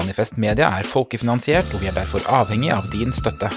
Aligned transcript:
Manifest 0.00 0.38
Media 0.40 0.70
er 0.78 0.86
folkefinansiert, 0.88 1.74
og 1.74 1.82
vi 1.82 1.90
er 1.90 1.96
derfor 1.98 2.24
avhengig 2.40 2.72
av 2.72 2.88
din 2.92 3.12
støtte. 3.12 3.50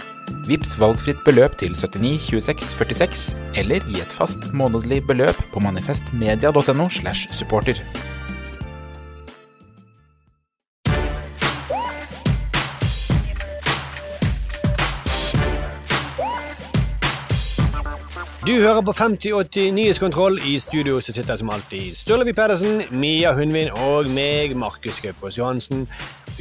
Vips 0.47 0.75
valgfritt 0.80 1.22
beløp 1.23 1.55
til 1.61 1.77
79 1.80 2.19
26 2.27 2.73
46, 2.75 3.27
eller 3.63 3.86
gi 3.88 4.02
et 4.03 4.17
fast 4.17 4.49
månedlig 4.52 5.05
beløp 5.08 5.39
på 5.53 5.64
manifestmedia.no 5.64 6.89
slash 6.91 7.31
supporter. 7.31 7.80
Du 18.44 18.52
hører 18.52 18.81
på 18.81 18.91
5080 18.91 19.71
Nyhetskontroll. 19.71 20.39
I 20.45 20.59
studio 20.59 20.99
sitter 20.99 21.36
som 21.36 21.49
alltid 21.49 21.95
Sturlevi 21.95 22.33
Pedersen, 22.33 22.81
Mia 22.91 23.31
Hundvin 23.33 23.69
og 23.71 24.09
meg, 24.11 24.58
Markus 24.58 24.99
Gaupås 24.99 25.38
Johansen. 25.38 25.88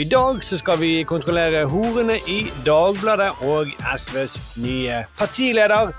I 0.00 0.04
dag 0.08 0.38
så 0.44 0.56
skal 0.56 0.78
vi 0.80 1.02
kontrollere 1.04 1.66
horene 1.68 2.14
i 2.30 2.46
Dagbladet 2.64 3.42
og 3.44 3.68
SVs 3.98 4.38
nye 4.56 5.02
partileder. 5.18 5.90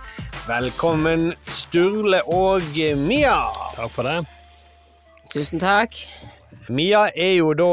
Velkommen, 0.47 1.27
Sturle 1.45 2.23
og 2.25 2.66
Mia. 2.97 3.36
Takk 3.75 3.91
for 3.94 4.08
det. 4.09 4.16
Tusen 5.30 5.61
takk. 5.61 5.99
Mia 6.73 7.03
er 7.14 7.36
jo 7.38 7.52
da 7.53 7.67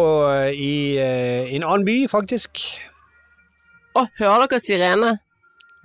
i 0.52 0.98
eh, 1.00 1.54
en 1.56 1.64
annen 1.64 1.86
by, 1.88 1.96
faktisk. 2.12 2.60
Å, 3.96 4.04
hører 4.18 4.44
dere 4.44 4.60
sirene? 4.60 5.14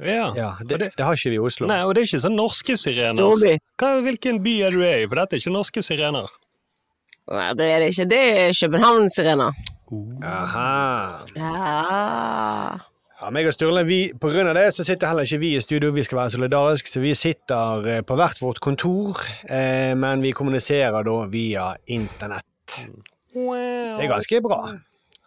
Ja. 0.03 0.25
Ja, 0.35 0.49
det, 0.67 0.81
det 0.97 0.99
har 1.05 1.15
ikke 1.15 1.31
vi 1.31 1.39
i 1.39 1.45
Oslo. 1.47 1.69
Nei, 1.71 1.79
og 1.87 1.93
det 1.95 2.03
er 2.03 2.09
ikke 2.09 2.25
sånn 2.25 2.35
norske 2.35 2.75
sirener. 2.81 3.15
Storby. 3.15 3.55
Hva, 3.79 3.93
hvilken 4.03 4.43
by 4.43 4.57
er 4.67 4.75
du 4.75 4.83
i? 4.83 4.97
For 5.07 5.21
dette 5.21 5.39
er 5.39 5.45
ikke 5.45 5.55
norske 5.55 5.85
sirener. 5.85 6.27
Nei, 7.31 7.47
det 7.55 7.69
er 7.71 7.85
det 7.85 7.89
ikke. 7.93 8.09
Det 8.11 8.21
er 8.33 8.59
København-sirener. 8.59 9.63
Aha. 10.25 11.25
Ja. 11.35 12.75
Ja, 13.15 13.29
meg 13.31 13.47
og 13.47 13.53
Sturle, 13.55 13.85
vi, 13.87 13.99
på 14.19 14.27
grunn 14.29 14.49
av 14.51 14.57
det 14.57 14.65
så 14.75 14.83
sitter 14.83 15.07
heller 15.07 15.23
ikke 15.25 15.39
vi 15.39 15.53
i 15.55 15.61
studio, 15.63 15.93
vi 15.95 16.03
skal 16.03 16.19
være 16.19 16.33
solidariske, 16.33 16.91
så 16.91 16.99
vi 16.99 17.13
sitter 17.15 17.87
eh, 17.93 18.01
på 18.05 18.17
hvert 18.19 18.41
vårt 18.43 18.59
kontor, 18.63 19.21
eh, 19.47 19.93
men 19.95 20.21
vi 20.21 20.33
kommuniserer 20.35 21.05
da 21.07 21.15
via 21.31 21.69
internett. 21.95 22.75
Det 23.31 24.03
er 24.03 24.11
ganske 24.11 24.41
bra. 24.43 24.59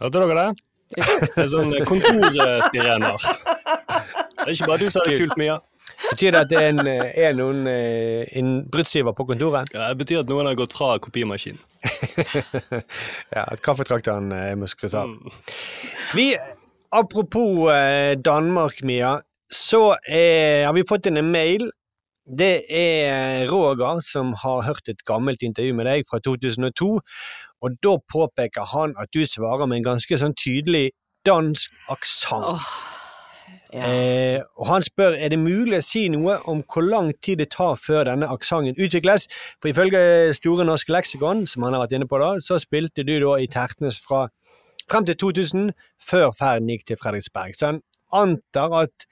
Hørte 0.05 0.21
dere 0.21 0.37
det? 0.43 0.65
Det 0.99 1.43
er 1.43 1.49
sånn 1.53 1.73
kontorsirener. 1.89 3.25
Det 3.25 4.47
er 4.47 4.53
ikke 4.55 4.69
bare 4.71 4.81
du 4.85 4.93
som 4.93 5.03
har 5.03 5.11
det 5.11 5.19
kult, 5.25 5.37
Mia. 5.41 5.59
Betyr 5.99 6.35
det 6.35 6.41
at 6.41 6.51
det 6.51 6.59
er, 6.61 6.69
en, 6.73 6.87
eh, 6.87 7.17
er 7.27 7.35
noen 7.37 7.67
eh, 7.71 8.29
innbruddstyver 8.39 9.15
på 9.19 9.27
kontoret? 9.29 9.71
Ja, 9.75 9.91
det 9.91 9.99
betyr 10.03 10.23
at 10.23 10.31
noen 10.31 10.47
har 10.49 10.59
gått 10.59 10.77
fra 10.77 10.95
kopimaskinen. 11.03 11.61
ja, 13.37 13.43
at 13.45 13.63
kaffetrakteren 13.65 14.31
eh, 14.35 14.53
må 14.59 14.69
skrus 14.71 14.95
av. 14.99 15.11
Vi, 16.17 16.31
apropos 16.95 17.67
Danmark, 18.25 18.81
Mia, 18.87 19.19
så 19.51 19.97
er, 20.07 20.69
har 20.69 20.77
vi 20.77 20.87
fått 20.89 21.11
en 21.11 21.21
mail. 21.33 21.69
Det 22.29 22.69
er 22.69 23.49
Roger 23.49 24.03
som 24.05 24.35
har 24.43 24.67
hørt 24.67 24.89
et 24.93 25.05
gammelt 25.09 25.43
intervju 25.43 25.75
med 25.75 25.89
deg 25.89 26.09
fra 26.09 26.21
2002, 26.21 26.91
og 27.65 27.79
da 27.83 27.95
påpeker 28.13 28.69
han 28.75 28.95
at 29.01 29.11
du 29.17 29.25
svarer 29.27 29.67
med 29.67 29.81
en 29.81 29.91
ganske 29.95 30.21
sånn 30.21 30.37
tydelig 30.39 30.91
dansk 31.27 31.73
aksent. 31.91 32.53
Åh, 32.53 32.69
ja. 33.73 33.85
Eh, 33.85 34.43
og 34.57 34.67
han 34.67 34.83
spør 34.83 35.17
er 35.19 35.29
det 35.29 35.39
mulig 35.39 35.77
å 35.77 35.85
si 35.85 36.07
noe 36.09 36.39
om 36.49 36.63
hvor 36.65 36.87
lang 36.87 37.11
tid 37.21 37.43
det 37.43 37.51
tar 37.53 37.77
før 37.77 38.07
denne 38.09 38.31
aksenten 38.33 38.79
utvikles. 38.81 39.29
For 39.61 39.73
ifølge 39.73 40.33
Store 40.39 40.65
norske 40.65 40.93
leksikon, 40.95 41.45
som 41.47 41.67
han 41.67 41.77
har 41.77 41.85
vært 41.85 41.99
inne 41.99 42.09
på 42.09 42.21
da, 42.23 42.31
så 42.45 42.57
spilte 42.63 43.05
du 43.05 43.19
da 43.21 43.37
i 43.37 43.49
Tertnes 43.51 44.01
fra 44.01 44.29
frem 44.89 45.05
til 45.05 45.19
2000, 45.21 45.71
før 46.01 46.33
ferden 46.33 46.73
gikk 46.73 46.87
til 46.89 46.97
Fredriksberg. 46.97 47.57
Så 47.57 47.75
han 47.75 47.83
antar 48.13 48.73
at 48.87 49.09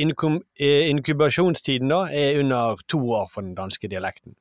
inkum, 0.00 0.40
eh, 0.60 0.88
inkubasjonstiden 0.88 1.92
da 1.92 2.06
er 2.08 2.40
under 2.40 2.80
to 2.88 3.00
år 3.12 3.28
for 3.32 3.44
den 3.44 3.54
danske 3.54 3.88
dialekten. 3.88 4.36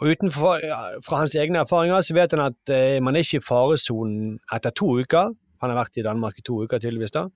Og 0.00 0.12
utenfor, 0.12 0.60
Fra 1.04 1.16
hans 1.16 1.34
egne 1.34 1.58
erfaringer 1.58 2.00
så 2.00 2.14
vet 2.14 2.32
han 2.32 2.52
at 2.52 2.70
eh, 2.72 3.00
man 3.00 3.16
er 3.16 3.20
ikke 3.20 3.40
i 3.40 3.44
faresonen 3.44 4.38
etter 4.52 4.70
to 4.70 4.86
uker. 5.00 5.34
Han 5.60 5.70
har 5.70 5.84
vært 5.84 5.96
i 5.96 6.02
Danmark 6.02 6.38
i 6.38 6.42
to 6.42 6.62
uker, 6.64 6.78
tydeligvis. 6.78 7.10
da. 7.10 7.28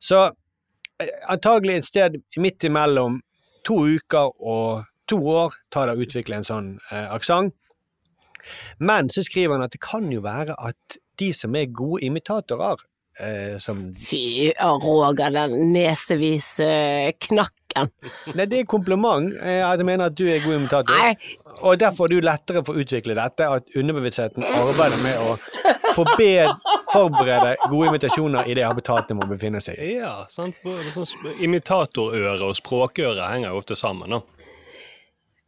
Så 0.00 0.32
antagelig 1.28 1.76
et 1.80 1.88
sted 1.88 2.16
midt 2.38 2.64
imellom 2.68 3.20
to 3.66 3.78
uker 3.96 4.32
og 4.40 4.84
to 5.10 5.18
år 5.28 5.54
tar 5.72 5.88
det 5.90 5.96
å 5.98 6.04
utvikle 6.06 6.38
en 6.40 6.46
sånn 6.46 6.70
eh, 6.90 7.08
aksent. 7.14 7.54
Men 8.82 9.10
så 9.12 9.22
skriver 9.26 9.54
han 9.56 9.66
at 9.66 9.74
det 9.74 9.82
kan 9.82 10.08
jo 10.12 10.22
være 10.24 10.56
at 10.58 10.96
de 11.20 11.28
som 11.36 11.54
er 11.54 11.68
gode 11.70 12.02
imitatorer, 12.06 12.80
eh, 13.20 13.58
som 13.62 13.84
Fy, 13.94 14.50
Roger, 14.58 15.30
den 15.34 15.72
nesevise 15.74 17.12
knakken. 17.22 17.90
Nei, 18.34 18.46
det 18.50 18.62
er 18.62 18.70
kompliment. 18.70 19.30
eh, 19.42 19.60
at 19.62 19.78
jeg 19.78 19.86
mener 19.86 20.10
at 20.10 20.16
du 20.18 20.24
er 20.26 20.42
god 20.44 20.58
imitator. 20.58 20.96
Nei, 20.98 21.36
Og 21.62 21.78
derfor 21.78 22.08
er 22.08 22.14
du 22.16 22.24
lettere 22.26 22.64
for 22.66 22.74
å 22.74 22.82
utvikle 22.82 23.14
dette, 23.14 23.46
at 23.46 23.76
underbevisstheten 23.78 24.42
arbeider 24.42 25.02
med 25.04 25.20
å 25.22 25.36
forbedre, 25.94 26.56
forberede 26.92 27.56
gode 27.68 27.90
invitasjoner 27.90 28.48
i 28.48 28.56
det 28.58 28.66
habitatet 28.66 29.16
må 29.18 29.26
befinne 29.30 29.62
seg 29.64 29.80
i. 29.80 29.96
Ja, 30.00 30.22
sant? 30.32 30.58
Sånn 30.94 31.08
Imitatorøre 31.42 32.50
og 32.50 32.58
språkøre 32.58 33.30
henger 33.32 33.52
jo 33.52 33.62
ofte 33.62 33.78
sammen. 33.78 34.16
da. 34.16 34.22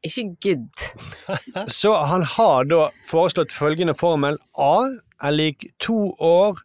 ikke 0.04 0.26
gidd. 0.44 0.88
Så 1.80 1.94
han 2.10 2.26
har 2.36 2.66
da 2.70 2.88
foreslått 3.08 3.52
følgende 3.52 3.94
formel. 3.96 4.40
A 4.56 4.90
er 5.24 5.36
lik 5.36 5.70
to 5.80 6.14
år 6.20 6.60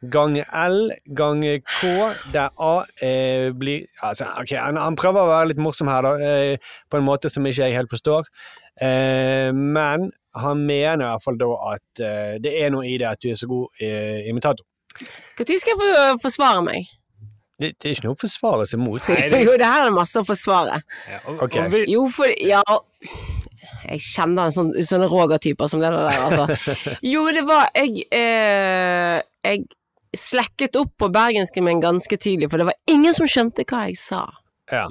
ganger 0.00 0.46
L 0.56 0.90
ganger 1.16 1.60
K, 1.60 1.88
der 2.32 2.48
A 2.56 2.84
eh, 3.04 3.52
blir 3.52 3.84
altså, 4.02 4.30
ok, 4.40 4.54
han, 4.56 4.80
han 4.80 4.96
prøver 4.96 5.20
å 5.20 5.28
være 5.28 5.50
litt 5.52 5.60
morsom 5.60 5.90
her, 5.92 6.06
da, 6.06 6.14
eh, 6.24 6.72
på 6.90 6.96
en 6.96 7.04
måte 7.04 7.30
som 7.32 7.46
ikke 7.46 7.68
jeg 7.68 7.76
helt 7.76 7.92
forstår. 7.92 8.30
Eh, 8.80 9.50
men 9.52 10.08
han 10.36 10.62
mener 10.66 11.04
i 11.04 11.08
hvert 11.10 11.24
fall 11.24 11.38
da 11.40 11.48
at 11.74 12.02
eh, 12.06 12.34
det 12.42 12.52
er 12.62 12.70
noe 12.74 12.86
i 12.86 12.96
det 13.00 13.08
at 13.08 13.20
du 13.22 13.30
er 13.32 13.38
så 13.40 13.48
god 13.50 13.82
eh, 13.82 14.28
imitator. 14.30 14.66
Når 15.00 15.50
skal 15.58 15.72
jeg 15.74 15.78
få 15.80 16.16
forsvare 16.22 16.62
meg? 16.66 16.88
Det, 17.60 17.74
det 17.76 17.90
er 17.90 17.96
ikke 17.96 18.06
noe 18.08 18.16
å 18.16 18.20
forsvare 18.20 18.66
seg 18.68 18.80
mot. 18.80 19.08
Jo, 19.44 19.56
det 19.60 19.68
her 19.68 19.86
er 19.86 19.92
masse 19.94 20.20
å 20.22 20.24
forsvare. 20.26 20.80
Ja, 21.10 21.18
og, 21.26 21.42
Ok. 21.46 21.58
og 21.60 21.74
vi, 21.74 21.82
Jo, 21.92 22.06
for 22.14 22.32
Ja. 22.40 22.62
Jeg 23.90 24.00
kjenner 24.04 24.48
en 24.48 24.54
sånn, 24.54 24.70
sånne 24.86 25.08
Roger-typer 25.10 25.68
som 25.70 25.82
det 25.82 25.90
der, 25.92 26.08
altså. 26.08 26.74
Jo, 27.12 27.26
det 27.34 27.42
var 27.48 27.68
Jeg, 27.76 28.06
eh, 28.14 29.20
jeg 29.44 29.66
slekket 30.16 30.78
opp 30.80 30.94
på 30.98 31.08
bergensken 31.12 31.64
min 31.66 31.82
ganske 31.82 32.16
tidlig, 32.18 32.48
for 32.50 32.58
det 32.58 32.66
var 32.70 32.78
ingen 32.90 33.14
som 33.14 33.28
skjønte 33.30 33.62
hva 33.68 33.84
jeg 33.88 33.98
sa. 34.00 34.24
Ja. 34.72 34.86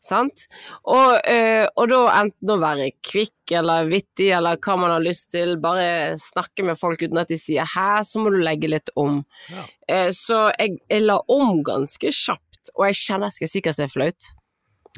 Sant? 0.00 0.46
Og, 0.88 1.18
eh, 1.28 1.66
og 1.76 1.90
da 1.92 2.00
enten 2.22 2.52
å 2.54 2.56
være 2.62 2.88
kvikk 3.04 3.52
eller 3.60 3.88
vittig 3.90 4.30
eller 4.32 4.56
hva 4.56 4.78
man 4.80 4.94
har 4.94 5.04
lyst 5.04 5.28
til, 5.34 5.58
bare 5.60 6.16
snakke 6.20 6.64
med 6.64 6.80
folk 6.80 7.02
uten 7.04 7.20
at 7.20 7.28
de 7.28 7.36
sier 7.36 7.68
'hæ', 7.68 8.04
så 8.08 8.22
må 8.22 8.32
du 8.32 8.40
legge 8.40 8.70
litt 8.72 8.88
om. 8.96 9.24
Ja. 9.52 9.64
Eh, 9.88 10.10
så 10.16 10.50
jeg, 10.58 10.80
jeg 10.88 11.04
la 11.04 11.20
om 11.28 11.62
ganske 11.62 12.08
kjapt, 12.08 12.72
og 12.76 12.86
jeg 12.88 12.96
kjenner 12.96 13.28
jeg 13.28 13.36
skal 13.38 13.52
sikkert 13.54 13.76
se 13.76 13.88
flaut. 13.92 14.32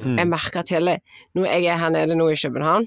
Mm. 0.00 0.16
Jeg 0.19 0.28
merker 0.28 0.60
at 0.60 0.70
hele 0.72 1.00
Når 1.34 1.44
jeg 1.46 1.64
er 1.68 1.76
her 1.76 1.90
nede 1.90 2.16
nå 2.16 2.30
i 2.32 2.36
København, 2.38 2.86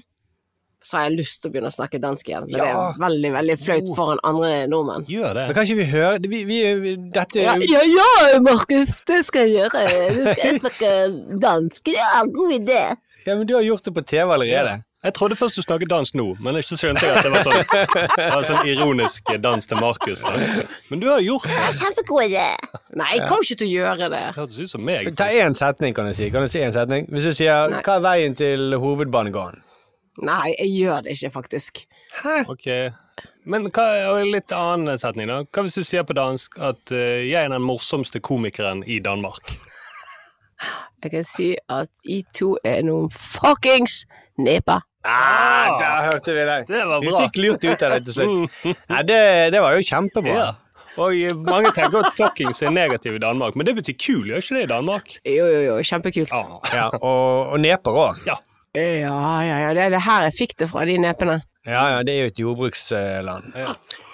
så 0.86 1.00
har 1.00 1.08
jeg 1.08 1.16
lyst 1.18 1.40
til 1.42 1.50
å 1.50 1.54
begynne 1.54 1.70
å 1.72 1.74
snakke 1.74 1.98
dansk 2.02 2.28
igjen. 2.30 2.46
Men 2.46 2.60
det 2.62 2.66
er 2.70 3.00
veldig, 3.02 3.30
veldig 3.34 3.56
flaut 3.58 3.92
foran 3.98 4.22
andre 4.30 4.50
nordmenn. 4.70 5.06
Gjør 5.10 5.32
det. 5.34 5.46
Men 5.48 5.58
kan 5.58 5.66
ikke 5.66 5.80
vi 5.80 5.88
høre 5.90 6.20
vi, 6.22 6.42
vi, 6.46 6.60
vi, 6.84 6.94
Dette 7.16 7.42
Ja, 7.42 7.56
ja, 7.58 7.82
ja, 7.82 8.40
Markus, 8.44 8.92
det 9.10 9.24
skal 9.26 9.48
jeg 9.48 9.64
gjøre. 9.64 9.86
Du 10.14 10.22
skal 10.30 10.60
snakke 10.62 10.92
dansk. 11.42 11.90
en 11.90 12.34
god 12.38 12.58
idé. 12.60 12.82
Ja, 13.26 13.34
men 13.34 13.48
du 13.48 13.56
har 13.58 13.66
gjort 13.66 13.84
det 13.84 13.94
på 13.96 14.06
TV 14.06 14.30
allerede. 14.30 14.82
Jeg 15.06 15.14
trodde 15.14 15.36
først 15.36 15.58
du 15.58 15.62
snakket 15.62 15.90
dansk 15.90 16.14
nå, 16.18 16.24
men 16.42 16.56
så 16.66 16.78
skjønte 16.78 17.04
jeg 17.06 17.18
at 17.18 17.26
det 17.26 17.30
var 17.30 17.44
sånn, 17.46 17.60
var 18.18 18.46
sånn 18.46 18.70
ironisk 18.70 19.28
dans 19.42 19.68
til 19.70 19.78
Markus. 19.82 20.22
da. 20.22 20.64
Men 20.90 21.02
du 21.02 21.06
har 21.10 21.20
gjort 21.22 21.46
det. 21.50 21.58
Kjempegod 21.78 22.24
idé. 22.26 22.46
Nei, 22.96 23.12
jeg 23.12 23.28
kommer 23.28 23.46
ikke 23.46 23.60
til 23.60 23.68
å 23.68 23.74
gjøre 23.74 24.08
det. 24.14 24.22
Det 24.24 24.40
hørtes 24.40 24.58
ut 24.62 24.72
som 24.72 24.86
meg. 24.86 25.12
Ta 25.18 25.28
én 25.30 25.54
setning, 25.58 25.94
kan 25.94 26.10
du 26.10 26.14
si. 26.16 26.30
Kan 26.34 26.46
du 26.46 26.50
si 26.50 26.62
en 26.62 26.74
setning? 26.74 27.06
Hvis 27.12 27.28
du 27.28 27.34
sier 27.38 27.70
Nei. 27.70 27.82
'Hva 27.86 28.00
er 28.00 28.06
veien 28.08 28.38
til 28.38 28.78
hovedbanegården'? 28.82 29.62
Nei, 30.24 30.54
jeg 30.58 30.70
gjør 30.78 31.02
det 31.04 31.16
ikke, 31.16 31.30
faktisk. 31.34 31.82
Ok. 32.48 32.68
Men 33.46 33.68
hva 33.70 33.84
er 34.00 34.24
litt 34.26 34.52
annen 34.54 34.98
setning, 34.98 35.28
da? 35.30 35.42
Hva 35.44 35.62
hvis 35.66 35.76
du 35.78 35.84
sier 35.86 36.02
på 36.08 36.16
dansk 36.16 36.56
at 36.58 36.92
uh, 36.94 36.98
jeg 37.22 37.36
er 37.44 37.52
den 37.52 37.62
morsomste 37.62 38.20
komikeren 38.24 38.82
i 38.86 38.98
Danmark? 39.04 39.42
Jeg 41.04 41.10
kan 41.12 41.24
si 41.28 41.46
at 41.68 41.90
I 42.08 42.22
to 42.34 42.54
er 42.64 42.80
noen 42.86 43.10
fuckings 43.12 44.06
neper. 44.40 44.80
Ah, 45.06 45.76
der 45.78 46.06
hørte 46.08 46.32
vi 46.34 46.46
deg. 46.48 46.64
Det 46.66 46.80
var 46.88 47.02
bra. 47.04 47.04
Vi 47.04 47.12
fikk 47.26 47.36
lurt 47.44 47.66
ut 47.68 47.84
av 47.84 47.92
det 47.92 47.98
til 48.06 48.16
slutt. 48.16 48.56
Nei, 48.88 49.02
det, 49.06 49.18
det 49.54 49.60
var 49.62 49.76
jo 49.76 49.84
kjempebra. 49.86 50.32
Ja. 50.34 50.48
Og 50.96 51.44
mange 51.44 51.70
tenker 51.76 52.00
at 52.00 52.16
fuckings 52.16 52.64
er 52.64 52.72
negativ 52.72 53.18
i 53.18 53.22
Danmark, 53.22 53.54
men 53.54 53.68
det 53.68 53.76
betyr 53.76 53.98
kul, 54.00 54.24
gjør 54.32 54.40
ikke 54.40 54.56
det 54.56 54.64
i 54.64 54.70
Danmark? 54.72 55.12
Jo, 55.28 55.44
jo, 55.52 55.60
jo, 55.68 55.76
kjempekult. 55.84 56.32
Ah, 56.34 56.56
Ja, 56.72 56.86
og, 56.96 57.52
og 57.52 57.60
neper 57.62 58.00
òg. 58.06 58.24
ja. 58.26 58.40
Ja, 58.76 59.20
ja, 59.40 59.60
ja, 59.64 59.70
det 59.76 59.86
er 59.86 59.94
det 59.96 60.02
her 60.04 60.26
jeg 60.28 60.36
fikk 60.36 60.56
det 60.60 60.68
fra, 60.68 60.84
de 60.88 60.98
nepene. 61.00 61.40
Ja, 61.66 61.86
ja, 61.96 62.02
det 62.06 62.12
er 62.14 62.26
jo 62.26 62.32
et 62.34 62.42
jordbruksland. 62.44 63.54
Ja. 63.56 63.72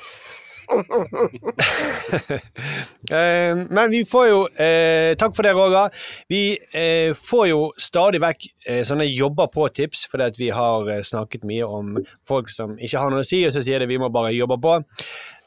Eh, 3.13 3.57
Men 3.71 3.91
vi 3.93 4.05
får 4.09 4.27
jo 4.31 4.39
eh, 4.57 5.13
Takk 5.21 5.35
for 5.37 5.45
det, 5.45 5.53
Roger. 5.57 5.91
Vi 6.33 6.55
eh, 6.73 7.13
får 7.19 7.49
jo 7.51 7.59
stadig 7.81 8.23
vekk 8.23 8.47
eh, 8.71 8.81
sånne 8.89 9.05
jobber 9.11 9.51
på 9.53 9.67
tips, 9.77 10.07
fordi 10.09 10.29
at 10.31 10.39
vi 10.41 10.49
har 10.55 10.89
eh, 10.95 11.03
snakket 11.05 11.45
mye 11.49 11.67
om 11.67 11.99
folk 12.29 12.49
som 12.53 12.77
ikke 12.79 13.03
har 13.03 13.13
noe 13.13 13.25
å 13.25 13.29
si, 13.29 13.43
og 13.49 13.53
så 13.53 13.61
sier 13.65 13.83
de 13.83 13.91
vi 13.91 14.01
må 14.01 14.09
bare 14.15 14.33
jobbe 14.33 14.57
på. 14.63 14.79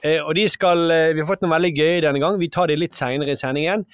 Eh, 0.05 0.19
og 0.21 0.35
de 0.37 0.45
skal 0.51 0.85
eh, 0.93 1.13
Vi 1.15 1.23
har 1.23 1.29
fått 1.31 1.41
noe 1.45 1.55
veldig 1.55 1.73
gøy 1.73 2.03
denne 2.05 2.21
gang. 2.21 2.37
Vi 2.41 2.51
tar 2.53 2.69
det 2.69 2.77
litt 2.81 2.97
seinere 2.99 3.33
i 3.33 3.39
sendingen. 3.39 3.87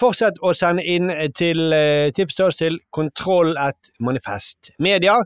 Fortsett 0.00 0.40
å 0.42 0.50
sende 0.58 0.82
inn 0.82 1.10
til 1.38 1.70
eh, 1.72 2.10
tips 2.14 2.34
til 2.34 2.48
oss 2.48 2.58
til 2.58 2.80
Kontroll 2.90 3.54
1 3.54 3.94
Manifest 4.02 4.72
media. 4.82 5.20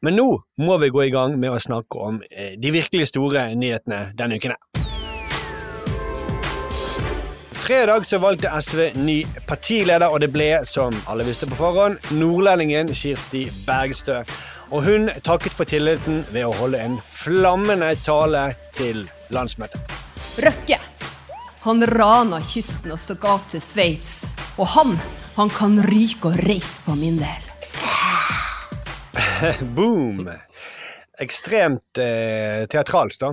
Men 0.00 0.16
nå 0.16 0.28
må 0.64 0.78
vi 0.80 0.88
gå 0.92 1.02
i 1.04 1.12
gang 1.12 1.36
med 1.40 1.52
å 1.52 1.60
snakke 1.60 2.00
om 2.08 2.22
eh, 2.30 2.54
de 2.56 2.72
virkelig 2.72 3.10
store 3.12 3.50
nyhetene 3.58 4.14
denne 4.16 4.40
uken. 4.40 4.56
Fredag 7.66 8.06
så 8.06 8.20
valgte 8.22 8.52
SV 8.62 8.92
ny 9.02 9.18
partileder, 9.48 10.06
og 10.06 10.22
det 10.22 10.30
ble, 10.32 10.50
som 10.64 10.94
alle 11.10 11.26
visste 11.26 11.48
på 11.50 11.58
forhånd, 11.58 11.98
nordlendingen 12.14 12.94
Kirsti 12.94 13.48
Bergstø. 13.66 14.22
Og 14.70 14.86
hun 14.86 15.10
takket 15.26 15.54
for 15.54 15.68
tilliten 15.68 16.22
ved 16.32 16.46
å 16.46 16.54
holde 16.62 16.80
en 16.80 17.00
flammende 17.10 17.92
tale 18.06 18.52
til 18.78 19.04
landsmøtet. 19.34 19.98
Røkke. 20.46 20.95
Han 21.66 21.82
rana 21.82 22.38
kysten 22.46 22.92
og 22.94 22.98
stakk 23.02 23.24
av 23.26 23.40
til 23.50 23.58
Sveits. 23.58 24.10
Og 24.54 24.68
han, 24.76 24.92
han 25.34 25.48
kan 25.50 25.72
ryke 25.88 26.30
og 26.30 26.36
reise 26.46 26.78
for 26.84 26.94
min 26.94 27.16
del. 27.18 27.48
Boom! 29.74 30.28
Ekstremt 31.18 31.98
eh, 31.98 32.68
teatralsk, 32.70 33.24
da. 33.24 33.32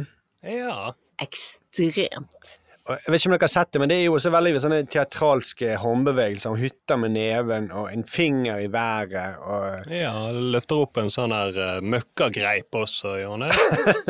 ja. 0.49 0.89
Ekstremt. 1.21 2.55
Og 2.83 2.97
Jeg 2.99 3.13
vet 3.13 3.21
ikke 3.21 3.29
om 3.29 3.33
dere 3.37 3.47
har 3.47 3.51
sett 3.53 3.69
det, 3.71 3.79
men 3.79 3.91
det 3.91 3.95
er 3.95 4.01
jo 4.09 4.15
også 4.17 4.31
veldig 4.33 4.59
sånne 4.59 4.77
teatralske 4.91 5.75
håndbevegelser. 5.79 6.51
om 6.51 6.59
hytter 6.59 6.97
med 6.99 7.13
neven 7.15 7.69
og 7.71 7.85
en 7.87 8.03
finger 8.03 8.59
i 8.59 8.67
været. 8.71 9.37
og... 9.39 9.87
Ja, 9.87 10.11
løfter 10.35 10.81
opp 10.83 10.99
en 10.99 11.11
sånn 11.13 11.31
her 11.31 11.55
uh, 11.55 11.77
møkkagreip 11.79 12.75
også, 12.75 13.15
gjør 13.21 13.37
hun 13.37 13.45
det? 13.45 13.53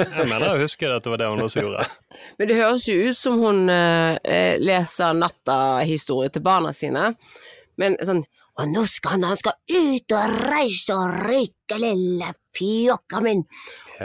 Jeg 0.02 0.26
mener 0.26 0.48
jeg 0.48 0.64
husker 0.66 0.96
at 0.96 1.06
det 1.06 1.14
var 1.14 1.22
det 1.22 1.30
hun 1.30 1.46
også 1.46 1.68
gjorde. 1.68 1.86
Men 2.40 2.50
det 2.50 2.58
høres 2.58 2.88
jo 2.90 2.98
ut 2.98 3.20
som 3.20 3.38
hun 3.42 3.70
eh, 3.70 4.18
eh, 4.26 4.56
leser 4.62 5.14
natta-historier 5.22 6.34
til 6.34 6.46
barna 6.46 6.74
sine. 6.74 7.12
Men 7.78 7.98
sånn 8.02 8.26
Og 8.62 8.68
nå 8.70 8.84
skal 8.86 9.16
han, 9.16 9.24
han 9.32 9.38
skal 9.40 9.56
ut 9.74 10.14
og 10.14 10.34
reise 10.52 10.94
og 10.94 11.16
røyke, 11.26 11.78
lille 11.82 12.28
fjokka 12.54 13.22
min. 13.26 13.40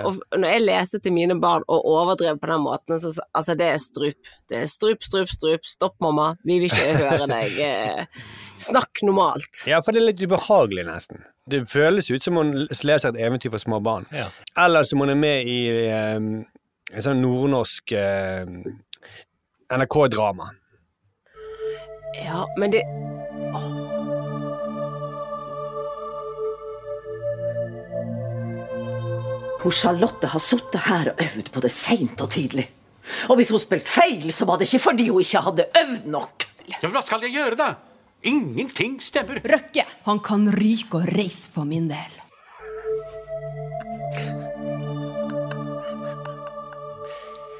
Og 0.07 0.23
når 0.39 0.49
jeg 0.55 0.63
leste 0.65 1.01
til 1.05 1.13
mine 1.13 1.35
barn 1.43 1.67
og 1.69 1.85
overdrev 1.91 2.39
på 2.41 2.49
den 2.49 2.63
måten, 2.65 2.97
så 3.03 3.11
så- 3.13 3.27
altså 3.37 3.55
det 3.59 3.67
er 3.67 3.77
strup. 3.83 4.31
Det 4.49 4.57
er 4.63 4.67
strup, 4.67 5.03
strup, 5.05 5.29
strup. 5.29 5.65
Stopp, 5.69 5.97
mamma. 6.01 6.31
Vi 6.45 6.59
vil 6.63 6.71
ikke 6.71 6.97
høre 6.97 7.27
deg. 7.29 7.59
Eh, 7.69 8.07
snakk 8.57 9.03
normalt. 9.05 9.67
Ja, 9.69 9.81
for 9.85 9.93
det 9.93 10.01
er 10.03 10.07
litt 10.13 10.23
ubehagelig, 10.25 10.87
nesten. 10.87 11.21
Det 11.49 11.67
føles 11.69 12.09
ut 12.11 12.23
som 12.25 12.37
hun 12.41 12.55
leser 12.69 13.09
et 13.13 13.21
eventyr 13.21 13.51
for 13.51 13.59
små 13.63 13.83
barn. 13.85 14.07
Ja. 14.13 14.31
Eller 14.57 14.83
som 14.85 14.99
hun 15.05 15.11
er 15.11 15.15
med 15.21 15.47
i 15.47 15.59
um, 16.17 16.45
en 16.93 17.03
sånn 17.05 17.21
nordnorsk 17.23 17.93
NRK-drama. 19.71 20.51
Ja, 22.25 22.47
men 22.57 22.71
det 22.73 22.83
Hun 29.59 29.75
Charlotte 29.75 30.29
har 30.31 30.43
sittet 30.43 30.85
her 30.87 31.13
og 31.13 31.23
øvd 31.25 31.51
på 31.51 31.63
det 31.65 31.73
seint 31.75 32.21
og 32.23 32.31
tidlig. 32.31 32.69
Og 33.29 33.41
hvis 33.41 33.51
hun 33.51 33.63
spilte 33.63 33.91
feil, 33.91 34.29
så 34.33 34.47
var 34.47 34.61
det 34.61 34.69
ikke 34.69 34.85
fordi 34.85 35.09
hun 35.09 35.25
ikke 35.25 35.43
hadde 35.49 35.67
øvd 35.81 36.07
nok. 36.07 36.47
Ja, 36.69 36.91
hva 36.93 37.03
skal 37.03 37.25
jeg 37.27 37.35
gjøre, 37.35 37.59
da? 37.59 37.73
Ingenting 38.29 38.99
stemmer. 39.03 39.41
Røkke. 39.43 39.85
Han 40.07 40.23
kan 40.23 40.47
ryke 40.53 41.01
og 41.01 41.11
reise 41.17 41.51
for 41.51 41.67
min 41.67 41.91
del. 41.91 42.15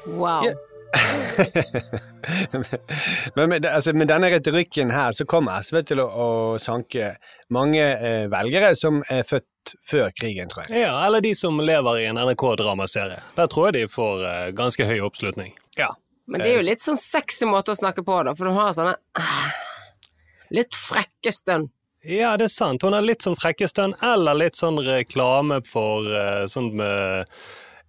Wow. 0.07 0.47
Ja. 0.47 0.55
Men 3.35 3.49
med, 3.49 3.65
altså, 3.65 3.93
med 3.93 4.07
denne 4.09 4.29
retorikken 4.33 4.91
her, 4.91 5.11
så 5.11 5.25
kommer 5.29 5.61
SV 5.61 5.83
til 5.91 5.99
å, 6.03 6.07
å 6.09 6.57
sanke 6.61 7.13
mange 7.53 7.83
eh, 7.83 8.25
velgere 8.31 8.75
som 8.77 9.03
er 9.09 9.23
født 9.27 9.45
før 9.85 10.11
krigen, 10.15 10.49
tror 10.51 10.65
jeg. 10.67 10.83
Ja, 10.85 10.93
Eller 11.05 11.21
de 11.21 11.33
som 11.35 11.59
lever 11.61 11.99
i 12.01 12.05
en 12.09 12.19
NRK-dramaserie. 12.19 13.21
Der 13.35 13.49
tror 13.51 13.69
jeg 13.69 13.75
de 13.77 13.91
får 13.91 14.23
uh, 14.25 14.45
ganske 14.57 14.85
høy 14.85 14.99
oppslutning. 15.05 15.55
Ja. 15.79 15.93
Men 16.29 16.43
det 16.43 16.51
er 16.51 16.59
jo 16.59 16.67
litt 16.67 16.83
sånn 16.83 16.99
sexy 17.01 17.47
måte 17.49 17.73
å 17.73 17.77
snakke 17.79 18.03
på, 18.05 18.19
da, 18.27 18.35
for 18.37 18.49
du 18.49 18.57
har 18.57 18.73
sånne 18.77 18.93
uh, 19.17 19.47
litt 20.53 20.75
frekke 20.77 21.33
stønn. 21.33 21.69
Ja, 22.05 22.37
det 22.39 22.47
er 22.47 22.53
sant. 22.53 22.83
Hun 22.85 22.95
har 22.95 23.03
litt 23.03 23.25
sånn 23.25 23.35
frekkestønn, 23.35 23.97
eller 24.05 24.37
litt 24.37 24.55
sånn 24.55 24.79
reklame 24.85 25.59
for 25.67 26.05
uh, 26.07 26.45
sånn 26.47 26.71
med 26.79 27.27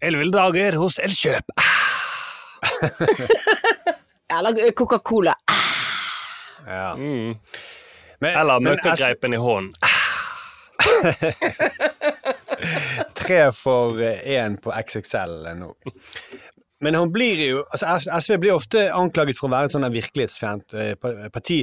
elleville 0.02 0.34
dager 0.34 0.78
hos 0.80 0.98
Elkjøp. 1.02 1.52
Eller 4.30 4.70
Coca-Cola. 4.76 5.34
ja. 6.66 6.94
Mm. 6.98 7.36
Men, 8.20 8.36
Eller 8.36 8.60
men 8.60 8.72
møkkagreipen 8.74 9.34
i 9.34 9.36
hånden. 9.40 9.72
tre 13.20 13.40
for 13.56 14.00
én 14.00 14.56
på 14.62 14.72
XXL 14.74 15.36
nå. 15.58 15.72
Men 16.80 16.96
hun 16.96 17.10
blir 17.12 17.40
jo 17.44 17.62
altså 17.74 17.98
SV 18.20 18.38
blir 18.40 18.54
ofte 18.56 18.86
anklaget 18.96 19.36
for 19.38 19.50
å 19.50 19.54
være 19.54 19.68
et 19.68 19.74
sånn 19.74 19.84
virkelighetsfjernt 19.92 20.76
eh, 20.80 20.94
parti. 21.34 21.60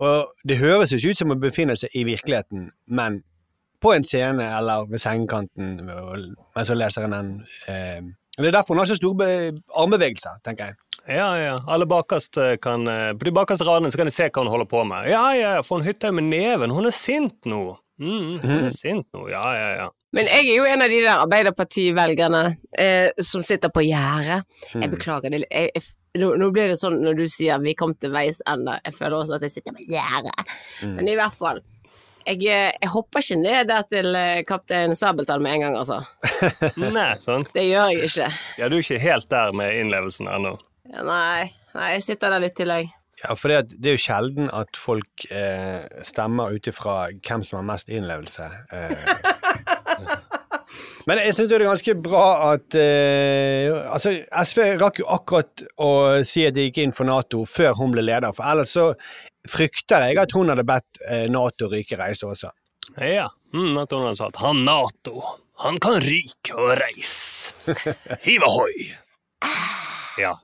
Og 0.00 0.30
det 0.48 0.58
høres 0.60 0.92
ikke 0.96 1.12
ut 1.12 1.20
som 1.20 1.32
å 1.32 1.36
befinne 1.40 1.76
seg 1.76 1.92
i 1.96 2.04
virkeligheten, 2.08 2.70
men 2.92 3.20
på 3.80 3.92
en 3.92 4.04
scene 4.08 4.44
eller 4.56 4.88
ved 4.88 5.00
sengekanten 5.02 5.76
mens 5.84 6.70
hun 6.72 6.78
leser 6.80 7.04
en 7.06 7.14
eh, 7.68 8.00
Det 8.36 8.48
er 8.48 8.56
derfor 8.56 8.74
hun 8.76 8.80
har 8.82 8.88
så 8.88 8.96
store 8.96 9.20
be- 9.20 9.60
armbevegelser, 9.76 10.40
tenker 10.44 10.72
jeg. 10.72 10.80
Ja, 11.06 11.28
ja. 11.38 11.52
Alle 11.70 11.86
bakerst 11.88 12.36
eh, 12.42 12.56
kan, 12.60 12.88
eh, 12.90 13.12
på 13.16 13.28
de 13.28 13.32
bakerste 13.36 13.64
radene 13.68 13.92
kan 13.94 14.08
de 14.08 14.12
se 14.16 14.26
hva 14.32 14.42
hun 14.42 14.50
holder 14.52 14.68
på 14.72 14.80
med. 14.88 15.06
Ja, 15.12 15.26
ja, 15.36 15.52
for 15.64 15.78
hun 15.78 15.86
hytter 15.86 16.10
jo 16.10 16.16
med 16.18 16.26
neven. 16.32 16.72
Hun 16.74 16.88
er 16.88 16.96
sint 16.96 17.36
nå. 17.48 17.76
Mm, 18.00 18.40
hun 18.42 18.66
er 18.66 18.74
sint 18.74 19.06
nå, 19.16 19.28
ja, 19.32 19.44
ja, 19.56 19.68
ja. 19.80 19.86
Men 20.16 20.28
jeg 20.30 20.48
er 20.48 20.58
jo 20.58 20.66
en 20.68 20.82
av 20.84 20.92
de 20.92 20.98
der 21.04 21.22
Arbeiderparti-velgerne 21.22 22.42
eh, 22.78 23.08
som 23.24 23.44
sitter 23.44 23.72
på 23.72 23.84
gjerdet. 23.84 24.44
Mm. 24.72 24.82
Jeg 24.84 24.92
beklager 24.92 25.32
det. 25.32 25.42
Jeg, 25.50 25.70
jeg, 25.76 25.84
nå, 26.22 26.30
nå 26.40 26.50
blir 26.54 26.72
det 26.72 26.78
sånn 26.80 26.98
når 27.04 27.18
du 27.18 27.24
sier 27.28 27.60
'vi 27.60 27.74
kom 27.76 27.92
til 28.00 28.14
veis 28.14 28.40
ende'. 28.48 28.78
Jeg 28.84 28.96
føler 28.96 29.16
også 29.18 29.36
at 29.36 29.44
jeg 29.44 29.56
sitter 29.58 29.76
på 29.76 29.84
gjerdet. 29.88 30.54
Mm. 30.82 30.94
Men 30.98 31.10
i 31.12 31.16
hvert 31.20 31.36
fall. 31.36 31.60
Jeg, 32.26 32.40
eh, 32.50 32.72
jeg 32.82 32.90
hopper 32.90 33.22
ikke 33.22 33.38
ned 33.38 33.68
der 33.70 33.84
til 33.86 34.16
eh, 34.18 34.42
kaptein 34.48 34.96
Sabeltann 34.98 35.44
med 35.44 35.58
en 35.58 35.66
gang, 35.66 35.76
altså. 35.78 36.00
Nei, 36.96 37.12
sant? 37.22 37.52
Det 37.54 37.68
gjør 37.68 37.92
jeg 37.92 38.08
ikke. 38.08 38.30
Ja, 38.58 38.68
du 38.68 38.80
er 38.80 38.82
ikke 38.82 39.04
helt 39.04 39.28
der 39.30 39.52
med 39.54 39.76
innlevelsen 39.78 40.32
ennå. 40.32 40.56
Ja, 40.90 41.04
nei, 41.06 41.52
nei, 41.74 41.92
jeg 41.96 42.02
sitter 42.08 42.34
der 42.34 42.42
litt 42.42 42.56
til, 42.58 42.72
jeg. 42.72 42.90
Ja, 43.26 43.34
for 43.34 43.50
det, 43.50 43.74
det 43.82 43.90
er 43.90 43.96
jo 43.96 44.04
sjelden 44.04 44.50
at 44.54 44.78
folk 44.78 45.24
eh, 45.34 45.86
stemmer 46.06 46.54
ut 46.54 46.68
ifra 46.70 47.08
hvem 47.10 47.42
som 47.46 47.58
har 47.58 47.66
mest 47.72 47.88
innlevelse. 47.90 48.46
Eh. 48.70 49.14
Men 51.06 51.20
jeg 51.22 51.34
syns 51.34 51.50
det 51.50 51.58
er 51.58 51.64
ganske 51.68 51.94
bra 52.02 52.26
at 52.52 52.76
eh, 52.78 53.70
Altså, 53.70 54.12
SV 54.30 54.62
rakk 54.82 55.00
jo 55.02 55.08
akkurat 55.14 55.64
å 55.82 55.90
si 56.26 56.44
at 56.46 56.56
de 56.56 56.68
gikk 56.68 56.82
inn 56.84 56.94
for 56.94 57.08
Nato 57.08 57.44
før 57.50 57.74
hun 57.78 57.94
ble 57.94 58.04
leder, 58.06 58.34
for 58.36 58.46
ellers 58.46 58.74
så 58.76 58.92
frykter 59.50 60.08
jeg 60.08 60.20
at 60.22 60.34
hun 60.34 60.50
hadde 60.52 60.66
bedt 60.66 61.02
eh, 61.06 61.26
Nato 61.30 61.70
ryke 61.72 61.98
reise 61.98 62.30
også. 62.30 62.52
Ja, 63.02 63.26
mm, 63.54 63.74
at 63.82 63.94
hun 63.94 64.06
hadde 64.06 64.20
sagt 64.20 64.38
'han 64.42 64.62
Nato, 64.66 65.22
han 65.64 65.82
kan 65.82 65.98
ryke 66.02 66.54
og 66.54 66.76
reise'. 66.78 67.54
Hiv 68.26 68.46
ohoi! 68.46 68.92
Ja, 70.16 70.36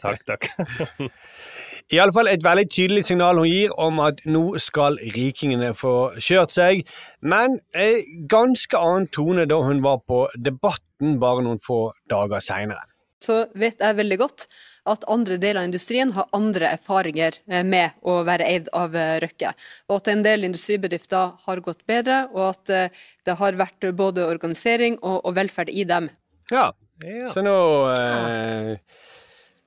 takk, 0.00 0.24
takk. 0.24 0.48
takk. 0.48 1.12
I 1.94 2.00
alle 2.02 2.10
fall 2.14 2.26
et 2.26 2.42
veldig 2.42 2.64
tydelig 2.72 3.04
signal 3.06 3.38
hun 3.38 3.46
gir 3.46 3.74
om 3.78 4.00
at 4.02 4.18
nå 4.26 4.58
skal 4.62 4.96
rikingene 5.14 5.68
få 5.78 5.92
kjørt 6.18 6.50
seg, 6.50 6.80
men 7.22 7.60
eh, 7.78 8.00
ganske 8.30 8.74
annen 8.80 9.06
tone 9.14 9.44
da 9.46 9.60
hun 9.62 9.84
var 9.84 10.00
på 10.02 10.24
Debatten 10.34 11.20
bare 11.22 11.44
noen 11.46 11.60
få 11.62 11.92
dager 12.10 12.42
seinere. 12.42 12.82
Så 13.22 13.44
vet 13.56 13.78
jeg 13.80 13.96
veldig 13.96 14.18
godt 14.20 14.48
at 14.86 15.06
andre 15.10 15.38
deler 15.42 15.62
av 15.62 15.68
industrien 15.70 16.10
har 16.14 16.26
andre 16.36 16.72
erfaringer 16.74 17.38
eh, 17.46 17.62
med 17.66 17.94
å 18.02 18.18
være 18.26 18.50
eid 18.50 18.68
av 18.76 18.94
eh, 18.98 19.16
Røkke, 19.22 19.54
og 19.88 19.96
at 20.00 20.10
en 20.12 20.26
del 20.26 20.44
industribedrifter 20.50 21.32
har 21.46 21.62
gått 21.64 21.86
bedre, 21.86 22.24
og 22.34 22.48
at 22.50 22.74
eh, 22.74 23.00
det 23.26 23.38
har 23.38 23.58
vært 23.62 23.88
både 23.98 24.26
organisering 24.26 24.98
og, 25.02 25.20
og 25.22 25.38
velferd 25.38 25.70
i 25.70 25.86
dem. 25.86 26.10
Ja, 26.50 26.72
Ja. 27.04 27.26
så 27.28 27.42
nå 27.44 27.52
eh, 27.92 28.78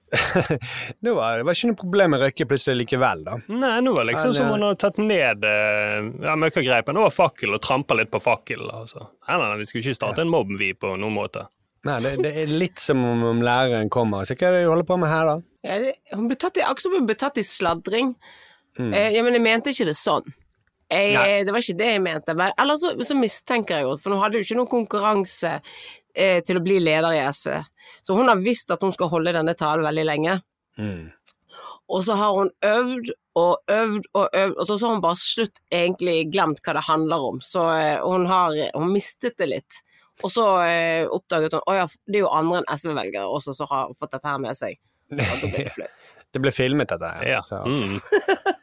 Nå 1.05 1.13
var 1.13 1.37
det 1.37 1.45
var 1.47 1.57
ikke 1.57 1.69
noe 1.69 1.79
problem 1.79 2.13
med 2.15 2.23
Røkke 2.23 2.47
plutselig 2.49 2.83
likevel, 2.83 3.21
da. 3.27 3.37
Nei, 3.51 3.75
nå 3.85 3.93
var 3.93 4.05
det 4.05 4.13
liksom 4.13 4.33
som 4.35 4.49
om 4.49 4.57
hun 4.57 4.65
hadde 4.67 4.81
tatt 4.81 4.99
ned 5.01 5.45
eh, 5.45 6.09
ja, 6.25 6.35
møkkagreipen 6.39 6.99
og 6.99 7.11
fakkel 7.13 7.55
og 7.55 7.61
trampa 7.65 7.97
litt 7.99 8.11
på 8.13 8.21
fakkel. 8.23 8.65
Altså. 8.73 9.05
Nei, 9.29 9.37
vi 9.61 9.69
skulle 9.69 9.85
ikke 9.85 9.99
starte 9.99 10.25
en 10.25 10.33
mobb, 10.33 10.55
vi, 10.59 10.73
på 10.73 10.95
noen 10.97 11.15
måte. 11.15 11.45
Nei, 11.87 11.99
det, 12.03 12.17
det 12.25 12.33
er 12.41 12.51
litt 12.51 12.81
som 12.83 13.01
om, 13.07 13.23
om 13.29 13.45
læreren 13.45 13.91
kommer. 13.93 14.27
Så 14.27 14.35
hva 14.35 14.49
er 14.49 14.57
det 14.57 14.65
du 14.65 14.73
holder 14.73 14.89
på 14.89 14.99
med 14.99 15.11
her, 15.13 15.29
da? 15.29 15.37
Ja, 15.67 15.79
det, 15.83 15.95
hun 16.15 16.27
ble 16.27 16.39
tatt 16.39 16.59
i, 16.59 16.65
akkurat 16.65 16.87
som 16.87 16.97
hun 16.97 17.07
ble 17.07 17.17
tatt 17.19 17.39
i 17.39 17.45
sladring. 17.45 18.13
Mm. 18.79 18.91
Eh, 18.91 19.09
ja, 19.15 19.23
men 19.25 19.37
jeg 19.37 19.45
mente 19.45 19.73
ikke 19.75 19.91
det 19.91 19.97
sånn. 19.99 20.27
Jeg, 20.89 21.43
det 21.45 21.53
var 21.53 21.61
ikke 21.61 21.77
det 21.77 21.89
jeg 21.91 22.01
mente. 22.01 22.33
Men, 22.33 22.53
eller 22.57 22.77
så, 22.81 22.95
så 23.05 23.15
mistenker 23.17 23.77
jeg 23.77 23.85
jo, 23.85 23.93
for 24.01 24.15
hun 24.15 24.23
hadde 24.23 24.39
jo 24.39 24.47
ikke 24.47 24.57
noen 24.57 24.71
konkurranse 24.71 25.59
eh, 26.15 26.39
til 26.45 26.59
å 26.59 26.63
bli 26.63 26.79
leder 26.83 27.15
i 27.15 27.23
SV. 27.27 27.55
Så 28.05 28.17
hun 28.17 28.31
har 28.31 28.41
visst 28.43 28.71
at 28.73 28.83
hun 28.85 28.93
skal 28.95 29.11
holde 29.11 29.35
denne 29.35 29.55
talen 29.57 29.87
veldig 29.87 30.05
lenge. 30.07 30.39
Mm. 30.79 31.09
Og 31.89 32.03
så 32.05 32.15
har 32.19 32.35
hun 32.37 32.51
øvd 32.65 33.11
og 33.39 33.71
øvd 33.71 34.09
og 34.13 34.35
øvd, 34.35 34.57
og 34.57 34.65
så 34.67 34.77
har 34.83 34.93
hun 34.93 35.05
bare 35.05 35.19
slutt 35.21 35.61
egentlig 35.73 36.17
glemt 36.33 36.61
hva 36.65 36.75
det 36.77 36.85
handler 36.85 37.29
om. 37.31 37.39
Så 37.43 37.65
eh, 37.75 38.01
hun 38.03 38.27
har 38.29 38.53
hun 38.75 38.91
mistet 38.93 39.39
det 39.41 39.49
litt. 39.49 39.81
Og 40.23 40.31
så 40.33 40.45
eh, 40.65 41.07
oppdaget 41.07 41.55
hun 41.55 41.63
at 41.63 41.79
ja, 41.79 41.87
det 42.05 42.19
er 42.19 42.25
jo 42.25 42.35
andre 42.35 42.61
enn 42.61 42.69
SV-velgere 42.75 43.25
også 43.25 43.55
som 43.55 43.71
har 43.71 43.95
fått 43.97 44.17
dette 44.17 44.29
her 44.29 44.41
med 44.43 44.57
seg. 44.59 44.77
Og 45.09 45.17
da 45.17 45.25
ble 45.41 45.51
det 45.55 45.73
flaut. 45.73 46.09
Det 46.33 46.41
ble 46.43 46.51
filmet, 46.53 46.91
dette 46.91 47.07
her. 47.09 47.23
Ja. 47.25 47.39
så. 47.41 47.63
Mm. 47.65 47.97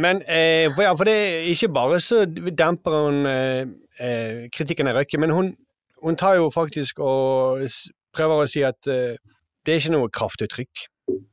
Men 0.00 0.22
eh, 0.22 0.72
for, 0.74 0.82
ja, 0.82 0.94
for 0.96 1.06
det 1.06 1.14
er 1.14 1.50
ikke 1.52 1.70
bare 1.74 2.00
så 2.02 2.24
demper 2.26 2.96
hun 3.04 3.28
eh, 3.30 3.60
eh, 4.02 4.40
kritikken 4.54 4.90
av 4.90 4.98
Røkke, 4.98 5.20
men 5.22 5.34
hun, 5.34 5.52
hun 6.04 6.18
tar 6.20 6.38
jo 6.38 6.50
faktisk 6.52 7.00
og 7.02 7.64
prøver 8.14 8.44
å 8.44 8.48
si 8.50 8.62
at 8.66 8.90
uh, 8.90 9.16
det 9.64 9.72
er 9.72 9.80
ikke 9.80 9.94
noe 9.94 10.10
kraftuttrykk, 10.12 10.88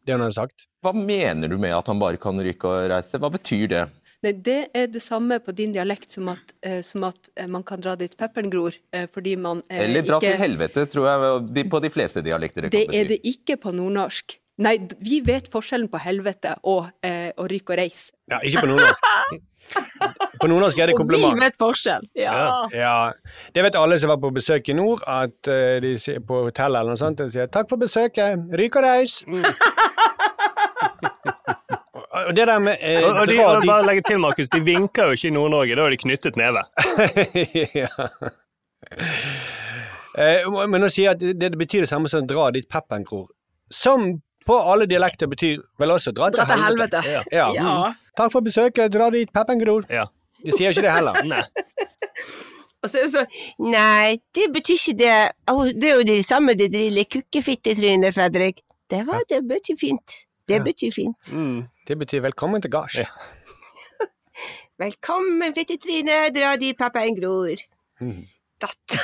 det 0.08 0.16
hun 0.16 0.24
har 0.24 0.36
sagt. 0.36 0.68
Hva 0.82 0.94
mener 0.96 1.52
du 1.52 1.58
med 1.62 1.76
at 1.76 1.90
han 1.92 2.00
bare 2.02 2.20
kan 2.22 2.40
rykke 2.40 2.70
og 2.70 2.92
reise? 2.94 3.20
Hva 3.22 3.30
betyr 3.34 3.68
det? 3.72 3.84
Nei, 4.22 4.34
det 4.38 4.60
er 4.78 4.90
det 4.94 5.02
samme 5.02 5.40
på 5.42 5.54
din 5.58 5.72
dialekt 5.74 6.14
som 6.14 6.28
at, 6.30 6.54
eh, 6.62 6.82
som 6.86 7.08
at 7.08 7.30
eh, 7.36 7.48
man 7.50 7.64
kan 7.66 7.82
dra 7.82 7.96
dit 7.98 8.14
pepperen 8.18 8.52
gror, 8.54 8.76
eh, 8.94 9.08
fordi 9.10 9.34
man 9.36 9.64
eh, 9.66 9.82
Eller 9.88 10.06
dra 10.06 10.20
ikke 10.22 10.30
til 10.36 10.42
helvete, 10.44 10.86
tror 10.94 11.08
jeg 11.10 11.40
de, 11.56 11.64
på 11.74 11.82
de 11.82 11.90
fleste 11.90 12.22
dialekter 12.26 12.68
det 12.68 12.72
Det 12.76 12.84
kan 12.86 12.94
bety. 12.94 13.00
er 13.00 13.10
det 13.10 13.20
ikke 13.26 13.58
på 13.64 13.74
nordnorsk. 13.74 14.38
Nei, 14.62 14.76
vi 15.02 15.22
vet 15.26 15.48
forskjellen 15.50 15.90
på 15.90 16.00
helvete 16.04 16.54
og 16.70 16.92
eh, 17.06 17.32
og 17.38 17.48
ryk 17.50 17.72
og 17.74 17.80
reis. 17.80 18.12
Ja, 18.30 18.38
ikke 18.46 18.66
på 18.66 18.72
nordnorsk. 18.72 19.08
På 20.42 20.48
nordnorsk 20.50 20.80
er 20.82 20.90
det 20.90 20.96
Og 20.98 21.12
vi 21.12 21.20
vet 21.40 21.58
forskjell. 21.60 22.08
Ja. 22.18 22.68
Ja, 22.74 23.12
Det 23.54 23.64
vet 23.64 23.76
alle 23.78 24.00
som 24.02 24.10
var 24.10 24.18
på 24.18 24.32
besøk 24.34 24.70
i 24.70 24.74
nord, 24.74 25.04
at 25.08 25.48
eh, 25.48 25.78
de 25.84 25.94
sier 26.02 26.20
på 26.26 26.40
hotellet 26.48 26.82
eller 26.82 26.96
noe 26.96 27.02
sånt, 27.02 27.22
de 27.22 27.30
sier 27.30 27.48
'takk 27.48 27.70
for 27.70 27.78
besøket, 27.78 28.42
ryk 28.58 28.76
og 28.76 28.84
reis'. 28.84 29.22
Og 32.12 32.36
det 32.36 32.48
der 32.48 32.60
med 32.60 32.76
eh, 32.82 33.04
Og, 33.04 33.16
og 33.22 33.28
de, 33.28 33.38
dra 33.38 33.62
de, 33.62 33.68
bare 33.68 33.86
legge 33.86 34.02
til, 34.08 34.20
Markus, 34.20 34.50
de 34.50 34.60
vinker 34.62 35.04
jo 35.06 35.12
ikke 35.18 35.28
i 35.28 35.36
Nord-Norge, 35.36 35.76
da 35.76 35.86
er 35.86 35.90
de 35.90 35.98
knyttet 35.98 36.36
neve. 36.36 36.64
ja. 37.82 37.88
Eh, 40.18 40.68
Men 40.68 40.84
å 40.84 40.90
si 40.92 41.06
at 41.08 41.22
det, 41.22 41.38
det 41.40 41.58
betyr 41.58 41.86
det 41.86 41.90
samme 41.92 42.12
som 42.12 42.28
dra 42.28 42.50
dit 42.52 42.68
pepperen 42.70 43.06
gror. 43.08 43.30
Som 43.72 44.22
på 44.52 44.60
alle 44.74 44.86
dialekter 44.92 45.30
betyr 45.32 45.62
vel 45.80 45.96
også 45.96 46.12
dra 46.16 46.30
Dra 46.36 46.46
til 46.50 46.64
helvete. 46.68 47.02
helvete. 47.08 47.34
Ja. 47.36 47.48
Ja. 47.56 47.74
Mm. 47.90 48.00
Takk 48.20 48.32
for 48.36 48.44
besøket, 48.46 48.92
dra 48.94 49.08
dit 49.14 49.32
pepperen 49.32 49.62
gror. 49.64 49.86
Ja. 49.90 50.06
De 50.44 50.52
sier 50.52 50.68
jo 50.70 50.76
ikke 50.76 50.84
det 50.88 50.96
heller. 50.96 51.22
Nei. 51.32 51.44
Og 52.82 52.90
så 52.90 52.98
er 52.98 53.04
det 53.06 53.12
sånn 53.14 53.70
Nei, 53.72 54.16
det 54.34 54.48
betyr 54.56 54.80
ikke 54.80 54.96
det. 54.98 55.18
Det 55.78 55.90
er 55.92 56.00
jo 56.00 56.06
det 56.10 56.16
samme 56.26 56.56
det 56.58 56.72
lille 56.74 57.04
kukkefittetrynet, 57.06 58.14
Fredrik. 58.18 58.64
Det 58.90 59.04
var 59.08 59.22
det 59.30 59.44
betyr 59.48 59.78
fint. 59.80 60.16
Det 60.50 60.58
Ja. 60.58 60.64
betyr 60.66 60.92
fint. 60.92 61.30
Mm. 61.32 61.62
Det 61.88 61.96
betyr 62.02 62.24
velkommen 62.26 62.62
til 62.62 62.72
gards. 62.74 62.98
Ja. 62.98 63.06
Velkommen, 64.82 65.54
fittetryne, 65.54 66.16
dra 66.34 66.56
dit 66.58 66.78
pappaen 66.80 67.16
gror. 67.18 67.62
Mhm. 68.02 68.24
Dette 68.62 69.00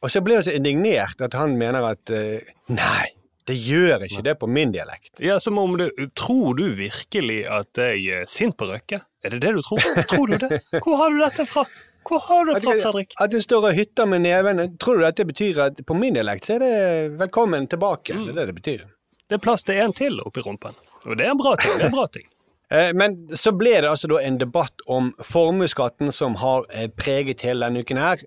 Og 0.00 0.08
så 0.12 0.20
blir 0.24 0.38
hun 0.38 0.44
så 0.46 0.52
indignert 0.56 1.20
at 1.24 1.34
han 1.36 1.56
mener 1.60 1.84
at 1.84 2.12
uh, 2.12 2.40
nei, 2.72 3.08
det 3.48 3.56
gjør 3.60 4.04
ikke 4.06 4.22
det 4.24 4.34
på 4.40 4.46
min 4.48 4.70
dialekt. 4.72 5.10
Ja, 5.20 5.38
som 5.42 5.58
om 5.60 5.74
du 5.76 5.88
Tror 6.16 6.54
du 6.56 6.62
virkelig 6.78 7.42
at 7.50 7.76
jeg 7.76 8.06
er 8.22 8.28
sint 8.30 8.56
på 8.56 8.68
Røkke? 8.70 9.02
Er 9.24 9.34
det 9.34 9.40
det 9.44 9.52
du 9.56 9.62
tror? 9.66 9.84
Tror 10.08 10.26
du 10.32 10.38
det? 10.40 10.60
Hvor 10.80 10.96
har 11.00 11.12
du 11.12 11.20
dette 11.20 11.46
fra? 11.48 11.66
Hvor 12.04 12.20
har 12.20 12.44
du 12.44 12.52
det 12.54 12.62
fra, 12.64 12.74
Fredrik? 12.82 13.14
at 13.20 13.32
jeg 13.32 13.42
står 13.46 13.70
og 13.70 13.76
hytter 13.78 14.08
med 14.08 14.20
nevene. 14.26 14.66
Tror 14.80 14.98
du 15.00 15.04
dette 15.06 15.24
betyr 15.28 15.60
at 15.70 15.78
på 15.88 15.96
min 15.96 16.16
dialekt 16.16 16.44
så 16.48 16.58
er 16.58 16.64
det 16.64 16.74
velkommen 17.20 17.68
tilbake? 17.72 18.12
Det 18.16 18.34
er 18.34 18.38
det 18.42 18.46
det 18.50 18.56
betyr. 18.60 18.82
Det 19.28 19.38
er 19.38 19.40
plass 19.44 19.64
til 19.64 19.80
en 19.80 19.92
til 19.96 20.20
oppi 20.20 20.44
rumpen. 20.44 20.76
Og 21.08 21.16
det 21.16 21.24
er 21.26 21.32
en 21.32 21.40
bra 21.40 21.54
ting. 21.56 21.72
det 21.78 21.86
er 21.86 21.92
en 21.92 21.98
bra 21.98 22.06
ting. 22.12 22.28
Eh, 22.72 22.94
Men 22.96 23.12
så 23.36 23.50
ble 23.52 23.74
det 23.84 23.90
altså 23.90 24.08
da 24.08 24.22
en 24.24 24.38
debatt 24.40 24.80
om 24.90 25.10
formuesskatten 25.20 26.08
som 26.16 26.32
har 26.40 26.64
eh, 26.72 26.86
preget 26.96 27.42
hele 27.44 27.66
denne 27.68 27.82
uken 27.84 28.00
her. 28.00 28.22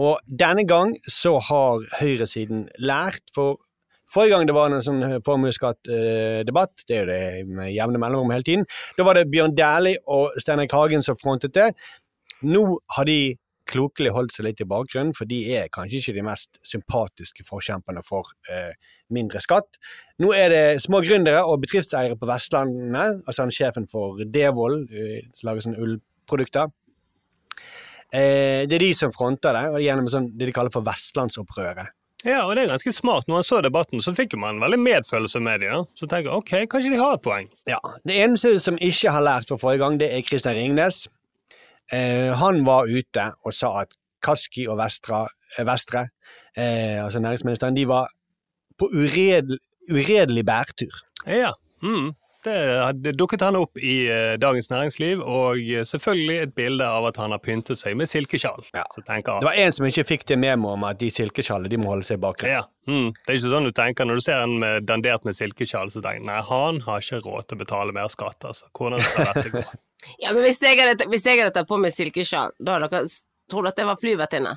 Og 0.00 0.22
denne 0.40 0.64
gang 0.66 0.94
så 1.04 1.34
har 1.50 1.84
høyresiden 2.00 2.62
lært, 2.80 3.20
for 3.36 3.58
forrige 4.14 4.34
gang 4.34 4.48
det 4.48 4.56
var 4.56 4.72
en 4.72 4.84
sånn 4.84 5.04
formuesskattdebatt, 5.26 6.86
det 6.88 6.96
er 6.96 7.02
jo 7.02 7.10
det 7.10 7.46
med 7.50 7.72
jevne 7.74 8.00
mellomrom 8.00 8.34
hele 8.34 8.46
tiden, 8.46 8.66
da 8.98 9.06
var 9.06 9.18
det 9.18 9.28
Bjørn 9.32 9.56
Dæhlie 9.58 10.02
og 10.06 10.36
Steinar 10.40 10.70
Hagen 10.72 11.02
som 11.04 11.18
frontet 11.20 11.56
det. 11.56 11.72
Nå 12.44 12.64
har 12.96 13.08
de 13.08 13.34
klokelig 13.70 14.12
holdt 14.14 14.34
seg 14.34 14.48
litt 14.48 14.60
i 14.60 14.68
bakgrunnen, 14.68 15.14
for 15.16 15.28
de 15.28 15.38
er 15.56 15.70
kanskje 15.72 16.00
ikke 16.00 16.16
de 16.18 16.26
mest 16.26 16.58
sympatiske 16.68 17.46
forkjemperne 17.48 18.04
for 18.06 18.34
eh, 18.52 18.74
mindre 19.14 19.40
skatt. 19.42 19.78
Nå 20.22 20.32
er 20.36 20.52
det 20.52 20.82
små 20.84 21.00
gründere 21.04 21.44
og 21.48 21.62
bedriftseiere 21.64 22.18
på 22.20 22.28
Vestlandet, 22.28 23.22
altså 23.24 23.46
han 23.46 23.54
sjefen 23.54 23.88
for 23.90 24.20
Devold, 24.36 24.90
eh, 24.92 25.30
lager 25.46 25.64
sånne 25.64 25.80
ullprodukter. 25.80 26.72
Eh, 28.12 28.64
det 28.68 28.76
er 28.76 28.84
de 28.84 28.94
som 28.96 29.14
fronter 29.14 29.56
det, 29.56 29.66
og 29.72 29.82
gjennom 29.82 30.10
sånn, 30.12 30.30
det 30.36 30.50
de 30.50 30.56
kaller 30.56 30.74
for 30.74 30.86
Vestlandsopprøret. 30.86 31.94
Ja, 32.24 32.46
og 32.46 32.54
det 32.56 32.64
er 32.64 32.70
ganske 32.72 32.92
smart. 32.96 33.26
Når 33.28 33.36
man 33.36 33.44
så 33.44 33.58
debatten, 33.64 34.00
så 34.00 34.14
fikk 34.16 34.36
man 34.40 34.60
veldig 34.62 34.78
medfølelse 34.80 35.40
med 35.44 35.60
dem. 35.60 35.68
Ja. 35.74 35.82
Så 35.98 36.08
tenker 36.08 36.30
jeg 36.30 36.38
ok, 36.40 36.52
kanskje 36.72 36.94
de 36.94 37.00
har 37.00 37.18
et 37.18 37.24
poeng. 37.24 37.50
Ja, 37.68 37.78
Det 38.06 38.16
eneste 38.24 38.54
som 38.64 38.78
ikke 38.80 39.12
har 39.12 39.24
lært 39.24 39.48
fra 39.50 39.58
forrige 39.60 39.82
gang, 39.84 39.98
det 40.00 40.08
er 40.14 40.24
Kristian 40.24 40.56
Ringnes. 40.56 41.04
Eh, 41.92 42.32
han 42.40 42.64
var 42.64 42.88
ute 42.88 43.26
og 43.44 43.52
sa 43.52 43.74
at 43.82 43.92
Kaski 44.24 44.64
og 44.72 44.78
Vestra, 44.80 45.26
eh, 45.58 45.66
Vestre, 45.68 46.06
eh, 46.56 47.04
altså 47.04 47.20
næringsministeren, 47.20 47.76
de 47.76 47.84
var 47.88 48.08
på 48.78 48.88
uredel, 48.88 49.58
uredelig 49.92 50.46
bærtur. 50.46 50.96
Ja. 51.26 51.52
Mm. 51.82 52.14
Det, 52.44 52.54
det 53.00 53.12
dukket 53.16 53.40
han 53.40 53.56
opp 53.56 53.78
i 53.80 53.94
eh, 54.12 54.34
Dagens 54.40 54.68
Næringsliv, 54.68 55.22
og 55.24 55.56
eh, 55.62 55.84
selvfølgelig 55.88 56.36
et 56.42 56.54
bilde 56.58 56.84
av 56.84 57.06
at 57.08 57.16
han 57.22 57.32
har 57.32 57.40
pyntet 57.40 57.80
seg 57.80 57.96
med 57.96 58.10
silkesjal. 58.10 58.66
Ja. 58.76 58.84
Det 59.06 59.32
var 59.46 59.56
en 59.56 59.72
som 59.72 59.86
ikke 59.88 60.04
fikk 60.10 60.26
det 60.28 60.36
memo 60.42 60.74
om 60.74 60.84
at 60.84 61.00
de 61.00 61.08
silkesjalene 61.14 61.72
de 61.72 61.78
må 61.80 61.94
holde 61.94 62.04
seg 62.08 62.20
bakre. 62.20 62.50
ja, 62.52 62.60
mm, 62.90 63.08
Det 63.22 63.32
er 63.32 63.38
ikke 63.40 63.52
sånn 63.54 63.70
du 63.70 63.72
tenker 63.76 64.08
når 64.10 64.20
du 64.20 64.26
ser 64.26 64.44
en 64.44 64.58
med, 64.60 64.84
dandert 64.90 65.24
med 65.24 65.38
silkesjal, 65.38 65.88
så 65.94 66.02
tenker 66.04 66.20
du 66.26 66.28
nei, 66.28 66.42
han 66.50 66.82
har 66.84 67.00
ikke 67.00 67.22
råd 67.24 67.48
til 67.48 67.56
å 67.56 67.62
betale 67.64 67.96
mer 67.96 68.12
skatt. 68.12 68.44
altså. 68.44 68.68
Hvordan 68.76 69.00
skal 69.08 69.32
dette 69.32 69.54
gå? 69.56 69.64
Ja, 70.20 70.34
men 70.36 70.42
hvis 70.44 70.58
jeg 70.60 70.76
hadde, 70.76 71.06
hvis 71.08 71.22
jeg 71.24 71.38
hadde 71.40 71.54
tatt 71.56 71.68
på 71.70 71.78
meg 71.80 71.94
silkesjal, 71.96 72.50
da 72.60 72.74
hadde 72.76 72.90
dere 72.92 73.08
trodd 73.48 73.70
at 73.70 73.78
jeg 73.80 73.88
var 73.88 73.96
flyvertinne. 73.96 74.50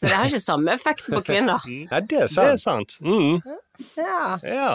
Så 0.00 0.06
det 0.08 0.14
har 0.16 0.30
ikke 0.30 0.40
samme 0.40 0.72
effekt 0.72 1.10
på 1.12 1.20
kvinner. 1.26 1.60
Ja, 1.92 2.00
det 2.00 2.22
er 2.24 2.30
sant. 2.32 2.40
Det 2.40 2.54
er 2.54 2.62
sant. 2.64 2.96
Mm. 3.04 3.42
Ja. 4.00 4.38
Ja. 4.40 4.70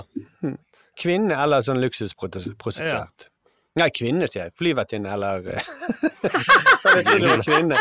Kvinne 1.00 1.36
eller 1.44 1.62
sånn 1.66 1.82
luksusprostituert. 1.84 3.30
Nei, 3.76 3.90
kvinne, 3.92 4.28
sier 4.32 4.46
jeg. 4.46 4.54
Flyvertinne 4.56 5.10
eller 5.12 5.50
Jeg 5.50 7.04
trodde 7.04 7.20
det 7.20 7.32
var 7.32 7.42
kvinne. 7.44 7.80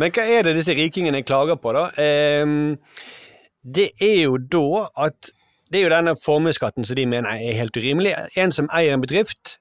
Men 0.00 0.10
hva 0.16 0.24
er 0.26 0.48
det 0.48 0.56
disse 0.58 0.74
rikingene 0.74 1.20
klager 1.22 1.58
på, 1.62 1.70
da? 1.76 1.84
Ehm, 2.02 2.72
det 3.62 3.90
er 4.02 4.24
jo 4.24 4.38
da 4.40 4.88
at 5.06 5.30
Det 5.70 5.78
er 5.78 5.84
jo 5.84 5.90
denne 5.92 6.16
formuesskatten 6.18 6.82
som 6.82 6.96
de 6.98 7.04
mener 7.06 7.30
er 7.30 7.54
helt 7.54 7.76
urimelig. 7.78 8.16
En 8.34 8.50
som 8.50 8.66
eier 8.74 8.96
en 8.96 9.00
bedrift, 9.04 9.52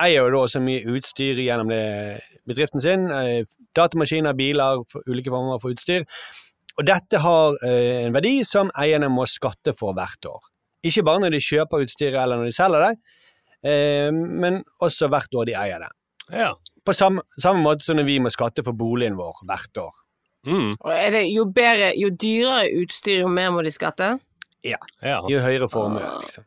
eier 0.00 0.22
jo 0.24 0.30
da 0.32 0.46
så 0.48 0.62
mye 0.64 0.80
utstyr 0.96 1.36
gjennom 1.44 1.68
det, 1.68 2.22
bedriften 2.48 2.80
sin. 2.80 3.10
eh, 3.12 3.44
Datamaskiner, 3.76 4.32
biler, 4.32 4.80
ulike 5.04 5.28
former 5.28 5.60
for 5.60 5.74
utstyr. 5.76 6.06
Og 6.78 6.86
dette 6.88 7.20
har 7.20 7.58
eh, 7.68 8.06
en 8.06 8.16
verdi 8.16 8.38
som 8.48 8.70
eierne 8.80 9.10
må 9.12 9.26
skatte 9.28 9.76
for 9.76 9.92
hvert 9.92 10.24
år. 10.30 10.40
Ikke 10.86 11.04
bare 11.06 11.24
når 11.24 11.34
de 11.34 11.42
kjøper 11.42 11.84
utstyret 11.84 12.18
eller 12.22 12.40
når 12.40 12.50
de 12.50 12.56
selger 12.56 12.84
det, 12.84 13.14
eh, 13.66 14.10
men 14.14 14.60
også 14.84 15.08
hvert 15.10 15.34
år 15.34 15.48
de 15.48 15.56
eier 15.58 15.82
det. 15.82 15.92
Ja. 16.32 16.52
På 16.84 16.94
samme, 16.96 17.24
samme 17.40 17.64
måte 17.64 17.84
som 17.84 17.98
når 17.98 18.06
vi 18.08 18.18
må 18.22 18.30
skatte 18.32 18.64
for 18.66 18.76
boligen 18.78 19.18
vår 19.18 19.42
hvert 19.48 19.82
år. 19.82 19.96
Mm. 20.46 20.70
Og 20.78 20.92
er 20.94 21.10
det 21.16 21.24
jo 21.32 21.48
bedre, 21.54 21.92
jo 21.98 22.12
dyrere 22.14 22.68
utstyr, 22.82 23.24
jo 23.24 23.32
mer 23.32 23.50
må 23.52 23.64
de 23.66 23.72
skatte? 23.74 24.14
Ja. 24.64 24.78
Ja. 25.02 25.18
Jo 25.30 25.42
høyere 25.42 25.68
formue, 25.70 26.04
liksom. 26.22 26.46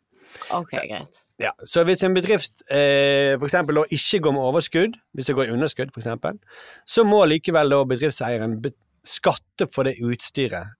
Ok, 0.55 0.71
greit. 0.71 1.21
Ja, 1.41 1.51
så 1.65 1.83
hvis 1.87 2.03
en 2.05 2.15
bedrift 2.15 2.61
eh, 2.71 3.33
for 3.39 3.47
eksempel 3.47 3.81
da 3.81 3.83
ikke 3.91 4.21
går 4.23 4.35
med 4.35 4.45
overskudd, 4.45 4.97
hvis 5.17 5.27
det 5.27 5.35
går 5.35 5.49
i 5.49 5.55
underskudd 5.55 5.91
eksempel, 5.97 6.37
så 6.85 7.03
må 7.07 7.23
likevel 7.27 7.73
da 7.73 7.81
bedriftseieren 7.89 8.59
skatte 9.07 9.67
for 9.71 9.89
det 9.89 9.97
utstyret 10.05 10.77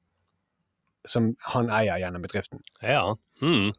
som 1.08 1.32
han 1.54 1.70
eier 1.74 1.98
gjennom 2.02 2.22
bedriften. 2.24 2.62
Ja. 2.86 3.16
Mm. 3.42 3.72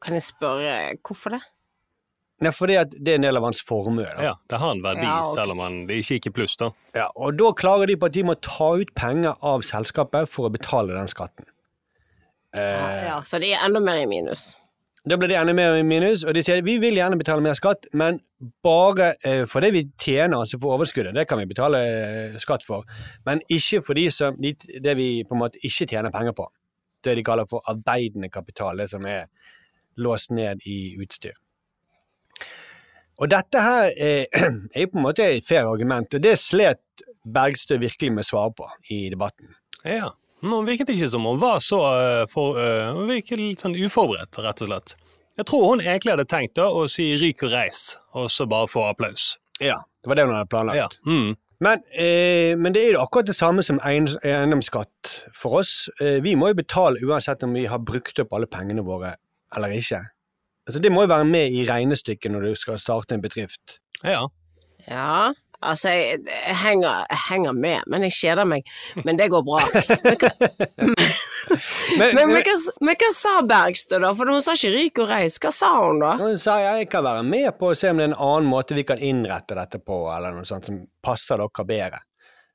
Kan 0.00 0.16
jeg 0.16 0.24
spørre 0.26 0.74
hvorfor 1.06 1.36
det? 1.36 1.42
Nei, 2.40 2.54
fordi 2.56 2.78
at 2.80 2.94
det 2.96 3.12
er 3.12 3.18
en 3.20 3.24
del 3.26 3.36
av 3.36 3.44
hans 3.44 3.58
formue. 3.60 4.06
Da. 4.08 4.22
ja. 4.30 4.34
Det 4.48 4.58
har 4.62 4.70
en 4.72 4.80
verdi, 4.84 5.04
Ja, 5.04 5.18
okay. 5.20 5.34
selv 5.36 5.52
om 5.52 5.58
han, 5.60 5.74
det 5.90 5.98
ikke 6.00 6.16
gikk 6.16 6.28
i 6.30 6.34
pluss, 6.38 6.54
da. 6.56 6.70
Ja, 6.96 7.10
og 7.14 7.36
da 7.36 7.50
klarer 7.52 7.90
de 7.90 7.98
på 8.00 8.08
at 8.08 8.14
de 8.16 8.22
må 8.24 8.34
ta 8.40 8.70
ut 8.80 8.94
penger 8.96 9.36
av 9.44 9.60
selskapet 9.68 10.30
for 10.32 10.48
å 10.48 10.52
betale 10.54 10.96
den 10.96 11.10
skatten. 11.12 11.44
Eh, 12.56 13.04
Ja, 13.10 13.18
så 13.28 13.38
de 13.42 13.52
er 13.52 13.60
enda 13.66 13.82
mer 13.84 14.00
i 14.00 14.06
minus. 14.08 14.54
Da 15.08 15.16
blir 15.16 15.30
det 15.32 15.38
enda 15.40 15.54
mer 15.56 15.78
minus, 15.82 16.26
og 16.28 16.34
de 16.36 16.42
sier 16.44 16.60
vi 16.64 16.74
vil 16.80 16.98
gjerne 16.98 17.16
betale 17.16 17.40
mer 17.40 17.56
skatt, 17.56 17.86
men 17.96 18.18
bare 18.64 19.14
eh, 19.24 19.46
for 19.48 19.64
det 19.64 19.72
vi 19.72 19.86
tjener, 19.96 20.36
altså 20.42 20.58
for 20.60 20.76
overskuddet, 20.76 21.14
det 21.16 21.24
kan 21.28 21.40
vi 21.40 21.48
betale 21.48 21.80
eh, 21.88 22.36
skatt 22.40 22.66
for, 22.66 22.84
men 23.24 23.40
ikke 23.48 23.80
for 23.86 23.96
de 23.96 24.10
som, 24.12 24.36
de, 24.36 24.52
det 24.84 24.96
vi 24.98 25.08
på 25.24 25.36
en 25.36 25.40
måte 25.40 25.60
ikke 25.64 25.88
tjener 25.88 26.12
penger 26.12 26.36
på. 26.36 26.50
Det 27.04 27.16
de 27.16 27.24
kaller 27.24 27.48
for 27.48 27.64
arbeidende 27.72 28.28
kapital, 28.28 28.76
det 28.76 28.90
som 28.92 29.06
er 29.08 29.30
låst 29.96 30.34
ned 30.36 30.60
i 30.68 30.96
utstyr. 31.00 31.38
Og 33.20 33.28
dette 33.32 33.64
her 33.64 33.88
er, 33.96 34.26
er 34.74 34.84
jo 34.84 34.92
på 34.92 35.00
en 35.00 35.08
måte 35.08 35.24
et 35.24 35.48
fair 35.48 35.64
argument, 35.68 36.12
og 36.12 36.24
det 36.24 36.36
slet 36.40 37.08
Bergstø 37.24 37.80
virkelig 37.80 38.12
med 38.12 38.24
å 38.24 38.30
svare 38.30 38.52
på 38.56 38.68
i 38.92 39.06
debatten. 39.12 39.56
Ja. 39.84 40.12
Men 40.42 40.52
hun 40.60 40.66
virket 40.68 40.88
ikke 40.94 41.10
som 41.12 41.26
hun 41.28 41.40
var 41.40 41.60
så 41.64 41.78
uh, 41.84 42.24
for, 42.30 42.56
uh, 42.56 42.94
Hun 42.96 43.10
virket 43.10 43.38
litt 43.40 43.60
sånn 43.64 43.76
uforberedt, 43.76 44.38
rett 44.40 44.62
og 44.64 44.70
slett. 44.70 44.94
Jeg 45.36 45.46
tror 45.48 45.66
hun 45.68 45.82
egentlig 45.84 46.14
hadde 46.14 46.28
tenkt 46.28 46.56
da 46.58 46.68
å 46.72 46.86
si 46.90 47.12
'ryk 47.16 47.44
og 47.46 47.52
reis', 47.52 47.96
og 48.16 48.28
så 48.32 48.46
bare 48.48 48.68
få 48.68 48.88
applaus. 48.88 49.36
Ja, 49.60 49.76
det 50.02 50.08
var 50.10 50.16
det 50.18 50.26
hun 50.26 50.34
hadde 50.34 50.50
planlagt. 50.52 50.76
Ja. 50.76 50.88
Mm. 51.06 51.36
Men, 51.60 51.82
eh, 51.92 52.56
men 52.56 52.72
det 52.72 52.86
er 52.86 52.92
jo 52.94 53.02
akkurat 53.04 53.26
det 53.28 53.36
samme 53.36 53.62
som 53.62 53.78
eiend- 53.84 54.16
eiendomsskatt 54.24 55.10
for 55.36 55.60
oss. 55.60 55.90
Eh, 56.00 56.20
vi 56.24 56.34
må 56.34 56.48
jo 56.48 56.54
betale 56.54 57.00
uansett 57.04 57.42
om 57.44 57.52
vi 57.52 57.66
har 57.66 57.78
brukt 57.78 58.18
opp 58.18 58.32
alle 58.32 58.46
pengene 58.46 58.84
våre 58.84 59.16
eller 59.54 59.68
ikke. 59.76 60.00
Altså, 60.66 60.80
det 60.80 60.92
må 60.92 61.02
jo 61.04 61.12
være 61.12 61.26
med 61.28 61.52
i 61.52 61.66
regnestykket 61.68 62.32
når 62.32 62.40
du 62.48 62.54
skal 62.56 62.78
starte 62.78 63.12
en 63.12 63.20
bedrift. 63.22 63.78
Ja. 64.02 64.26
Ja, 64.88 65.32
altså, 65.60 65.92
jeg, 65.94 66.20
jeg, 66.26 66.56
henger, 66.62 67.04
jeg 67.10 67.20
henger 67.28 67.56
med, 67.56 67.86
men 67.92 68.06
jeg 68.06 68.16
kjeder 68.16 68.48
meg. 68.48 68.68
Men 69.04 69.20
det 69.20 69.30
går 69.32 69.44
bra. 69.46 69.62
Men 70.06 70.16
hva, 70.20 70.30
Men, 71.98 72.14
men, 72.14 72.28
men, 72.36 72.44
men 72.84 72.98
hva 73.00 73.08
sa 73.16 73.30
Bergstø, 73.48 73.98
da? 74.02 74.12
For 74.14 74.28
hun 74.30 74.42
sa 74.44 74.52
ikke 74.54 74.70
'ryk 74.74 75.00
og 75.02 75.08
reis'. 75.10 75.38
Hva 75.42 75.50
sa 75.54 75.70
hun 75.80 75.98
da? 76.02 76.12
Hun 76.20 76.38
sa 76.38 76.58
jeg 76.62 76.86
kan 76.92 77.02
være 77.06 77.24
med 77.26 77.48
på 77.58 77.72
å 77.72 77.78
se 77.78 77.90
om 77.90 77.98
det 77.98 78.06
er 78.06 78.12
en 78.12 78.20
annen 78.20 78.50
måte 78.50 78.76
vi 78.76 78.84
kan 78.86 79.00
innrette 79.02 79.56
dette 79.58 79.80
på, 79.82 80.04
eller 80.14 80.36
noe 80.36 80.46
sånt 80.46 80.68
som 80.68 80.78
passer 81.02 81.40
dere 81.40 81.66
bedre. 81.66 82.04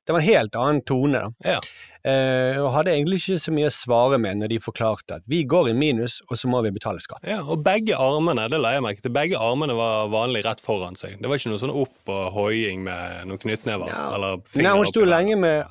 Det 0.06 0.14
var 0.14 0.22
en 0.22 0.28
helt 0.28 0.56
annen 0.56 0.82
tone, 0.86 1.18
da. 1.18 1.56
Ja. 1.56 1.60
Eh, 2.06 2.58
og 2.62 2.68
hadde 2.70 2.92
egentlig 2.94 3.18
ikke 3.18 3.40
så 3.42 3.52
mye 3.54 3.66
å 3.66 3.74
svare 3.74 4.18
med 4.22 4.38
når 4.38 4.52
de 4.52 4.60
forklarte 4.62 5.16
at 5.18 5.24
vi 5.26 5.40
går 5.48 5.72
i 5.72 5.74
minus, 5.74 6.20
og 6.30 6.38
så 6.38 6.50
må 6.50 6.60
vi 6.62 6.70
betale 6.74 7.02
skatt. 7.02 7.24
ja. 7.26 7.40
Og 7.42 7.64
begge 7.66 7.96
armene, 7.98 8.44
det 8.52 8.60
la 8.62 8.76
jeg 8.76 8.84
merke 8.86 9.02
til, 9.02 9.14
begge 9.14 9.40
armene 9.42 9.74
var 9.74 10.12
vanlig 10.12 10.44
rett 10.46 10.62
foran 10.62 10.94
seg. 10.98 11.16
Det 11.18 11.26
var 11.30 11.40
ikke 11.40 11.50
noe 11.50 11.62
sånn 11.64 11.74
opp 11.74 12.12
og 12.14 12.28
hoiing 12.36 12.84
med 12.86 13.26
noen 13.26 13.42
knyttnever 13.42 13.90
eller 13.90 14.38
Nei, 14.38 14.46
fingre 14.52 14.76
hun 14.78 14.90
sto 14.92 15.02
lenge 15.08 15.38
med 15.40 15.66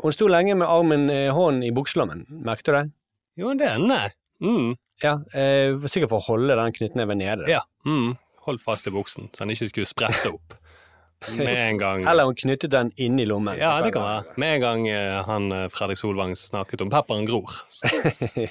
hun 0.00 0.14
sto 0.16 0.30
lenge 0.32 0.54
med 0.56 0.68
armen, 0.70 1.10
eh, 1.12 1.28
hånden 1.34 1.66
i 1.66 1.74
bukselommen, 1.76 2.24
merket 2.46 2.70
du 2.70 2.72
det? 2.72 2.86
Jo, 3.36 3.52
det 3.58 3.66
er 3.68 3.82
nei. 3.82 4.06
Mm. 4.40 4.70
Ja, 5.02 5.18
eh, 5.34 5.76
sikkert 5.92 6.12
for 6.12 6.20
å 6.22 6.26
holde 6.30 6.56
den 6.56 6.72
knyttneven 6.76 7.20
nede. 7.20 7.44
da. 7.44 7.58
Ja. 7.58 7.60
Mm. 7.84 8.14
Holdt 8.46 8.64
fast 8.64 8.88
i 8.88 8.94
buksen, 8.94 9.28
så 9.34 9.44
den 9.44 9.52
ikke 9.56 9.68
skulle 9.68 9.90
sprette 9.90 10.32
opp. 10.32 10.56
Med 11.36 11.56
en 11.70 11.78
gang 11.78 12.04
Eller 12.10 12.24
hun 12.24 12.34
knyttet 12.38 12.70
den 12.72 12.92
inni 12.96 13.26
lommen. 13.28 13.58
Ja, 13.60 13.74
det 13.84 13.92
kan 13.92 14.02
være. 14.06 14.36
Med 14.40 14.54
en 14.54 14.60
gang 14.64 14.86
eh, 14.88 15.18
han 15.26 15.50
eh, 15.52 15.66
Fredrik 15.72 15.98
Solvang 16.00 16.32
snakket 16.38 16.80
om 16.86 16.90
pepperen 16.92 17.26
gror. 17.28 17.50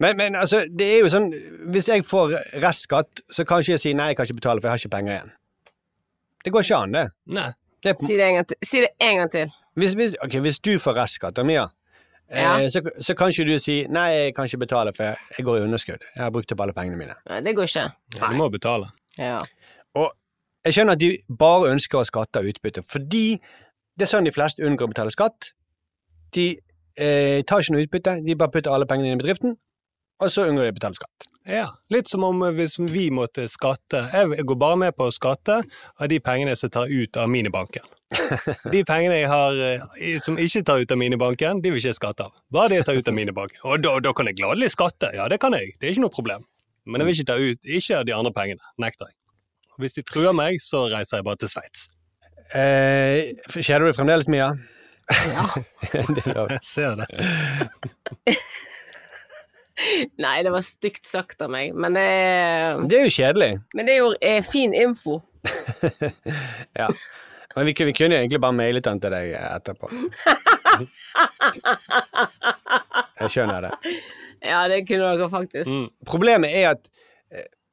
Men, 0.00 0.16
men 0.16 0.34
altså, 0.34 0.62
det 0.78 0.86
er 0.94 1.02
jo 1.04 1.08
sånn, 1.12 1.26
hvis 1.74 1.88
jeg 1.90 2.04
får 2.08 2.30
restskatt, 2.64 3.20
så 3.28 3.44
kan 3.44 3.60
ikke 3.60 3.74
jeg 3.74 3.82
si 3.82 3.90
nei, 3.92 4.06
jeg 4.12 4.16
kan 4.16 4.24
ikke 4.30 4.38
betale, 4.38 4.62
for 4.62 4.70
jeg 4.70 4.72
har 4.72 4.80
ikke 4.80 4.92
penger 4.94 5.12
igjen. 5.12 5.32
Det 6.46 6.52
går 6.54 6.64
ikke 6.64 6.78
an, 6.86 6.94
det. 6.96 7.02
nei. 7.36 7.48
det 7.84 7.92
Si 8.00 8.16
det 8.16 8.24
en 8.30 8.38
gang 8.38 8.46
til. 8.48 8.58
Si 8.70 8.80
det 8.80 8.88
en 9.04 9.18
gang 9.20 9.32
til. 9.34 9.52
hvis, 9.76 9.92
hvis, 10.00 10.14
ok, 10.24 10.38
hvis 10.46 10.58
du 10.64 10.70
får 10.80 10.96
restskatt 11.02 11.42
Mia, 11.44 11.66
Ja. 12.30 12.54
eh, 12.62 12.70
så, 12.72 12.80
så 13.02 13.14
kan 13.18 13.28
ikke 13.34 13.44
du 13.50 13.58
si 13.60 13.76
nei, 13.92 14.06
jeg 14.14 14.34
kan 14.38 14.48
ikke 14.48 14.62
betale, 14.64 14.94
for 14.96 15.04
jeg, 15.36 15.44
går 15.44 15.58
i 15.60 15.62
underskudd. 15.68 16.08
Jeg 16.16 16.22
har 16.24 16.32
brukt 16.32 16.52
opp 16.56 16.64
alle 16.64 16.72
pengene 16.80 16.96
mine. 16.96 17.18
Nei, 17.28 17.40
det 17.44 17.54
går 17.60 17.68
ikke. 17.68 17.84
Ja, 18.16 18.30
du 18.32 18.36
må 18.40 18.48
betale. 18.48 18.88
Ja. 19.18 19.42
Og 20.00 20.14
jeg 20.66 20.76
skjønner 20.76 20.98
at 20.98 21.00
de 21.00 21.10
bare 21.40 21.70
ønsker 21.72 22.00
å 22.00 22.06
skatte 22.06 22.42
av 22.42 22.48
utbytte, 22.50 22.84
fordi 22.86 23.24
det 23.96 24.06
er 24.06 24.10
sånn 24.12 24.28
de 24.28 24.34
fleste 24.34 24.64
unngår 24.64 24.88
å 24.88 24.92
betale 24.92 25.12
skatt. 25.14 25.52
De 26.36 26.52
eh, 27.00 27.40
tar 27.48 27.62
ikke 27.62 27.74
noe 27.76 27.86
utbytte, 27.86 28.16
de 28.26 28.36
bare 28.38 28.52
putter 28.54 28.74
alle 28.74 28.88
pengene 28.88 29.10
inn 29.10 29.18
i 29.18 29.22
bedriften, 29.22 29.56
og 30.20 30.32
så 30.32 30.44
unngår 30.48 30.68
de 30.68 30.74
å 30.74 30.76
betale 30.76 30.98
skatt. 30.98 31.30
Ja, 31.48 31.70
Litt 31.88 32.10
som 32.12 32.24
om 32.26 32.42
eh, 32.44 32.52
hvis 32.52 32.76
vi 32.92 33.06
måtte 33.14 33.46
skatte 33.48 34.02
Jeg 34.12 34.44
går 34.46 34.58
bare 34.60 34.76
med 34.82 34.92
på 34.92 35.06
å 35.08 35.14
skatte 35.14 35.62
av 35.64 36.10
de 36.12 36.18
pengene 36.20 36.52
som 36.58 36.70
tar 36.70 36.92
ut 36.92 37.16
av 37.16 37.30
minibanken. 37.32 37.86
De 38.74 38.82
pengene 38.84 39.20
jeg 39.22 39.30
har 39.30 39.56
eh, 39.64 40.18
som 40.20 40.36
ikke 40.38 40.64
tar 40.66 40.82
ut 40.82 40.92
av 40.92 40.98
minibanken, 41.00 41.62
de 41.62 41.70
vil 41.70 41.78
ikke 41.78 41.92
jeg 41.92 41.98
skatte 42.00 42.26
av. 42.26 42.34
Bare 42.52 42.72
det 42.72 42.80
jeg 42.80 42.88
tar 42.88 42.98
ut 42.98 43.08
av 43.08 43.16
minibanken. 43.16 43.60
Og 43.64 43.84
da, 43.84 43.94
da 44.02 44.12
kan 44.12 44.28
jeg 44.28 44.40
gladelig 44.42 44.72
skatte, 44.74 45.12
ja 45.14 45.28
det 45.30 45.38
kan 45.40 45.54
jeg, 45.56 45.76
det 45.78 45.88
er 45.88 45.94
ikke 45.94 46.04
noe 46.04 46.16
problem. 46.16 46.44
Men 46.90 47.00
jeg 47.04 47.08
vil 47.08 47.18
ikke 47.20 47.30
ta 47.30 47.38
ut 47.38 47.72
ikke 47.78 48.00
av 48.00 48.08
de 48.08 48.16
andre 48.16 48.34
pengene, 48.34 48.72
nekter 48.82 49.08
jeg. 49.08 49.19
Hvis 49.80 49.96
de 49.96 50.02
truer 50.06 50.34
meg, 50.36 50.60
så 50.62 50.84
reiser 50.92 51.20
jeg 51.20 51.26
bare 51.26 51.40
til 51.40 51.50
Sveits. 51.52 51.86
Eh, 52.56 53.30
Kjeder 53.54 53.84
du 53.84 53.90
deg 53.90 53.96
fremdeles, 53.98 54.28
Mia? 54.30 54.50
Ja. 55.30 55.46
Jeg 55.94 56.58
ser 56.62 56.98
det. 57.00 57.08
Nei, 60.20 60.34
det 60.44 60.50
var 60.52 60.60
stygt 60.62 61.06
sagt 61.08 61.40
av 61.42 61.50
meg, 61.54 61.72
men 61.72 61.96
det, 61.96 62.04
Det 62.90 62.98
er 62.98 63.06
jo 63.08 63.14
kjedelig. 63.16 63.48
men 63.74 63.88
det 63.88 63.94
er 63.94 64.00
jo 64.02 64.10
eh, 64.20 64.42
fin 64.44 64.74
info. 64.76 65.20
Ja. 66.80 66.90
Men 67.56 67.66
vi, 67.66 67.72
vi 67.74 67.92
kunne 67.96 68.14
jo 68.14 68.20
egentlig 68.20 68.38
bare 68.44 68.54
mailet 68.54 68.84
den 68.86 69.00
til 69.02 69.10
deg 69.10 69.32
etterpå. 69.34 69.88
Jeg 73.20 73.32
skjønner 73.34 73.66
det. 73.66 73.72
Ja, 74.46 74.60
det 74.70 74.84
kunne 74.88 75.08
dere 75.16 75.26
faktisk. 75.32 75.66
Mm. 75.72 75.88
Problemet 76.06 76.54
er 76.60 76.68
at, 76.76 76.86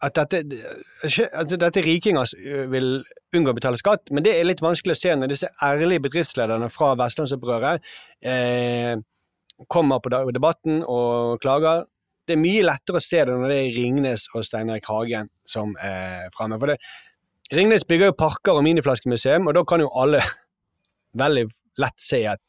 at 0.06 0.18
dette, 0.18 0.60
altså 1.02 1.58
dette 1.58 1.82
rikinger 1.82 2.30
vil 2.70 3.00
unngå 3.36 3.52
å 3.52 3.58
betale 3.58 3.80
skatt, 3.82 4.12
men 4.14 4.26
det 4.26 4.36
er 4.38 4.46
litt 4.46 4.62
vanskelig 4.62 4.94
å 4.94 5.00
se 5.00 5.16
når 5.18 5.32
disse 5.32 5.50
ærlige 5.66 6.04
bedriftslederne 6.06 6.70
fra 6.74 6.92
Vestlandsopprøret 7.00 7.86
eh, 8.22 8.94
kommer 9.74 10.04
på 10.04 10.12
debatten 10.36 10.84
og 10.86 11.40
klager. 11.42 11.88
Det 12.28 12.36
er 12.36 12.44
mye 12.44 12.66
lettere 12.68 13.02
å 13.02 13.04
se 13.04 13.24
det 13.24 13.34
når 13.34 13.50
det 13.50 13.60
er 13.64 13.76
Ringnes 13.78 14.28
og 14.36 14.46
Steinar 14.46 14.84
Hagen 14.86 15.32
som 15.48 15.74
er 15.82 16.30
framme. 16.36 16.60
For 16.62 16.74
det, 16.74 16.78
Ringnes 17.58 17.88
bygger 17.88 18.12
jo 18.12 18.20
parker 18.20 18.60
og 18.60 18.66
miniflaskemuseum, 18.68 19.48
og 19.48 19.58
da 19.58 19.64
kan 19.66 19.82
jo 19.82 19.90
alle 19.98 20.22
veldig 21.24 21.48
lett 21.82 22.04
se 22.04 22.22
at 22.30 22.44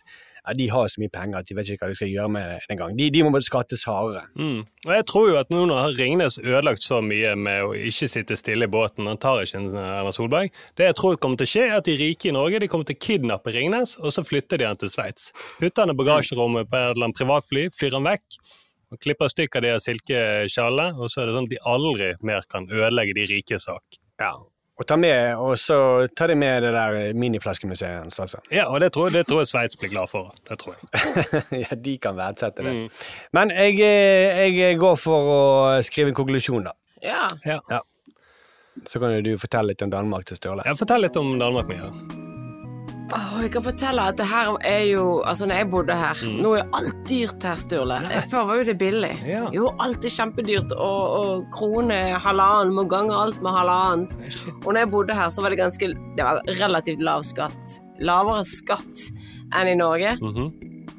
ja, 0.49 0.55
de 0.57 0.69
har 0.73 0.89
så 0.89 1.03
mye 1.03 1.13
penger 1.13 1.43
at 1.43 1.49
de 1.49 1.57
vet 1.57 1.69
ikke 1.69 1.85
hva 1.85 1.93
de 1.93 1.99
skal 1.99 2.11
gjøre 2.11 2.33
med 2.33 2.47
det 2.49 2.75
engang. 2.75 2.95
De, 2.97 3.09
de 3.13 3.25
må 3.25 3.33
bare 3.35 3.45
skattes 3.45 3.85
hardere. 3.89 4.25
Mm. 4.39 4.63
Og 4.87 4.93
jeg 4.95 5.07
tror 5.11 5.27
jo 5.29 5.39
at 5.41 5.53
nå 5.53 5.65
har 5.69 5.97
Ringnes 5.99 6.39
ødelagt 6.41 6.85
så 6.85 7.03
mye 7.05 7.35
med 7.37 7.67
å 7.67 7.75
ikke 7.77 8.09
sitte 8.11 8.39
stille 8.41 8.69
i 8.69 8.73
båten, 8.73 9.11
han 9.11 9.21
tar 9.21 9.45
ikke 9.45 9.61
en 9.61 9.69
Erna 9.77 10.13
Solberg. 10.15 10.55
Det 10.79 10.89
jeg 10.89 10.99
tror 10.99 11.21
kommer 11.21 11.41
til 11.41 11.51
å 11.51 11.53
skje, 11.53 11.67
er 11.69 11.77
at 11.79 11.89
de 11.89 11.99
rike 12.01 12.31
i 12.31 12.37
Norge 12.37 12.63
de 12.63 12.71
kommer 12.73 12.89
til 12.89 12.97
å 12.97 13.05
kidnappe 13.09 13.55
Ringnes, 13.55 13.99
og 14.01 14.15
så 14.15 14.25
flytter 14.25 14.63
de 14.63 14.69
han 14.71 14.81
til 14.81 14.93
Sveits. 14.93 15.33
Putter 15.59 15.85
han 15.85 15.93
i 15.93 15.99
bagasjerommet 15.99 16.71
på 16.71 16.81
et 16.81 16.95
eller 16.95 17.11
annet 17.11 17.21
privatfly, 17.21 17.69
flyr 17.77 17.99
han 17.99 18.09
vekk. 18.09 18.39
Og 18.89 19.01
klipper 19.05 19.29
stykker 19.29 19.61
de 19.61 19.75
av 19.77 19.83
silkeskjallene, 19.85 20.97
og 20.97 21.13
så 21.13 21.21
er 21.21 21.29
det 21.29 21.35
sånn 21.37 21.49
at 21.51 21.53
de 21.53 21.65
aldri 21.69 22.13
mer 22.25 22.47
kan 22.49 22.65
ødelegge 22.73 23.19
de 23.19 23.27
rikes 23.35 23.69
sak. 23.69 24.01
Ja, 24.23 24.39
og 24.79 24.87
ta 24.87 24.97
med, 24.97 25.35
og 25.43 25.59
så 25.59 26.07
tar 26.17 26.31
de 26.31 26.37
med 26.38 26.62
det 26.62 26.71
der 26.77 27.14
miniflaskemuseet 27.19 27.99
hans, 27.99 28.19
altså. 28.23 28.38
Ja, 28.55 28.69
og 28.71 28.81
det 28.81 28.93
tror, 28.95 29.11
det 29.11 29.25
tror 29.27 29.43
jeg 29.43 29.51
Sveits 29.51 29.79
blir 29.81 29.91
glad 29.91 30.11
for. 30.12 30.31
Det 30.49 30.59
tror 30.61 30.77
jeg. 30.79 31.25
ja, 31.64 31.75
de 31.75 31.97
kan 31.99 32.14
verdsette 32.19 32.62
det. 32.62 32.77
Mm. 32.77 32.87
Men 33.35 33.51
jeg, 33.51 33.81
eh, 33.83 34.45
jeg 34.55 34.79
går 34.79 34.95
for 35.03 35.35
å 35.35 35.43
skrive 35.87 36.14
en 36.14 36.21
konklusjon, 36.21 36.71
da. 36.71 36.77
Ja. 37.03 37.27
Ja. 37.47 37.83
Så 38.87 39.03
kan 39.03 39.17
jo 39.17 39.27
du 39.27 39.35
fortelle 39.43 39.75
litt 39.75 39.83
om 39.83 39.91
Danmark 39.91 40.31
til 40.31 40.38
Sturle. 40.38 40.62
Ja, 40.67 40.79
fortell 40.79 41.03
litt 41.09 41.19
om 41.19 41.35
Danmark, 41.43 41.67
Mia. 41.71 42.27
Åh, 43.09 43.38
jeg 43.40 43.53
kan 43.55 43.64
fortelle 43.64 44.05
at 44.11 44.18
det 44.21 44.27
her 44.29 44.51
er 44.68 44.83
jo 44.90 45.23
Altså, 45.25 45.47
når 45.49 45.61
jeg 45.62 45.68
bodde 45.73 45.97
her 45.97 46.18
Mm. 46.18 46.40
Nå 46.44 46.53
er 46.59 46.66
alt 46.77 46.97
dyrt 47.09 47.42
her, 47.47 47.55
Sturle. 47.57 47.99
Før 48.31 48.47
var 48.49 48.61
jo 48.61 48.64
det 48.68 48.77
billig. 48.79 49.12
Ja. 49.27 49.47
Jo, 49.55 49.71
alt 49.81 50.05
er 50.05 50.12
kjempedyrt, 50.12 50.73
og, 50.77 51.03
og 51.21 51.44
krone 51.55 51.99
halvannen 52.21 52.75
må 52.75 52.85
gange 52.90 53.14
alt 53.14 53.40
med 53.42 53.55
halvannen. 53.55 54.09
Og 54.64 54.73
når 54.73 54.81
jeg 54.83 54.90
bodde 54.90 55.14
her, 55.14 55.29
så 55.33 55.42
var 55.44 55.55
det 55.55 55.61
ganske 55.61 55.88
Det 56.18 56.27
var 56.27 56.42
relativt 56.61 57.01
lav 57.05 57.25
skatt. 57.25 57.79
Lavere 58.01 58.44
skatt 58.47 59.07
enn 59.57 59.73
i 59.73 59.77
Norge. 59.79 60.16
Mhm. 60.21 60.51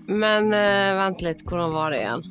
Men 0.10 0.50
uh, 0.50 0.98
vent 0.98 1.22
litt, 1.22 1.44
hvordan 1.46 1.74
var 1.76 1.94
det 1.94 2.00
igjen? 2.02 2.24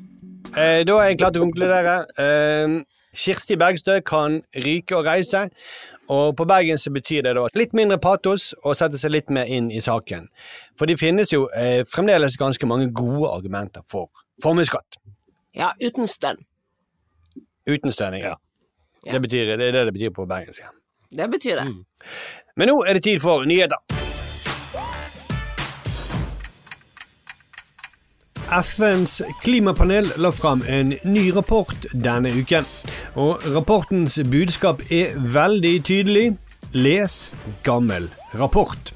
Eh, 0.57 0.81
da 0.89 0.95
er 0.99 1.13
jeg 1.13 1.19
klar 1.21 1.31
til 1.31 1.43
å 1.43 1.47
konkludere. 1.47 1.93
Eh, 2.19 2.79
Kirsti 3.19 3.55
Bergstø 3.61 4.01
kan 4.07 4.41
ryke 4.65 4.97
og 4.99 5.07
reise. 5.07 5.45
Og 6.09 6.37
på 6.37 6.47
Bergen 6.49 6.81
så 6.81 6.93
betyr 6.93 7.27
det 7.27 7.35
da 7.37 7.45
litt 7.59 7.75
mindre 7.77 7.99
patos 8.01 8.55
og 8.63 8.77
sette 8.79 9.01
seg 9.01 9.13
litt 9.13 9.33
mer 9.35 9.51
inn 9.51 9.69
i 9.71 9.83
saken. 9.85 10.31
For 10.79 10.89
det 10.89 10.99
finnes 11.01 11.33
jo 11.35 11.47
eh, 11.53 11.83
fremdeles 11.89 12.39
ganske 12.41 12.69
mange 12.71 12.89
gode 12.97 13.29
argumenter 13.29 13.85
for 13.85 14.09
formuesskatt. 14.43 15.01
Ja, 15.57 15.75
uten 15.83 16.09
stønn. 16.09 16.45
Uten 17.69 17.93
stønning. 17.93 18.25
Ja. 18.25 18.37
Det, 19.05 19.21
betyr, 19.21 19.57
det 19.57 19.69
er 19.69 19.77
det 19.81 19.87
det 19.91 19.97
betyr 19.99 20.17
på 20.17 20.27
bergensk. 20.29 20.65
Ja. 20.65 20.73
Det 21.23 21.31
betyr 21.31 21.61
det. 21.61 21.69
Men 22.57 22.73
nå 22.73 22.83
er 22.85 22.97
det 22.97 23.05
tid 23.05 23.21
for 23.21 23.45
nyheter. 23.49 23.98
FNs 28.49 29.23
klimapanel 29.43 30.13
la 30.17 30.33
fram 30.33 30.63
en 30.67 30.95
ny 31.05 31.29
rapport 31.37 31.87
denne 31.93 32.31
uken. 32.33 32.65
Og 33.21 33.45
rapportens 33.53 34.17
budskap 34.31 34.81
er 34.91 35.17
veldig 35.21 35.75
tydelig. 35.85 36.27
Les 36.73 37.17
gammel 37.65 38.09
rapport. 38.41 38.93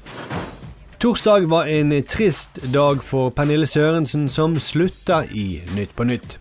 Torsdag 0.97 1.45
var 1.51 1.69
en 1.69 1.93
trist 2.07 2.57
dag 2.73 3.03
for 3.03 3.29
Pernille 3.29 3.67
Sørensen, 3.69 4.29
som 4.29 4.57
slutta 4.59 5.23
i 5.29 5.61
Nytt 5.75 5.93
på 5.95 6.07
Nytt. 6.09 6.39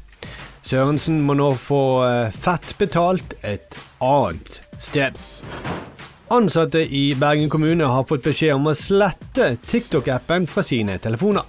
Sørensen 0.63 1.21
må 1.27 1.35
nå 1.35 1.53
få 1.59 1.83
eh, 2.07 2.33
fett 2.33 2.77
betalt 2.79 3.35
et 3.43 3.77
annet 4.01 4.61
sted. 4.79 5.19
Ansatte 6.33 6.81
i 6.81 7.11
Bergen 7.19 7.51
kommune 7.53 7.85
har 7.85 8.07
fått 8.09 8.25
beskjed 8.25 8.55
om 8.55 8.71
å 8.71 8.77
slette 8.79 9.57
TikTok-appen 9.67 10.47
fra 10.49 10.63
sine 10.65 10.97
telefoner. 11.03 11.45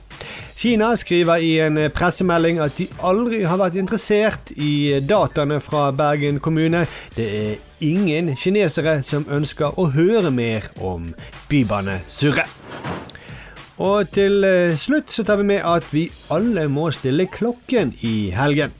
Kina 0.63 0.93
skriver 0.95 1.41
i 1.43 1.57
en 1.59 1.75
pressemelding 1.91 2.61
at 2.63 2.77
de 2.77 2.85
aldri 3.03 3.41
har 3.43 3.59
vært 3.59 3.75
interessert 3.75 4.53
i 4.55 5.01
dataene 5.03 5.57
fra 5.59 5.89
Bergen 5.91 6.37
kommune. 6.39 6.85
Det 7.17 7.25
er 7.39 7.83
ingen 7.83 8.29
kinesere 8.39 8.93
som 9.03 9.27
ønsker 9.27 9.75
å 9.75 9.89
høre 9.91 10.31
mer 10.31 10.69
om 10.79 11.09
Bybanesurret. 11.51 12.47
Og 13.83 14.07
til 14.15 14.47
eh, 14.47 14.79
slutt 14.79 15.11
så 15.11 15.27
tar 15.27 15.41
vi 15.43 15.49
med 15.51 15.67
at 15.67 15.91
vi 15.91 16.05
alle 16.31 16.69
må 16.71 16.87
stille 16.95 17.27
klokken 17.27 17.91
i 18.07 18.31
helgen. 18.31 18.71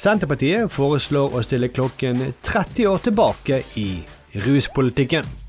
Senterpartiet 0.00 0.72
foreslår 0.72 1.36
å 1.36 1.44
stille 1.44 1.68
klokken 1.68 2.30
30 2.40 2.88
år 2.88 3.04
tilbake 3.10 3.60
i 3.76 3.90
ruspolitikken. 4.46 5.43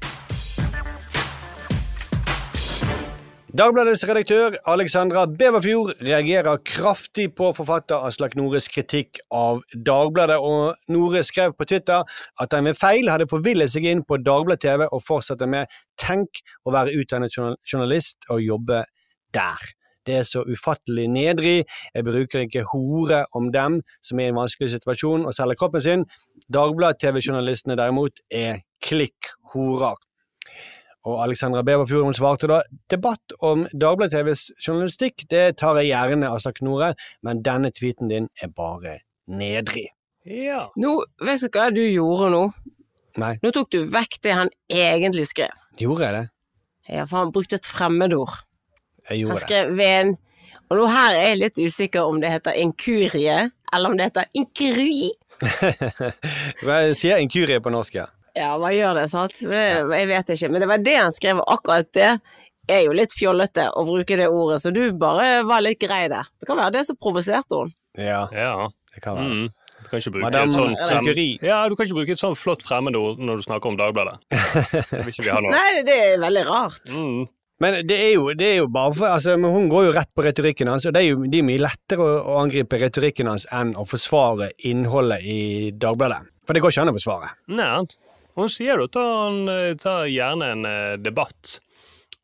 Dagbladets 3.56 4.02
redaktør 4.04 4.56
Alexandra 4.68 5.22
Beverfjord 5.26 5.94
reagerer 6.04 6.58
kraftig 6.68 7.30
på 7.38 7.54
forfatter 7.56 8.04
Aslak 8.04 8.34
Nores 8.36 8.65
kritikk 8.68 9.22
av 9.32 9.62
Dagbladet, 9.72 10.36
og 10.44 10.91
Nore 10.91 11.22
skrev 11.24 11.54
på 11.56 11.68
Twitter 11.70 12.04
at 12.41 12.56
han 12.58 12.68
ved 12.68 12.76
feil 12.76 13.08
hadde 13.08 13.30
forvillet 13.32 13.72
seg 13.72 13.86
inn 13.88 14.02
på 14.04 14.18
Dagbladet-TV 14.26 14.89
og 14.89 15.04
fortsatte 15.06 15.48
med 15.48 15.72
'tenk 15.96 16.41
å 16.65 16.74
være 16.76 16.98
utdannet 17.00 17.38
journalist 17.72 18.28
og 18.28 18.41
jobbe 18.44 18.82
der'. 19.32 19.72
Det 20.06 20.15
er 20.15 20.24
så 20.24 20.44
ufattelig 20.44 21.08
nedrig. 21.08 21.63
Jeg 21.96 22.04
bruker 22.04 22.39
ikke 22.39 22.65
hore 22.74 23.26
om 23.34 23.52
dem 23.52 23.82
som 24.02 24.20
er 24.20 24.26
i 24.26 24.34
en 24.34 24.41
vanskelig 24.41 24.72
situasjon 24.72 25.26
og 25.26 25.34
selger 25.34 25.56
kroppen 25.56 25.82
sin. 25.82 26.06
Dagbladet 26.52 27.00
TV-journalistene 27.00 27.78
derimot 27.78 28.20
er 28.32 28.60
klikk-horer. 28.84 29.96
Og 31.06 31.20
Alexandra 31.22 31.62
Beverfjord 31.65 32.08
hun 32.08 32.15
svarte 32.18 32.48
da 32.50 32.62
debatt 32.89 33.36
om 33.46 33.68
Dagbladet-TVs 33.74 34.48
journalistikk, 34.65 35.28
det 35.30 35.58
tar 35.62 35.78
jeg 35.78 35.91
gjerne, 35.91 36.32
Aslak 36.34 36.63
Nore, 36.65 36.94
men 37.22 37.44
denne 37.46 37.70
tweeten 37.76 38.10
din 38.10 38.30
er 38.41 38.50
bare 38.50 39.00
nedrig. 39.30 39.86
Ja. 40.26 40.63
Nå, 40.82 40.96
vet 41.22 41.44
du 41.46 41.50
hva 41.54 41.68
du 41.74 41.84
gjorde 41.84 42.32
nå? 42.34 42.44
Nei, 43.22 43.36
Nå 43.44 43.52
tok 43.56 43.70
du 43.72 43.84
vekk 43.88 44.18
det 44.26 44.34
han 44.36 44.50
egentlig 44.68 45.28
skrev. 45.30 45.54
gjorde 45.80 46.08
jeg 46.08 46.15
det? 46.18 46.24
Ja, 46.89 47.06
for 47.06 47.22
han 47.22 47.32
brukte 47.34 47.60
et 47.62 47.70
fremmedord. 47.70 48.34
Jeg 49.10 49.22
gjorde 49.22 49.38
det. 49.38 49.44
skrev 49.46 49.76
ved 49.78 49.94
en 50.00 50.15
Og 50.70 50.80
nå 50.80 50.86
her 50.89 51.13
er 51.13 51.28
jeg 51.30 51.38
litt 51.38 51.60
usikker 51.62 52.08
om 52.10 52.18
det 52.22 52.32
heter 52.34 52.58
inkurie, 52.58 53.52
eller 53.74 53.91
om 53.91 53.98
det 54.00 54.08
heter 54.10 54.26
inkrui. 54.34 55.12
Hva 56.65 56.78
sier 56.98 57.22
inkurie 57.22 57.60
på 57.62 57.70
norsk, 57.70 58.00
ja? 58.00 58.08
Ja, 58.36 58.56
hva 58.60 58.71
gjør 58.76 58.98
det, 59.00 59.10
sant? 59.12 59.38
Det, 59.39 59.65
jeg 59.95 60.08
vet 60.12 60.32
ikke. 60.36 60.50
Men 60.52 60.63
det 60.63 60.71
var 60.71 60.82
det 60.84 60.95
han 61.00 61.13
skrev, 61.15 61.39
og 61.39 61.54
akkurat 61.56 61.91
det 61.95 62.10
er 62.71 62.82
jo 62.88 62.95
litt 62.98 63.13
fjollete 63.15 63.69
å 63.78 63.86
bruke 63.88 64.17
det 64.19 64.28
ordet, 64.28 64.62
så 64.63 64.71
du 64.76 64.82
bare 65.00 65.43
var 65.48 65.63
litt 65.63 65.80
grei 65.82 66.06
der. 66.12 66.28
Det 66.41 66.50
kan 66.50 66.60
være 66.60 66.80
det 66.80 66.88
som 66.88 66.98
provoserte 67.00 67.62
henne. 67.62 67.78
Ja, 67.95 68.26
ja. 68.34 68.67
det 68.95 69.04
kan 69.06 69.19
være. 69.19 69.38
Mm. 69.38 69.54
Du 69.86 69.89
kan 69.91 70.02
ikke 70.02 70.13
bruke 70.15 70.26
Madame 70.26 70.50
et 70.50 70.56
sånt 70.56 70.82
frem... 70.82 71.10
Ja, 71.45 71.62
du 71.69 71.76
kan 71.78 71.88
ikke 71.88 72.00
bruke 72.00 72.15
et 72.15 72.21
sånt 72.21 72.39
flott 72.41 72.63
fremmedord 72.65 73.21
når 73.21 73.39
du 73.39 73.45
snakker 73.45 73.71
om 73.71 73.80
Dagbladet. 73.80 74.17
Nei, 75.54 75.71
det 75.86 75.95
er 75.95 76.21
veldig 76.24 76.45
rart. 76.50 76.82
Mm. 76.95 77.26
Men 77.63 77.78
det 77.88 77.95
er, 77.95 78.10
jo, 78.17 78.32
det 78.36 78.48
er 78.50 78.58
jo 78.58 78.67
bare 78.67 78.91
for 78.98 79.08
altså, 79.08 79.38
men 79.39 79.54
Hun 79.54 79.69
går 79.71 79.86
jo 79.86 79.91
rett 79.95 80.10
på 80.12 80.26
retorikken 80.26 80.67
hans, 80.67 80.88
og 80.89 80.95
det 80.95 81.06
er 81.06 81.13
jo 81.13 81.21
det 81.24 81.39
er 81.39 81.45
mye 81.48 81.62
lettere 81.62 82.04
å, 82.04 82.17
å 82.34 82.39
angripe 82.41 82.80
retorikken 82.82 83.30
hans 83.32 83.45
enn 83.54 83.71
å 83.80 83.86
forsvare 83.88 84.50
innholdet 84.67 85.24
i 85.24 85.39
Dagbladet. 85.71 86.26
For 86.45 86.58
det 86.58 86.65
går 86.65 86.74
ikke 86.74 86.84
an 86.84 86.91
å 86.91 86.98
forsvare. 86.98 87.32
Nei, 87.56 87.69
hun 88.36 88.52
sier 88.52 88.82
jo 88.82 88.88
at 88.89 88.98
han 89.00 89.43
tar 89.82 90.10
gjerne 90.12 90.52
en 90.56 90.67
eh, 90.69 90.95
debatt 91.00 91.60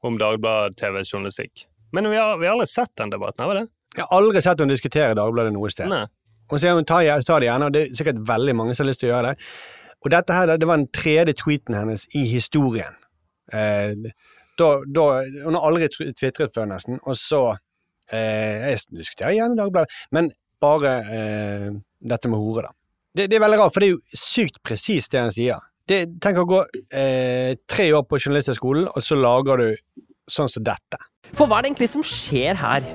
om 0.02 0.18
Dagbladet-TVs 0.20 1.14
journalistikk. 1.14 1.68
Men 1.92 2.10
vi 2.10 2.18
har, 2.18 2.38
vi 2.38 2.48
har 2.48 2.56
aldri 2.56 2.68
sett 2.68 2.94
den 2.98 3.12
debatten, 3.14 3.46
har 3.46 3.54
vi 3.54 3.60
det? 3.62 3.68
Jeg 3.96 4.08
har 4.08 4.18
aldri 4.18 4.42
sett 4.42 4.64
henne 4.64 4.76
diskutere 4.76 5.16
Dagbladet 5.18 5.54
noe 5.56 5.70
sted. 5.72 5.92
Nei. 5.92 6.06
Hun 6.52 6.60
sier 6.60 6.76
hun 6.76 6.88
tar, 6.88 7.06
tar 7.28 7.44
det 7.44 7.48
gjerne, 7.48 7.68
og 7.68 7.76
det 7.76 7.84
er 7.84 7.96
sikkert 8.00 8.24
veldig 8.28 8.56
mange 8.60 8.76
som 8.76 8.86
har 8.86 8.92
lyst 8.92 9.04
til 9.04 9.12
å 9.12 9.14
gjøre 9.14 9.32
det. 9.32 9.48
Og 10.02 10.12
dette 10.12 10.36
her, 10.36 10.52
det 10.58 10.68
var 10.68 10.80
den 10.80 10.90
tredje 10.96 11.36
tweeten 11.44 11.78
hennes 11.78 12.08
i 12.18 12.24
historien. 12.28 12.98
Eh, 13.54 13.94
da, 14.60 14.70
da, 14.84 15.06
hun 15.46 15.58
har 15.58 15.68
aldri 15.68 15.90
tvitret 15.92 16.54
før, 16.56 16.68
nesten. 16.72 17.00
Og 17.06 17.18
så 17.20 17.42
eh, 18.12 18.72
Jeg 18.72 18.84
diskuterer 18.98 19.38
gjerne 19.38 19.60
Dagbladet, 19.60 20.04
men 20.16 20.32
bare 20.62 20.94
eh, 21.18 21.68
dette 22.00 22.32
med 22.32 22.42
hore, 22.42 22.68
da. 22.70 22.78
Det, 23.12 23.28
det 23.28 23.38
er 23.38 23.44
veldig 23.44 23.60
rart, 23.60 23.76
for 23.76 23.84
det 23.84 23.90
er 23.90 23.96
jo 23.98 24.20
sykt 24.24 24.62
presist 24.64 25.12
det 25.12 25.24
han 25.24 25.34
sier. 25.36 25.60
Det, 25.90 26.02
tenk 26.22 26.42
å 26.42 26.48
gå 26.50 26.60
eh, 26.94 27.58
tre 27.70 27.88
år 27.96 28.06
på 28.08 28.20
Journalisthøgskolen, 28.22 28.90
og 28.92 29.06
så 29.06 29.18
lager 29.18 29.64
du 29.64 29.70
sånn 30.30 30.52
som 30.52 30.66
dette. 30.66 31.00
For 31.32 31.48
hva 31.48 31.60
er 31.60 31.66
det 31.66 31.74
egentlig 31.74 31.92
som 31.94 32.06
skjer 32.06 32.60
her? 32.60 32.86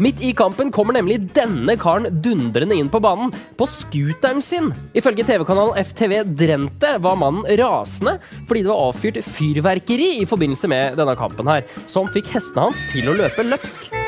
Midt 0.00 0.22
i 0.24 0.30
kampen 0.32 0.70
kommer 0.72 0.96
nemlig 0.96 1.18
denne 1.36 1.74
karen 1.76 2.08
dundrende 2.24 2.78
inn 2.80 2.88
på 2.88 3.02
banen, 3.04 3.34
på 3.60 3.68
scooteren 3.68 4.40
sin. 4.40 4.70
Ifølge 4.96 5.26
TV-kanalen 5.28 5.76
FTV 5.84 6.22
Drente 6.40 6.94
var 7.04 7.20
mannen 7.20 7.44
rasende 7.60 8.16
fordi 8.48 8.64
det 8.64 8.72
var 8.72 8.86
avfyrt 8.88 9.20
fyrverkeri 9.28 10.14
i 10.22 10.28
forbindelse 10.28 10.72
med 10.72 10.96
denne 11.00 11.18
kampen 11.20 11.52
her, 11.52 11.68
som 11.84 12.08
fikk 12.16 12.32
hestene 12.32 12.70
hans 12.70 12.86
til 12.94 13.12
å 13.12 13.18
løpe 13.20 13.44
løpsk. 13.44 13.99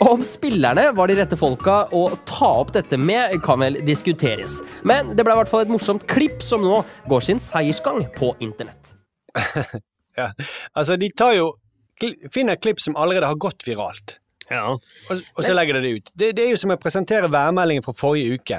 Om 0.00 0.22
spillerne 0.22 0.92
var 0.94 1.10
de 1.10 1.16
rette 1.18 1.36
folka 1.38 1.80
å 1.96 2.02
ta 2.28 2.48
opp 2.60 2.70
dette 2.76 2.96
med, 3.00 3.34
kan 3.42 3.58
vel 3.58 3.80
diskuteres. 3.86 4.60
Men 4.86 5.10
det 5.18 5.24
ble 5.26 5.34
i 5.34 5.38
hvert 5.40 5.50
fall 5.50 5.64
et 5.64 5.72
morsomt 5.72 6.04
klipp 6.10 6.42
som 6.46 6.62
nå 6.62 6.84
går 7.10 7.24
sin 7.26 7.40
seiersgang 7.42 8.04
på 8.18 8.34
internett. 8.44 8.94
Ja. 10.18 10.32
Altså, 10.74 10.96
de 10.98 11.06
tar 11.14 11.36
jo 11.36 11.44
Finner 12.34 12.56
klipp 12.58 12.80
som 12.82 12.96
allerede 12.98 13.26
har 13.30 13.36
gått 13.38 13.62
viralt, 13.66 14.16
Ja. 14.50 14.64
og, 14.74 15.20
og 15.36 15.44
så 15.46 15.52
legger 15.54 15.78
de 15.78 15.82
det 15.84 15.92
ut. 15.94 16.10
Det, 16.18 16.30
det 16.34 16.42
er 16.44 16.50
jo 16.52 16.58
som 16.58 16.72
å 16.74 16.76
presentere 16.82 17.28
værmeldingen 17.30 17.84
fra 17.86 17.94
forrige 17.94 18.34
uke. 18.40 18.58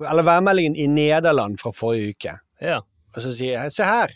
Eller 0.00 0.24
værmeldingen 0.24 0.76
i 0.80 0.86
Nederland 0.88 1.60
fra 1.60 1.74
forrige 1.76 2.14
uke. 2.14 2.34
ja. 2.64 2.78
Og 3.16 3.20
så 3.24 3.34
sier 3.36 3.58
jeg 3.66 3.72
se 3.76 3.84
her, 3.88 4.12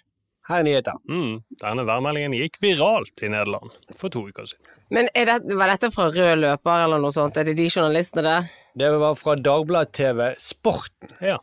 her 0.49 0.61
er 0.63 0.67
nyheter. 0.69 0.97
Mm. 1.13 1.39
Denne 1.61 1.85
værmeldingen 1.89 2.39
gikk 2.41 2.57
viralt 2.65 3.21
i 3.25 3.29
Nederland 3.33 3.73
for 4.01 4.09
to 4.13 4.25
uker 4.33 4.49
siden. 4.49 4.72
Men 4.93 5.09
er 5.17 5.29
det, 5.31 5.55
var 5.57 5.73
dette 5.73 5.89
fra 5.95 6.11
Rød 6.13 6.43
løper 6.43 6.85
eller 6.85 7.01
noe 7.01 7.15
sånt? 7.15 7.39
Er 7.41 7.49
det 7.49 7.55
de 7.57 7.69
journalistene 7.71 8.25
der? 8.27 8.51
Det 8.77 8.91
var 9.01 9.17
fra 9.17 9.37
Dagbladet 9.41 9.93
TV 9.97 10.21
Sporten. 10.41 11.15
Ja. 11.25 11.39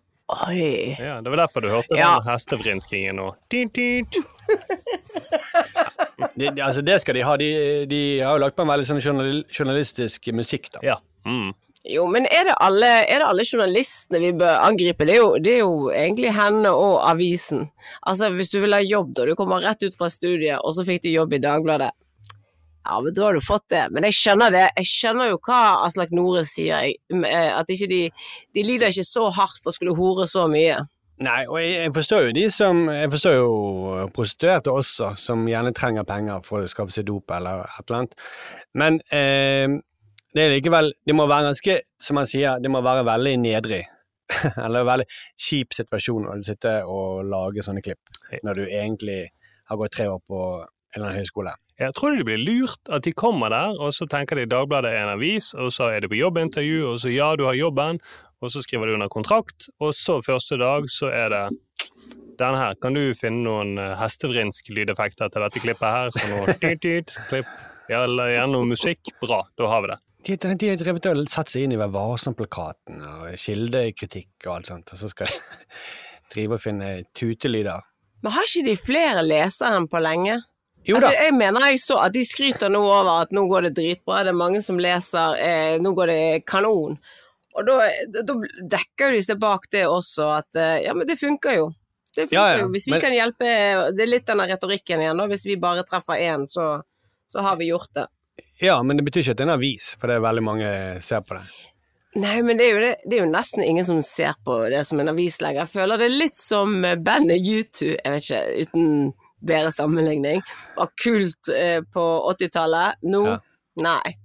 Oi. 0.45 0.93
ja. 0.99 1.15
Det 1.25 1.31
var 1.33 1.41
derfor 1.41 1.65
du 1.65 1.69
hørte 1.71 1.97
Ja. 1.97 2.19
den 2.19 2.29
hestevrinskingen 2.29 3.17
og 3.23 3.31
tint, 3.49 3.73
tint. 3.73 4.19
de, 6.35 6.49
de, 6.51 6.61
altså, 6.61 6.83
det 6.85 6.99
skal 7.01 7.17
de 7.17 7.23
ha. 7.25 7.33
De, 7.41 7.49
de 7.89 8.01
har 8.21 8.37
jo 8.37 8.43
lagt 8.43 8.57
på 8.57 8.65
en 8.65 8.69
veldig 8.69 8.85
sånn 8.91 9.01
journal, 9.01 9.41
journalistisk 9.49 10.29
musikk, 10.37 10.69
da. 10.75 10.83
Ja. 10.85 10.99
Mm. 11.25 11.49
Jo, 11.89 12.03
men 12.11 12.27
er 12.27 12.49
det, 12.49 12.53
alle, 12.61 12.89
er 13.07 13.21
det 13.23 13.27
alle 13.31 13.45
journalistene 13.47 14.19
vi 14.21 14.33
bør 14.37 14.59
angripe? 14.67 15.07
Det 15.07 15.15
er, 15.15 15.21
jo, 15.23 15.29
det 15.41 15.53
er 15.55 15.61
jo 15.63 15.89
egentlig 15.95 16.33
henne 16.35 16.73
og 16.75 16.99
avisen. 17.07 17.69
Altså, 18.03 18.29
hvis 18.35 18.51
du 18.53 18.59
vil 18.61 18.75
ha 18.75 18.81
jobb, 18.83 19.15
da, 19.17 19.25
du 19.25 19.33
kommer 19.39 19.63
rett 19.63 19.81
ut 19.87 19.95
fra 19.97 20.11
studiet, 20.11 20.59
og 20.59 20.75
så 20.77 20.85
fikk 20.85 21.07
du 21.07 21.09
jobb 21.13 21.33
i 21.33 21.41
Dagbladet. 21.41 21.89
Ja, 22.85 22.99
men 23.03 23.13
da 23.13 23.25
har 23.25 23.35
du 23.35 23.43
fått 23.43 23.67
det. 23.73 23.83
Men 23.93 24.07
jeg 24.07 24.15
skjønner 24.17 24.53
det. 24.53 24.67
Jeg 24.79 24.87
skjønner 24.89 25.33
jo 25.33 25.41
hva 25.45 25.59
Aslak 25.85 26.13
Nore 26.15 26.45
sier, 26.47 26.85
jeg, 26.85 27.01
eh, 27.27 27.51
at 27.53 27.69
ikke 27.69 27.89
de, 27.91 28.05
de 28.55 28.63
lider 28.65 28.93
ikke 28.93 29.07
så 29.07 29.27
hardt 29.35 29.59
for 29.59 29.73
å 29.73 29.75
skulle 29.75 29.97
hore 29.97 30.27
så 30.31 30.47
mye. 30.51 30.79
Nei, 31.19 31.41
og 31.51 31.59
jeg, 31.59 31.73
jeg 31.75 31.91
forstår 31.97 32.21
jo 32.29 32.35
de 32.37 32.45
som 32.55 32.77
Jeg 32.87 33.09
forstår 33.11 33.33
jo 33.35 33.47
prostituerte 34.15 34.71
også, 34.71 35.09
som 35.19 35.41
gjerne 35.51 35.73
trenger 35.75 36.07
penger 36.07 36.45
for 36.47 36.63
å 36.63 36.71
skaffe 36.71 36.95
seg 36.95 37.09
dop 37.09 37.33
eller 37.35 37.65
et 37.65 37.83
eller 37.83 37.97
annet. 37.97 38.15
Men 38.79 38.99
eh, 39.11 39.67
det 40.31 40.45
er 40.45 40.53
likevel 40.53 40.93
Det 41.03 41.15
må 41.17 41.25
være 41.27 41.49
ganske, 41.49 41.79
som 41.99 42.21
han 42.21 42.29
sier, 42.29 42.61
det 42.63 42.71
må 42.71 42.79
være 42.85 43.03
veldig 43.07 43.35
nedrig. 43.43 43.83
eller 44.65 44.85
veldig 44.85 45.07
kjip 45.41 45.73
situasjon 45.73 46.27
å 46.29 46.35
sitte 46.45 46.79
og 46.87 47.23
lage 47.27 47.63
sånne 47.65 47.81
klipp, 47.81 48.11
når 48.45 48.61
du 48.61 48.65
egentlig 48.67 49.23
har 49.69 49.79
gått 49.81 49.95
tre 49.97 50.05
år 50.09 50.21
på 50.21 50.43
en 50.89 50.99
eller 50.99 51.09
annen 51.09 51.23
høyskole. 51.23 51.53
Jeg 51.79 51.95
tror 51.95 52.15
de 52.17 52.25
blir 52.27 52.41
lurt 52.41 52.91
at 52.91 53.05
de 53.05 53.13
kommer 53.15 53.53
der, 53.53 53.77
og 53.79 53.93
så 53.95 54.07
tenker 54.09 54.39
de 54.39 54.49
Dagbladet 54.51 54.91
er 54.91 55.05
en 55.05 55.13
avis, 55.13 55.53
og 55.53 55.71
så 55.71 55.91
er 55.93 56.03
de 56.03 56.09
på 56.11 56.19
jobbintervju, 56.19 56.81
og 56.89 56.99
så 57.03 57.13
ja, 57.13 57.29
du 57.39 57.45
har 57.47 57.55
jobben, 57.55 58.01
og 58.39 58.51
så 58.51 58.63
skriver 58.63 58.89
du 58.89 58.95
under 58.97 59.11
kontrakt, 59.11 59.69
og 59.79 59.93
så 59.95 60.19
første 60.25 60.57
dag 60.59 60.89
så 60.91 61.11
er 61.13 61.31
det 61.33 61.45
denne 62.39 62.59
her, 62.59 62.75
kan 62.79 62.95
du 62.95 63.13
finne 63.19 63.43
noen 63.43 63.79
eh, 63.79 63.95
hestevrinsk 63.99 64.69
lydeffekter 64.71 65.31
til 65.31 65.43
dette 65.43 65.59
klippet 65.59 65.89
her? 65.91 66.13
For 66.15 66.31
noe 66.31 66.55
klipp, 66.79 67.49
ja, 67.91 68.05
eller 68.05 68.31
gjerne 68.31 68.53
noe 68.55 68.69
musikk? 68.69 69.11
Bra, 69.19 69.41
da 69.59 69.67
har 69.71 69.83
vi 69.83 69.91
det. 69.91 69.99
De, 70.27 70.35
de, 70.35 70.53
de 70.59 70.69
har 70.71 70.79
drevet 70.79 71.09
og 71.11 71.31
satt 71.31 71.51
seg 71.51 71.65
inn 71.65 71.75
i 71.75 71.79
Vær 71.79 71.91
varsom-plakaten 71.93 73.03
og 73.07 73.35
kildekritikk 73.39 74.47
og 74.47 74.57
alt 74.57 74.71
sånt, 74.71 74.93
og 74.95 74.99
så 74.99 75.11
skal 75.11 75.31
de 75.31 75.39
drive 76.33 76.59
og 76.59 76.63
finne 76.63 76.93
tutelyder. 77.15 77.87
Men 78.23 78.35
har 78.35 78.47
ikke 78.47 78.67
de 78.67 78.79
flere 78.79 79.23
lesere 79.23 79.77
enn 79.79 79.87
på 79.91 80.01
lenge? 80.03 80.39
Altså, 80.95 81.11
jeg 81.13 81.33
mener 81.37 81.65
jeg 81.69 81.79
så 81.83 81.97
at 82.05 82.13
de 82.15 82.23
skryter 82.25 82.71
nå 82.73 82.79
over 82.81 83.21
at 83.25 83.31
nå 83.35 83.43
går 83.49 83.67
det 83.67 83.73
dritbra, 83.77 84.23
det 84.23 84.33
er 84.33 84.37
mange 84.39 84.61
som 84.65 84.79
leser, 84.81 85.35
eh, 85.39 85.77
nå 85.83 85.91
går 85.97 86.07
det 86.11 86.21
kanon. 86.49 86.97
Og 87.57 87.65
da, 87.67 87.89
da 88.23 88.35
dekker 88.71 89.11
de 89.17 89.21
seg 89.25 89.39
bak 89.41 89.65
det 89.73 89.85
også, 89.89 90.27
at 90.39 90.55
eh, 90.59 90.77
ja, 90.85 90.93
men 90.95 91.07
det 91.09 91.17
funker 91.19 91.57
jo. 91.57 91.69
Det 92.15 92.27
funker 92.27 92.37
Ja, 92.37 92.45
ja, 92.55 92.61
jo. 92.63 92.69
Hvis 92.73 92.87
vi 92.87 92.91
men- 92.95 93.01
kan 93.01 93.13
hjelpe 93.13 93.49
Det 93.95 94.01
er 94.05 94.09
litt 94.09 94.25
denne 94.25 94.47
retorikken 94.49 95.01
igjen, 95.03 95.17
da. 95.17 95.27
Hvis 95.29 95.45
vi 95.45 95.55
bare 95.61 95.83
treffer 95.83 96.17
én, 96.19 96.47
så, 96.49 96.81
så 97.27 97.41
har 97.45 97.57
vi 97.59 97.69
gjort 97.69 97.91
det. 97.93 98.07
Ja, 98.61 98.81
men 98.83 98.97
det 98.97 99.05
betyr 99.05 99.21
ikke 99.23 99.31
at 99.35 99.37
det 99.37 99.45
er 99.45 99.51
en 99.51 99.57
avis, 99.59 99.91
for 99.99 100.07
det 100.07 100.15
er 100.17 100.23
veldig 100.25 100.43
mange 100.43 100.69
ser 101.05 101.21
på 101.21 101.37
det. 101.37 101.45
Nei, 102.19 102.41
men 102.41 102.57
det 102.57 102.65
er, 102.65 102.79
det, 102.81 102.93
det 103.05 103.17
er 103.19 103.25
jo 103.25 103.31
nesten 103.31 103.61
ingen 103.63 103.85
som 103.85 103.99
ser 104.01 104.33
på 104.43 104.55
det 104.73 104.81
som 104.87 104.99
en 104.99 105.11
avis 105.11 105.37
lenger. 105.43 105.61
Jeg 105.67 105.73
føler 105.75 106.01
det 106.01 106.09
litt 106.11 106.35
som 106.39 106.79
bandet 107.05 107.45
U2, 107.45 107.91
jeg 107.93 108.13
vet 108.15 108.25
ikke, 108.25 108.63
uten 108.65 109.13
bedre 109.41 109.71
sammenligning. 109.75 110.41
Var 110.77 110.89
kult 111.03 111.51
eh, 111.55 111.79
på 111.93 112.05
80-tallet. 112.33 113.01
Nå, 113.03 113.23
Ja. 113.27 113.37
nei. 113.81 114.15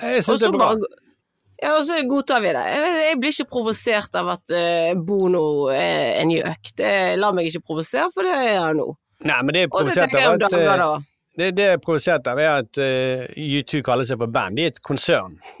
Jeg 0.00 0.18
Og 0.18 0.24
syns 0.24 0.38
det 0.38 0.46
så 0.46 0.48
er 0.52 0.56
bra. 0.58 0.68
bare- 0.74 0.96
Ja, 1.62 1.74
og 1.76 1.84
så 1.84 1.98
godtar 2.08 2.40
vi 2.40 2.48
det. 2.56 2.64
Jeg, 2.72 2.92
jeg 3.10 3.16
blir 3.20 3.32
ikke 3.34 3.50
provosert 3.50 4.14
av 4.16 4.28
at 4.32 4.50
eh, 4.56 4.94
Bono 4.96 5.68
er 5.68 6.14
en 6.22 6.30
gjøk. 6.32 6.70
Det 6.78 7.18
lar 7.20 7.34
meg 7.36 7.50
ikke 7.50 7.66
provosere, 7.66 8.08
for 8.14 8.22
det 8.24 8.32
er 8.32 8.60
han 8.62 8.76
nå. 8.80 8.86
Nei, 9.28 9.42
men 9.42 9.52
det 9.52 9.62
er 9.66 9.68
provosert 9.68 10.14
jeg 10.14 10.24
av 10.24 10.38
at 10.40 10.54
eh, 10.56 11.02
det, 11.36 11.50
det 11.56 11.66
er 11.74 11.76
provosert 11.78 12.26
av 12.26 12.38
er 12.42 12.48
at 12.62 12.78
uh, 12.80 13.26
U2 13.36 13.82
kaller 13.86 14.04
seg 14.08 14.18
for 14.18 14.26
band. 14.32 14.56
De 14.56 14.64
er 14.64 14.72
et 14.72 14.80
konsern. 14.82 15.36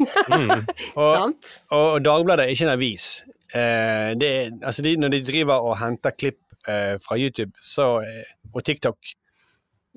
og, 0.96 1.12
Sant? 1.16 1.50
og, 1.70 1.84
og 1.94 2.00
Dagbladet 2.04 2.46
er 2.46 2.54
ikke 2.54 2.66
en 2.66 2.72
avis. 2.74 3.10
Uh, 3.54 4.10
det 4.20 4.28
er, 4.30 4.50
altså 4.62 4.82
de, 4.86 4.96
når 5.00 5.14
de 5.14 5.20
driver 5.26 5.62
og 5.68 5.76
henter 5.80 6.16
klipp 6.16 6.40
uh, 6.68 6.96
fra 7.04 7.16
YouTube 7.20 7.52
så, 7.64 8.00
eh, 8.04 8.24
og 8.54 8.64
TikTok 8.66 9.16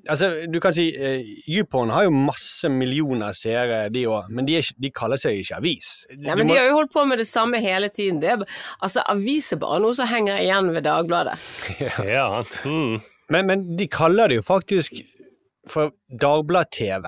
Altså, 0.10 0.28
du 0.50 0.56
kan 0.60 0.74
si 0.74 0.88
uh, 0.98 1.22
YouPorn 1.48 1.92
har 1.94 2.08
jo 2.08 2.12
masse 2.12 2.68
millioner 2.68 3.32
seere, 3.38 3.84
de 3.94 4.02
òg, 4.10 4.26
men 4.34 4.48
de, 4.48 4.56
er, 4.58 4.70
de 4.82 4.90
kaller 4.92 5.20
seg 5.22 5.38
ikke 5.44 5.60
avis. 5.62 5.92
Ja, 6.10 6.34
Du 6.34 6.40
men 6.40 6.48
må- 6.48 6.50
de 6.50 6.58
har 6.58 6.66
jo 6.66 6.80
holdt 6.80 6.92
på 6.96 7.04
med 7.08 7.22
det 7.22 7.28
samme 7.30 7.60
hele 7.62 7.92
tiden. 7.94 8.18
Det 8.20 8.32
er, 8.32 8.42
altså, 8.82 9.04
avis 9.14 9.52
er 9.54 9.60
bare 9.62 9.78
noe 9.84 9.94
som 9.96 10.10
henger 10.10 10.42
igjen 10.42 10.72
ved 10.74 10.84
Dagbladet. 10.88 11.38
Ja, 12.10 12.42
mm. 12.66 12.98
Men, 13.32 13.46
men 13.48 13.64
de 13.78 13.88
kaller 13.88 14.34
det 14.34 14.40
jo 14.42 14.46
faktisk 14.48 14.98
for 15.70 15.94
Dagblad-TV. 16.10 17.06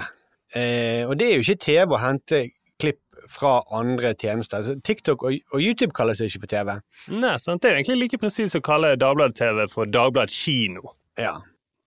Eh, 0.56 1.02
og 1.10 1.18
det 1.20 1.32
er 1.32 1.40
jo 1.40 1.44
ikke 1.50 1.64
TV 1.66 1.96
å 1.98 2.00
hente 2.06 2.44
klipp 2.80 3.02
fra 3.34 3.64
andre 3.76 4.14
tjenester. 4.14 4.76
TikTok 4.86 5.26
og, 5.26 5.42
og 5.52 5.60
YouTube 5.60 5.92
kaller 5.98 6.14
seg 6.16 6.30
ikke 6.30 6.46
for 6.46 6.54
TV. 6.54 6.72
Nei, 7.18 7.34
sant? 7.42 7.66
Det 7.66 7.72
er 7.74 7.82
egentlig 7.82 7.98
like 8.06 8.22
presis 8.22 8.56
å 8.56 8.62
kalle 8.64 8.94
Dagbladet-TV 9.02 9.66
for 9.74 9.90
Dagbladet 9.90 10.38
kino. 10.38 10.94
Ja. 11.20 11.36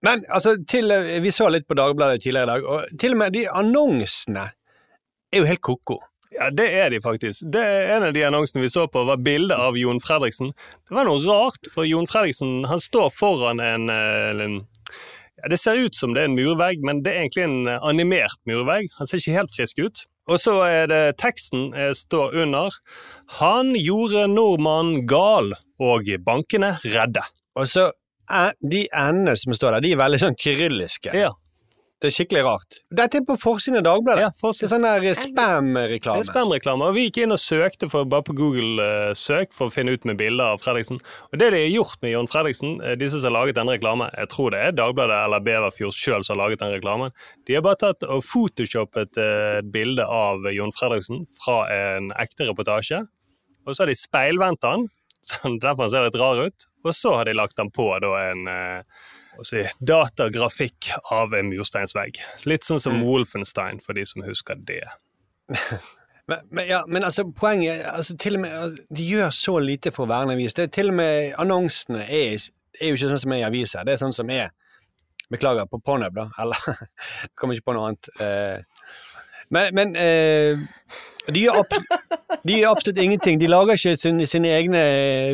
Men 0.02 0.22
altså, 0.28 0.54
til, 0.70 0.92
vi 1.22 1.32
så 1.34 1.48
litt 1.50 1.66
på 1.68 1.76
Dagbladet 1.78 2.22
tidligere 2.22 2.46
i 2.46 2.52
dag, 2.52 2.68
og 2.68 3.00
til 3.00 3.16
og 3.16 3.22
med 3.22 3.34
de 3.34 3.48
annonsene 3.50 4.46
er 5.32 5.42
jo 5.42 5.48
helt 5.48 5.64
ko-ko. 5.64 5.98
Ja, 6.34 6.50
det 6.52 6.66
er 6.76 6.90
de 6.92 7.00
faktisk. 7.00 7.46
Det 7.52 7.64
En 7.96 8.04
av 8.04 8.12
de 8.12 8.24
annonsene 8.26 8.62
vi 8.62 8.70
så 8.70 8.86
på, 8.88 9.04
var 9.08 9.20
bilde 9.24 9.56
av 9.56 9.78
Jon 9.80 10.00
Fredriksen. 10.00 10.52
Det 10.88 10.94
var 10.94 11.08
noe 11.08 11.22
rart, 11.24 11.70
for 11.72 11.88
Jon 11.88 12.06
Fredriksen 12.06 12.66
han 12.68 12.82
står 12.84 13.10
foran 13.16 13.60
en, 13.64 13.88
eh, 13.90 14.44
en 14.44 14.58
ja, 15.38 15.48
Det 15.48 15.58
ser 15.58 15.80
ut 15.80 15.94
som 15.94 16.14
det 16.14 16.22
er 16.22 16.28
en 16.28 16.36
murvegg, 16.36 16.84
men 16.84 17.02
det 17.02 17.12
er 17.12 17.24
egentlig 17.24 17.44
en 17.44 17.66
eh, 17.66 17.80
animert 17.82 18.38
murvegg. 18.46 18.90
Han 18.98 19.06
ser 19.06 19.18
ikke 19.18 19.38
helt 19.38 19.54
frisk 19.56 19.78
ut. 19.78 20.04
Og 20.28 20.38
så 20.38 20.58
er 20.66 20.86
det 20.86 21.16
teksten 21.16 21.72
eh, 21.74 21.94
står 21.94 22.34
under 22.34 22.70
'Han 23.40 23.74
gjorde 23.74 24.28
nordmannen 24.28 25.06
gal, 25.06 25.54
og 25.80 26.04
bankene 26.24 26.76
redde'. 26.84 27.24
Og 27.56 27.66
så 27.66 27.92
de 28.60 28.86
endene 28.92 29.36
som 29.40 29.54
står 29.56 29.78
der, 29.78 29.86
de 29.86 29.92
er 29.96 30.02
veldig 30.04 30.22
sånn 30.24 30.38
kyrilliske. 30.38 31.14
Ja. 31.16 31.34
Det 31.98 32.12
er 32.12 32.14
skikkelig 32.14 32.42
rart. 32.46 32.76
Dette 32.94 33.18
er 33.18 33.24
på 33.26 33.34
forsiden 33.42 33.80
av 33.80 33.82
Dagbladet. 33.88 34.22
Ja, 34.22 34.30
Det 34.30 34.62
er 34.62 34.70
sånn 34.70 34.84
der 34.86 35.02
spam-reklame. 35.18 36.20
er 36.22 36.28
spam-reklame, 36.28 36.86
og 36.86 36.94
vi 36.94 37.08
gikk 37.08 37.24
inn 37.24 37.34
og 37.34 37.40
søkte 37.42 37.88
for, 37.90 38.06
bare 38.06 38.22
på 38.22 38.36
Google-søk 38.38 39.50
for 39.52 39.66
å 39.66 39.74
finne 39.74 39.96
ut 39.96 40.06
med 40.06 40.16
bilder 40.20 40.52
av 40.54 40.62
Fredriksen. 40.62 41.00
Og 41.32 41.40
det 41.42 41.48
de 41.50 41.62
har 41.64 41.74
gjort 41.74 41.98
med 42.06 42.12
Jon 42.12 42.30
Fredriksen, 42.30 42.76
de 42.78 42.94
disse 43.00 43.18
som 43.18 43.32
har 43.32 43.40
laget 43.40 43.58
denne 43.58 43.74
reklamen, 43.74 44.14
jeg 44.14 44.30
tror 44.30 44.54
det 44.54 44.60
er 44.62 44.76
Dagbladet 44.78 45.18
eller 45.24 45.42
Beverfjord 45.42 45.98
sjøl 45.98 46.22
som 46.22 46.36
har 46.38 46.44
laget 46.44 46.62
den 46.62 46.70
reklamen, 46.76 47.10
de 47.50 47.58
har 47.58 47.66
bare 47.66 47.82
tatt 47.82 48.06
og 48.06 48.22
photoshoppet 48.22 49.18
eh, 49.18 49.58
et 49.58 49.72
bilde 49.74 50.06
av 50.06 50.46
Jon 50.54 50.70
Fredriksen 50.78 51.26
fra 51.42 51.64
en 51.74 52.12
ekte 52.14 52.46
reportasje, 52.46 53.02
og 53.66 53.74
så 53.74 53.82
har 53.82 53.90
de 53.90 53.98
speilvendt 53.98 54.62
han, 54.70 54.86
sånn 55.34 55.58
derfor 55.58 55.88
han 55.88 55.96
ser 55.96 56.06
litt 56.06 56.22
rar 56.22 56.46
ut, 56.46 56.67
og 56.84 56.94
så 56.94 57.14
har 57.16 57.28
de 57.28 57.36
lagt 57.36 57.56
den 57.58 57.70
på 57.74 57.88
da 58.02 58.12
en 58.22 58.48
eh, 58.50 59.04
si, 59.46 59.64
datagrafikk 59.80 60.92
av 61.14 61.34
en 61.34 61.50
mursteinsvegg. 61.52 62.20
Litt 62.50 62.66
sånn 62.66 62.82
som 62.82 63.00
Wolfenstein, 63.04 63.82
for 63.84 63.98
de 63.98 64.06
som 64.08 64.26
husker 64.26 64.60
det. 64.68 64.84
Men, 66.28 66.42
men, 66.52 66.66
ja, 66.68 66.82
men 66.84 67.04
altså, 67.08 67.22
poenget 67.32 67.86
altså, 67.88 68.12
til 68.20 68.34
og 68.36 68.40
med, 68.42 68.50
altså, 68.52 68.82
De 68.92 69.04
gjør 69.08 69.30
så 69.32 69.54
lite 69.64 69.88
for 69.96 70.04
å 70.04 70.10
være 70.10 70.26
en 70.26 70.32
avis. 70.34 70.52
Det 70.52 70.66
er 70.66 70.74
til 70.76 70.90
og 70.90 70.98
med 70.98 71.30
Annonsene 71.40 72.02
er, 72.04 72.42
er 72.76 72.90
jo 72.90 72.98
ikke 72.98 73.08
sånn 73.14 73.22
som 73.22 73.32
er 73.32 73.40
i 73.40 73.46
aviser. 73.46 73.86
Det 73.88 73.94
er 73.94 74.02
sånn 74.02 74.12
som 74.12 74.32
er 74.34 74.50
Beklager, 75.32 75.64
på 75.72 75.80
Pornhub, 75.84 76.12
da. 76.16 76.26
Eller 76.40 76.84
kommer 77.36 77.56
ikke 77.56 77.70
på 77.70 77.78
noe 77.78 77.86
annet. 77.88 78.10
Eh, 78.20 79.08
men 79.56 79.72
men 79.76 79.96
eh, 79.96 80.60
de, 81.34 81.44
gjør 81.44 81.64
de 82.46 82.58
gjør 82.58 82.70
absolutt 82.72 83.00
ingenting. 83.02 83.40
De 83.40 83.48
lager 83.50 83.76
ikke 83.76 83.96
sine, 84.00 84.26
sine 84.28 84.52
egne 84.56 84.82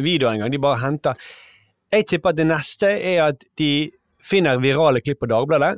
videoer 0.05 0.37
engang. 0.37 0.53
De 0.53 0.63
bare 0.63 0.83
henter 0.83 1.15
Jeg 1.95 2.09
tipper 2.11 2.33
at 2.33 2.39
det 2.41 2.47
neste 2.49 2.91
er 2.91 3.21
at 3.29 3.45
de 3.61 3.91
finner 4.25 4.59
virale 4.59 5.03
klipp 5.05 5.21
på 5.23 5.29
Dagbladet, 5.31 5.77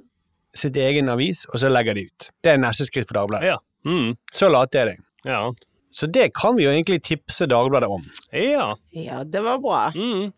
sitt 0.57 0.76
egen 0.81 1.11
avis, 1.12 1.44
og 1.50 1.61
så 1.61 1.68
legger 1.68 1.98
de 1.98 2.07
ut. 2.07 2.29
Det 2.40 2.55
er 2.55 2.62
neste 2.62 2.87
skritt 2.88 3.09
for 3.11 3.18
Dagbladet. 3.18 3.50
Ja. 3.52 3.59
Mm. 3.85 4.14
Så 4.33 4.48
late 4.48 4.81
er 4.81 4.92
de. 4.92 4.96
Ja. 5.29 5.42
Så 5.92 6.09
det 6.12 6.31
kan 6.38 6.57
vi 6.57 6.64
jo 6.64 6.72
egentlig 6.72 7.02
tipse 7.05 7.46
Dagbladet 7.50 7.90
om. 7.92 8.05
Ja. 8.33 8.72
Ja, 8.96 9.22
det 9.24 9.42
var 9.44 9.61
bra. 9.61 9.83
Mm. 9.92 10.33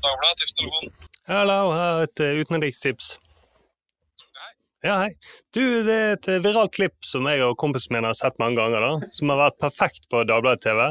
Dagbladet, 0.00 0.36
tipstelefon. 0.40 0.92
Hallo, 1.28 1.58
jeg 1.74 1.80
har 1.82 2.06
et 2.08 2.24
uh, 2.24 2.40
utenrikstips. 2.40 3.18
Ja, 4.80 4.94
hei. 5.02 5.10
Du, 5.52 5.60
det 5.84 5.92
er 5.92 6.14
et 6.14 6.26
viralt 6.40 6.72
klipp 6.72 7.04
som 7.04 7.26
jeg 7.28 7.42
og 7.44 7.58
kompisen 7.60 7.92
min 7.92 8.06
har 8.08 8.14
sett 8.16 8.38
mange 8.40 8.56
ganger, 8.56 8.80
da, 8.80 9.08
som 9.12 9.28
har 9.28 9.36
vært 9.42 9.58
perfekt 9.60 10.06
på 10.08 10.22
Dagbladet 10.24 10.62
TV. 10.64 10.86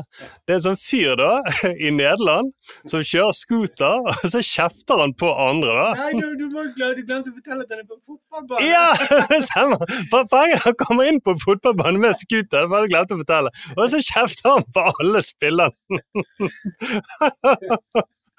Det 0.45 0.53
er 0.53 0.59
en 0.59 0.65
sånn 0.67 0.77
fyr 0.77 1.15
da, 1.17 1.31
i 1.87 1.89
Nederland 1.95 2.51
som 2.83 3.01
kjører 3.01 3.33
scooter, 3.33 4.05
og 4.11 4.27
så 4.35 4.43
kjefter 4.45 5.01
han 5.01 5.15
på 5.17 5.31
andre, 5.33 5.73
da. 5.73 5.87
Nei, 6.03 6.21
du, 6.21 6.27
du 6.37 6.45
må 6.53 6.67
jo 6.67 6.91
du 6.99 7.01
glemte 7.01 7.33
å 7.33 7.37
fortelle 7.39 7.65
at 7.65 7.73
den 7.73 7.81
er 7.81 7.87
på 7.89 7.97
fotballbanen. 7.97 8.69
Ja, 8.69 8.93
det 9.33 9.41
stemmer! 9.47 9.97
Poenget 10.13 10.67
han 10.67 10.77
kommer 10.83 11.09
inn 11.09 11.17
på 11.25 11.33
fotballbanen 11.47 11.97
med 12.05 12.21
scooter, 12.21 12.69
var 12.69 12.85
glemte 12.93 13.17
å 13.17 13.23
fortelle. 13.23 13.53
Og 13.73 13.83
så 13.89 14.03
kjefter 14.05 14.53
han 14.53 14.69
på 14.69 14.85
alle 14.91 15.25
spillerne. 15.25 16.03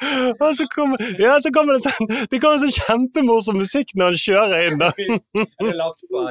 Og 0.40 0.54
så 0.56 0.64
kommer, 0.72 1.02
ja, 1.20 1.34
så 1.44 1.50
kommer 1.52 1.76
det 1.76 1.84
sånn 1.90 2.08
Det 2.30 2.40
kommer 2.40 2.60
sånn 2.62 2.72
kjempemorsom 2.76 3.58
musikk 3.60 3.92
når 3.98 4.14
han 4.14 4.20
kjører 4.22 4.66
inn. 4.70 4.80
Er 4.80 4.94
på? 6.10 6.22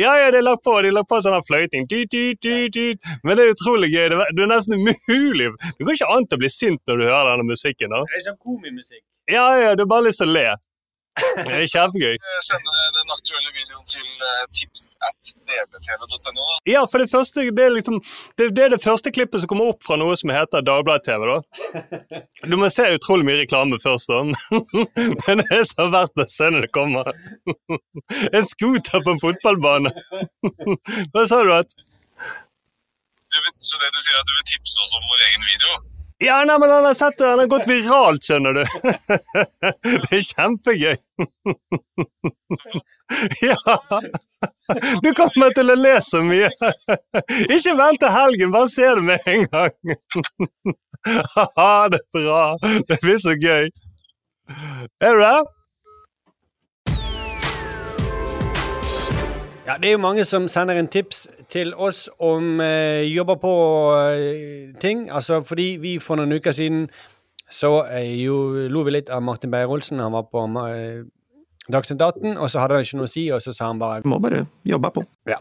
Ja, 0.00 0.14
ja, 0.22 0.30
det 0.32 0.40
er 0.40 0.46
lagt 0.46 0.64
på, 0.64 0.76
de 0.82 0.88
har 0.90 0.96
lagt 0.98 1.10
på 1.10 1.20
sånn 1.24 1.44
fløyting. 1.48 1.84
Men 3.24 3.36
det 3.36 3.44
er 3.44 3.52
utrolig 3.54 3.90
gøy. 3.92 4.08
Det 4.08 4.42
er- 4.44 4.52
nesten 4.54 4.78
umulig. 4.80 5.50
Du 5.78 5.84
kan 5.84 5.94
ikke 5.94 6.10
annet 6.14 6.36
å 6.36 6.40
bli 6.40 6.48
sint 6.52 6.80
når 6.88 7.02
du 7.02 7.04
hører 7.04 7.30
denne 7.36 7.48
musikken. 7.50 7.90
da. 7.92 8.02
Det 8.08 8.16
er 8.22 8.26
sånn 8.30 8.40
komimusikk. 8.40 9.04
Ja, 9.28 9.46
ja, 9.60 9.74
du 9.76 9.82
har 9.84 9.90
bare 9.92 10.08
lyst 10.08 10.22
til 10.22 10.28
å 10.30 10.32
le. 10.32 10.46
Det 11.18 11.54
er 11.54 11.66
kjempegøy. 11.72 12.16
Sende 12.46 12.84
den 12.96 13.12
aktuelle 13.14 13.50
videoen 13.54 13.84
til 13.90 14.06
eh, 14.28 14.44
tips 14.56 14.84
at 15.08 15.32
dbtv.no. 15.48 16.46
Ja, 16.68 16.84
for 16.90 17.02
det 17.02 17.10
første, 17.12 17.44
det 17.56 17.64
er 17.64 17.74
liksom 17.74 18.00
det, 18.38 18.50
det 18.56 18.64
er 18.66 18.74
det 18.74 18.80
første 18.84 19.12
klippet 19.14 19.42
som 19.42 19.50
kommer 19.52 19.72
opp 19.72 19.84
fra 19.86 19.98
noe 20.00 20.16
som 20.20 20.32
heter 20.34 20.64
Dagbladet-TV. 20.66 21.26
da. 21.32 22.22
Du 22.48 22.56
må 22.60 22.70
se 22.72 22.86
utrolig 22.98 23.26
mye 23.28 23.40
reklame 23.42 23.80
først, 23.82 24.12
da. 24.12 24.22
Men 25.26 25.44
det 25.44 25.60
er 25.60 25.66
så 25.68 25.88
verdt 25.92 26.24
å 26.24 26.28
se 26.30 26.50
når 26.54 26.66
det 26.68 26.72
kommer. 26.76 27.12
En 28.32 28.48
scooter 28.48 29.04
på 29.04 29.14
en 29.14 29.22
fotballbane. 29.22 29.92
Hva 31.14 31.28
sa 31.28 31.42
du 31.44 31.54
at? 31.56 31.76
Du 33.28 33.38
så 33.60 33.76
det 33.82 33.90
du 33.92 34.00
sier 34.00 34.18
at 34.18 34.28
du 34.28 34.34
vil 34.38 34.46
tipse 34.54 34.84
oss 34.84 34.94
om 34.96 35.08
vår 35.12 35.24
egen 35.28 35.48
video? 35.52 35.97
Ja, 36.18 36.44
nei, 36.44 36.58
men 36.58 36.70
han 36.70 36.84
har 36.84 36.94
sett 36.98 37.18
det. 37.18 37.26
Han 37.26 37.38
har 37.38 37.46
gått 37.46 37.68
viralt, 37.70 38.24
skjønner 38.26 38.56
du. 38.56 38.64
Det 40.08 40.18
er 40.18 40.24
kjempegøy. 40.32 40.96
Ja. 43.40 43.56
Du 45.00 45.06
kommer 45.16 45.54
til 45.56 45.72
å 45.72 45.76
le 45.78 45.94
så 46.04 46.20
mye. 46.20 46.50
Ikke 47.54 47.72
vent 47.78 48.02
til 48.02 48.12
helgen, 48.12 48.50
bare 48.52 48.68
se 48.68 48.90
det 48.98 49.04
med 49.06 49.30
en 49.32 49.46
gang. 49.48 49.72
Ha 51.56 51.70
det 51.94 52.02
bra. 52.12 52.42
Det 52.90 52.98
blir 53.00 53.16
så 53.22 53.32
gøy. 53.40 53.70
Er 55.00 55.16
du 55.16 55.22
der? 55.24 55.48
Ja, 59.68 59.74
det 59.76 59.90
er 59.90 59.98
jo 59.98 60.00
mange 60.00 60.24
som 60.24 60.46
sender 60.48 60.78
inn 60.80 60.86
tips 60.88 61.26
til 61.52 61.74
oss 61.76 62.06
om 62.24 62.56
eh, 62.64 63.04
jobber 63.04 63.36
på 63.36 63.50
eh, 64.00 64.70
ting. 64.80 65.10
Altså 65.12 65.42
fordi 65.44 65.74
vi 65.82 65.98
for 66.00 66.16
noen 66.16 66.32
uker 66.32 66.54
siden 66.56 66.86
så 67.52 67.82
eh, 67.84 68.14
jo, 68.22 68.38
lo 68.72 68.86
vi 68.86 68.94
litt 68.94 69.12
av 69.12 69.20
Martin 69.26 69.52
Beyer-Olsen. 69.52 70.00
Han 70.00 70.14
var 70.16 70.24
på 70.32 70.46
eh, 70.62 71.02
Dagsnytt 71.68 72.00
18, 72.00 72.38
og 72.40 72.48
så 72.48 72.62
hadde 72.62 72.78
han 72.78 72.86
ikke 72.86 72.96
noe 72.96 73.10
å 73.10 73.12
si, 73.12 73.26
og 73.28 73.42
så 73.44 73.52
sa 73.52 73.66
han 73.68 73.80
bare 73.82 74.00
Må 74.08 74.16
bare 74.24 74.46
jobbe 74.64 74.88
på. 74.94 75.02
Ja. 75.28 75.36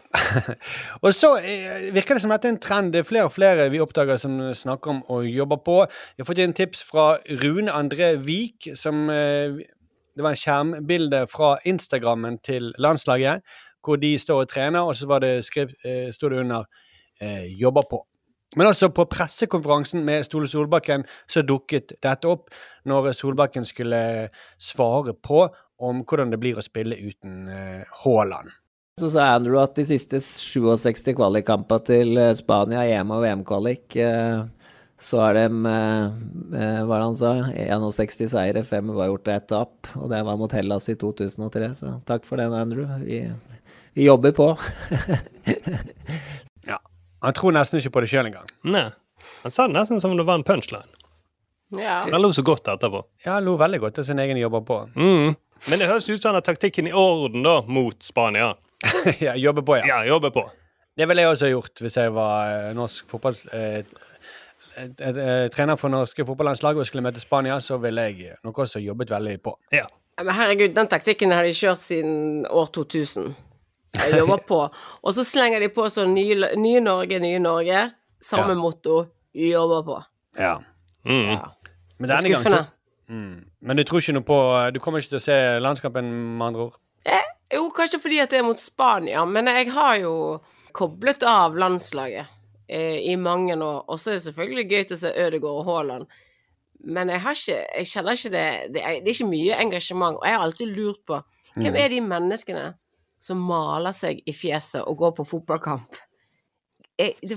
og 1.05 1.13
så 1.15 1.37
eh, 1.39 1.87
virker 1.95 2.19
det 2.19 2.25
som 2.25 2.35
dette 2.35 2.49
er 2.49 2.55
en 2.57 2.59
trend. 2.67 2.91
Det 2.91 3.05
er 3.05 3.07
flere 3.07 3.29
og 3.29 3.35
flere 3.37 3.69
vi 3.71 3.79
oppdager 3.79 4.19
som 4.19 4.35
snakker 4.51 4.91
om 4.91 4.99
å 5.07 5.21
jobbe 5.23 5.61
på. 5.63 5.77
Vi 5.87 6.25
har 6.25 6.27
fått 6.27 6.43
inn 6.43 6.57
tips 6.57 6.83
fra 6.89 7.13
Rune 7.45 7.71
André 7.71 8.17
Vik, 8.27 8.73
som 8.75 9.07
eh, 9.07 9.63
Det 10.17 10.25
var 10.25 10.33
en 10.33 10.41
skjermbilde 10.41 11.23
fra 11.31 11.55
Instagrammen 11.69 12.39
til 12.43 12.73
landslaget, 12.81 13.43
hvor 13.87 14.01
de 14.01 14.13
står 14.19 14.43
og 14.43 14.51
trener, 14.51 14.83
og 14.83 14.95
så 14.99 15.07
var 15.07 15.23
det 15.23 15.45
skrev, 15.47 15.71
eh, 15.85 16.11
stod 16.11 16.35
det 16.35 16.43
under 16.43 16.67
eh, 17.21 17.47
'jobber 17.55 17.87
på'. 17.91 18.03
Men 18.55 18.67
altså 18.67 18.89
på 18.89 19.05
pressekonferansen 19.11 20.05
med 20.05 20.23
Stole 20.23 20.47
Solbakken 20.47 21.03
så 21.27 21.43
dukket 21.43 21.97
dette 22.03 22.27
opp, 22.27 22.49
når 22.85 23.11
Solbakken 23.11 23.65
skulle 23.65 24.29
svare 24.59 25.13
på 25.13 25.47
om 25.79 26.03
hvordan 26.03 26.31
det 26.31 26.39
blir 26.41 26.57
å 26.57 26.63
spille 26.65 26.95
uten 26.95 27.47
eh, 27.51 27.83
Haaland. 28.03 28.49
Så 28.97 29.11
sa 29.13 29.27
Andrew 29.35 29.59
at 29.61 29.75
de 29.77 29.83
siste 29.85 30.17
67 30.23 31.11
kvalikkampene 31.19 31.85
til 31.85 32.17
eh, 32.17 32.33
Spania, 32.37 32.85
EM 32.87 33.11
og 33.13 33.21
VM-kvalik, 33.21 33.97
eh, 34.01 34.39
så 34.97 35.19
er 35.27 35.35
de 35.37 35.43
eh, 35.69 36.79
Hva 36.89 37.01
han 37.03 37.13
sa? 37.19 37.35
61 37.53 38.31
seire, 38.31 38.63
5 38.65 38.89
uavgjorte, 38.95 39.35
ett 39.35 39.45
tap. 39.51 39.91
Og 40.01 40.09
det 40.09 40.23
var 40.25 40.39
mot 40.41 40.55
Hellas 40.55 40.89
i 40.89 40.97
2003, 40.97 41.69
så 41.77 41.93
takk 42.09 42.25
for 42.25 42.41
den, 42.41 42.55
Andrew. 42.57 42.89
Vi, 43.03 43.21
vi 43.97 44.03
jobber 44.05 44.31
på. 44.31 44.57
ja. 46.65 46.81
Han 47.19 47.33
tror 47.33 47.55
nesten 47.55 47.79
ikke 47.81 47.95
på 47.95 48.03
det 48.03 48.09
sjøl 48.11 48.27
engang. 48.29 48.45
Nei. 48.61 48.91
Han 49.41 49.53
sa 49.53 49.65
det 49.65 49.73
nesten 49.73 50.01
som 50.03 50.13
om 50.13 50.19
det 50.19 50.25
var 50.27 50.37
en 50.37 50.45
punchline. 50.45 50.85
Ja. 51.73 52.03
Han 52.11 52.21
lo 52.21 52.29
så 52.33 52.43
godt 52.45 52.69
etterpå. 52.69 53.01
Ja, 53.25 53.39
han 53.39 53.47
lo 53.47 53.55
veldig 53.57 53.79
godt 53.81 53.97
av 53.97 54.05
sin 54.05 54.21
egen 54.21 54.37
jobber 54.37 54.61
på. 54.61 54.79
Mm. 55.07 55.33
Men 55.71 55.81
det 55.81 55.87
høres 55.89 56.05
ut 56.05 56.21
som 56.21 56.29
han 56.29 56.37
har 56.37 56.43
taktikken 56.45 56.85
i 56.85 56.91
orden 56.93 57.41
da, 57.41 57.55
mot 57.65 58.03
Spania. 58.05 58.51
ja, 59.25 59.33
jobbe 59.33 59.63
på, 59.65 59.79
ja. 59.79 59.87
Ja, 59.89 59.97
jobbe 60.05 60.29
på. 60.35 60.43
Det 60.93 61.07
ville 61.09 61.23
jeg 61.25 61.31
også 61.31 61.49
gjort 61.49 61.81
hvis 61.81 61.97
jeg 61.97 62.13
var 62.13 62.51
eh, 62.51 62.75
norsk 62.77 63.09
fotballs... 63.09 63.41
Eh, 63.49 63.79
eh, 64.77 64.85
eh, 65.01 65.47
trener 65.49 65.81
for 65.81 65.89
norske 65.89 66.27
fotballandslag 66.29 66.77
og 66.77 66.85
skulle 66.85 67.07
møte 67.07 67.25
Spania, 67.25 67.57
så 67.57 67.81
ville 67.81 68.05
jeg 68.05 68.37
nok 68.45 68.61
også 68.67 68.83
jobbet 68.85 69.17
veldig 69.17 69.35
på. 69.49 69.57
Ja. 69.73 69.89
Men 70.21 70.37
herregud, 70.37 70.77
den 70.77 70.93
taktikken 70.93 71.33
har 71.33 71.49
de 71.49 71.57
kjørt 71.57 71.81
siden 71.89 72.45
år 72.45 72.69
2000. 72.77 73.33
Jobber 74.17 74.37
på. 74.47 74.59
Og 75.03 75.13
så 75.15 75.23
slenger 75.27 75.59
de 75.63 75.69
på 75.73 75.87
sånn 75.93 76.13
nye, 76.15 76.51
nye 76.59 76.79
Norge, 76.83 77.19
nye 77.23 77.39
Norge. 77.39 77.83
Samme 78.23 78.53
Ja. 78.55 78.59
motto. 78.59 79.05
Jobber 79.37 79.83
på. 79.87 79.97
Ja. 80.39 80.55
Mm. 81.05 81.37
Men 81.99 82.09
Det 82.09 82.09
er 82.09 82.21
denne 82.21 82.33
gang 82.33 82.43
så 82.43 82.65
mm. 83.09 83.45
Men 83.61 83.77
du 83.77 83.83
tror 83.87 84.01
ikke 84.01 84.13
noe 84.17 84.25
på 84.27 84.37
Du 84.73 84.79
kommer 84.83 84.99
ikke 84.99 85.13
til 85.15 85.19
å 85.21 85.23
se 85.23 85.37
landskampen, 85.63 86.09
med 86.37 86.47
andre 86.47 86.61
ord? 86.67 86.75
Eh, 87.05 87.23
jo, 87.55 87.69
kanskje 87.71 87.99
fordi 88.03 88.19
at 88.21 88.29
det 88.29 88.39
er 88.39 88.43
mot 88.47 88.59
Spania, 88.59 89.23
men 89.25 89.47
jeg 89.47 89.69
har 89.71 89.95
jo 90.01 90.41
koblet 90.73 91.23
av 91.23 91.55
landslaget 91.55 92.27
eh, 92.69 92.99
i 93.11 93.15
mange 93.15 93.55
år. 93.55 93.85
Og 93.87 93.97
så 93.99 94.11
er 94.11 94.17
det 94.19 94.25
selvfølgelig 94.27 94.67
gøy 94.69 94.83
til 94.87 94.97
å 94.97 94.99
se 94.99 95.13
Ødegaard 95.15 95.61
og 95.61 95.65
Haaland. 95.69 96.07
Men 96.83 97.09
jeg, 97.09 97.21
har 97.23 97.33
ikke, 97.33 97.61
jeg 97.79 97.87
kjenner 97.89 98.11
ikke 98.19 98.29
det 98.35 98.73
det 98.75 98.81
er, 98.83 98.99
det 99.01 99.09
er 99.09 99.15
ikke 99.15 99.29
mye 99.31 99.55
engasjement. 99.63 100.19
Og 100.19 100.25
jeg 100.27 100.35
har 100.35 100.43
alltid 100.45 100.75
lurt 100.75 101.01
på 101.07 101.21
hvem 101.57 101.73
Mm. 101.73 101.79
er 101.81 101.87
de 101.89 102.01
menneskene 102.01 102.65
som 103.19 103.39
maler 103.41 103.95
seg 103.95 104.21
i 104.29 104.33
fjeset 104.35 104.83
og 104.83 104.97
går 105.01 105.15
på 105.17 105.25
fotballkamp? 105.31 105.97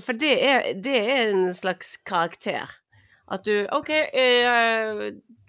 For 0.01 0.17
det 0.17 0.35
er, 0.41 0.69
det 0.81 0.97
er 1.01 1.31
en 1.35 1.51
slags 1.57 1.97
karakter. 2.09 2.69
At 3.31 3.45
du 3.47 3.67
OK, 3.77 3.91
eh, 3.93 5.03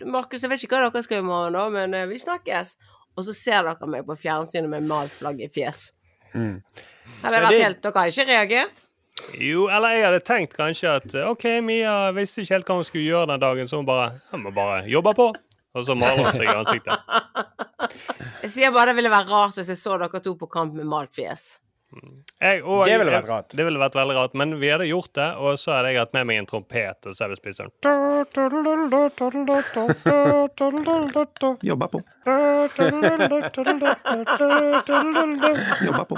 Markus, 0.05 0.43
jeg 0.43 0.51
vet 0.51 0.63
ikke 0.65 0.77
hva 0.77 0.89
dere 0.91 1.03
skal 1.05 1.21
i 1.23 1.25
morgen, 1.25 1.55
da, 1.55 1.63
men 1.73 1.95
eh, 1.97 2.07
vi 2.11 2.19
snakkes. 2.21 2.75
Og 3.17 3.25
så 3.27 3.33
ser 3.35 3.65
dere 3.67 3.89
meg 3.89 4.05
på 4.07 4.15
fjernsynet 4.19 4.69
med 4.71 4.85
malt 4.87 5.13
flagg 5.15 5.41
i 5.43 5.49
fjes. 5.51 5.89
Mm. 6.35 6.59
Hadde 7.23 7.35
det 7.35 7.43
vært 7.43 7.55
det- 7.55 7.63
helt 7.65 7.81
Dere 7.83 7.99
hadde 8.03 8.13
ikke 8.15 8.27
reagert? 8.29 8.83
Jo, 9.37 9.65
eller 9.67 9.91
jeg 9.97 10.05
hadde 10.07 10.19
tenkt 10.25 10.53
kanskje 10.57 10.91
at 11.01 11.15
eh, 11.15 11.27
OK, 11.29 11.47
Mia 11.65 11.95
visste 12.15 12.41
ikke 12.43 12.55
helt 12.55 12.69
hva 12.69 12.77
hun 12.79 12.87
skulle 12.87 13.07
gjøre 13.09 13.27
den 13.33 13.41
dagen, 13.43 13.67
så 13.67 13.81
hun 13.81 13.85
bare 13.89 14.21
Hun 14.31 14.43
må 14.45 14.53
bare 14.55 14.83
jobbe 14.89 15.13
på. 15.17 15.31
Og 15.71 15.85
så 15.87 15.95
maler 15.95 16.25
hun 16.25 16.35
seg 16.35 16.47
i 16.47 16.53
ansiktet. 16.53 16.93
Jeg 18.43 18.49
sier 18.53 18.71
bare 18.75 18.89
det 18.91 18.97
ville 18.99 19.11
være 19.11 19.27
rart 19.29 19.55
hvis 19.57 19.69
jeg 19.71 19.79
så 19.79 19.91
dere 20.01 20.19
to 20.23 20.31
på 20.39 20.47
kamp 20.49 20.73
med 20.77 20.85
malt 20.89 21.13
fjes. 21.15 21.43
Jeg, 22.39 22.63
og, 22.63 22.85
Det 22.87 22.97
ville 22.97 23.11
vært 23.11 23.27
rart. 23.27 23.51
Det 23.53 23.65
ville 23.67 23.79
vært 23.81 23.95
veldig 23.99 24.15
rart, 24.15 24.33
men 24.39 24.59
vi 24.61 24.69
hadde 24.71 24.85
gjort 24.87 25.11
det, 25.17 25.25
og 25.43 25.57
så 25.59 25.73
hadde 25.75 25.89
jeg 25.91 25.99
hatt 25.99 26.13
med 26.15 26.23
meg 26.29 26.37
en 26.39 26.47
trompet, 26.49 27.05
og 27.05 27.11
så 27.13 27.19
hadde 27.25 27.35
vi 27.35 27.39
spist 27.41 27.57
sånn 27.59 27.73
Jobba 31.67 31.87
på. 31.91 31.99
Jobba 35.89 36.03
på. 36.13 36.17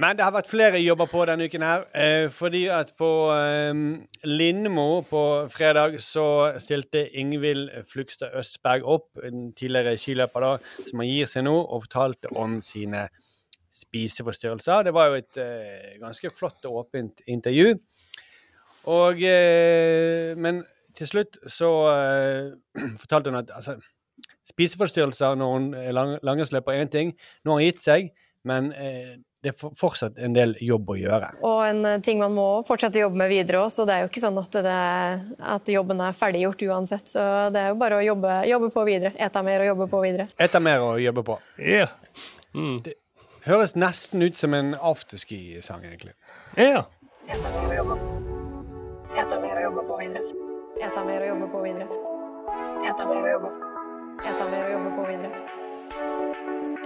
Men 0.00 0.16
det 0.18 0.24
har 0.26 0.34
vært 0.34 0.50
flere 0.50 0.80
jobber 0.82 1.06
på 1.10 1.22
denne 1.28 1.46
uken 1.46 1.62
her. 1.62 1.84
Eh, 1.94 2.26
fordi 2.34 2.64
at 2.72 2.90
på 2.98 3.08
eh, 3.30 3.70
Lindmo 4.26 4.88
på 5.06 5.22
fredag 5.52 6.00
så 6.02 6.26
stilte 6.62 7.06
Ingvild 7.14 7.68
Flugstad 7.90 8.34
Østberg 8.38 8.86
opp, 8.96 9.08
en 9.22 9.52
tidligere 9.54 9.98
skiløper 10.00 10.42
da, 10.42 10.52
som 10.88 11.02
han 11.02 11.10
gir 11.10 11.30
seg 11.30 11.46
nå, 11.46 11.54
og 11.54 11.84
fortalte 11.86 12.32
om 12.34 12.58
sine 12.66 13.06
spiseforstyrrelser. 13.74 14.82
Det 14.86 14.94
var 14.94 15.10
jo 15.10 15.20
et 15.20 15.42
eh, 15.42 15.92
ganske 16.02 16.30
flott 16.34 16.66
og 16.66 16.80
åpent 16.84 17.22
intervju. 17.30 17.76
Og 18.90 19.22
eh, 19.22 20.34
Men 20.36 20.64
til 20.94 21.10
slutt 21.10 21.38
så 21.50 21.70
fortalte 23.02 23.30
hun 23.30 23.38
at 23.38 23.54
altså, 23.54 23.76
spiseforstyrrelser 24.50 25.38
når 25.38 25.54
hun 25.54 25.70
lang, 25.94 26.16
langrennsløper, 26.22 26.72
er 26.74 26.84
én 26.84 26.90
ting. 26.90 27.14
Nå 27.44 27.54
har 27.54 27.62
hun 27.62 27.66
gitt 27.70 27.82
seg, 27.82 28.10
men 28.44 28.72
det 29.44 29.52
er 29.52 29.74
fortsatt 29.76 30.16
en 30.24 30.32
del 30.32 30.54
jobb 30.64 30.94
å 30.94 30.96
gjøre. 30.96 31.28
Og 31.44 31.60
en 31.66 31.84
eh, 31.88 32.00
ting 32.04 32.22
man 32.22 32.32
må 32.32 32.46
fortsette 32.64 32.96
å 33.00 33.04
jobbe 33.06 33.20
med 33.20 33.28
videre 33.32 33.60
òg, 33.60 33.70
så 33.74 33.84
det 33.84 33.96
er 33.96 34.04
jo 34.04 34.10
ikke 34.10 34.22
sånn 34.22 34.40
at, 34.40 34.56
det, 34.64 34.78
at 35.54 35.72
jobben 35.74 36.00
er 36.00 36.16
ferdiggjort 36.16 36.64
uansett. 36.70 37.12
Så 37.12 37.24
det 37.52 37.60
er 37.60 37.74
jo 37.74 37.78
bare 37.80 38.00
å 38.00 38.04
jobbe, 38.04 38.38
jobbe 38.48 38.70
på 38.72 38.86
videre. 38.88 39.12
Ete 39.20 39.44
mer 39.44 39.66
og 39.66 39.72
jobbe 39.74 39.88
på 39.92 40.02
videre. 40.06 40.28
Ett 40.40 40.56
er 40.56 40.64
mer 40.64 40.84
og 40.86 41.02
jobbe 41.04 41.26
på. 41.28 41.38
Ja. 41.60 41.90
Det 42.54 42.96
høres 43.44 43.76
nesten 43.76 44.24
ut 44.24 44.40
som 44.40 44.56
en 44.56 44.72
afterski-sang, 44.80 45.84
egentlig. 45.84 46.16
Ja. 46.56 46.64
Yeah. 46.64 46.84
Ete 47.28 47.52
mer 47.52 47.68
og 47.68 47.76
jobbe 47.82 48.00
på. 48.00 48.10
Ete 49.14 49.42
mer 49.44 49.60
og 49.60 49.68
jobbe 49.68 49.86
på 49.92 50.00
videre. 50.00 50.24
Ete 50.80 51.04
mer 51.06 51.22
og 51.22 51.28
jobbe 51.28 51.28
Ete 51.28 51.28
mer 51.28 51.28
og 51.28 51.28
jobbe 51.28 51.46
på 51.52 51.62
videre. 51.64 51.88
Ete 52.84 53.06
mer 53.08 53.22
og 53.22 53.32
jobbe 53.32 53.50
på. 53.54 53.72
Ete 54.24 54.50
mer 54.50 54.64
og 54.64 54.72
jobbe 54.74 54.94
på 54.96 55.08
videre. 55.08 55.42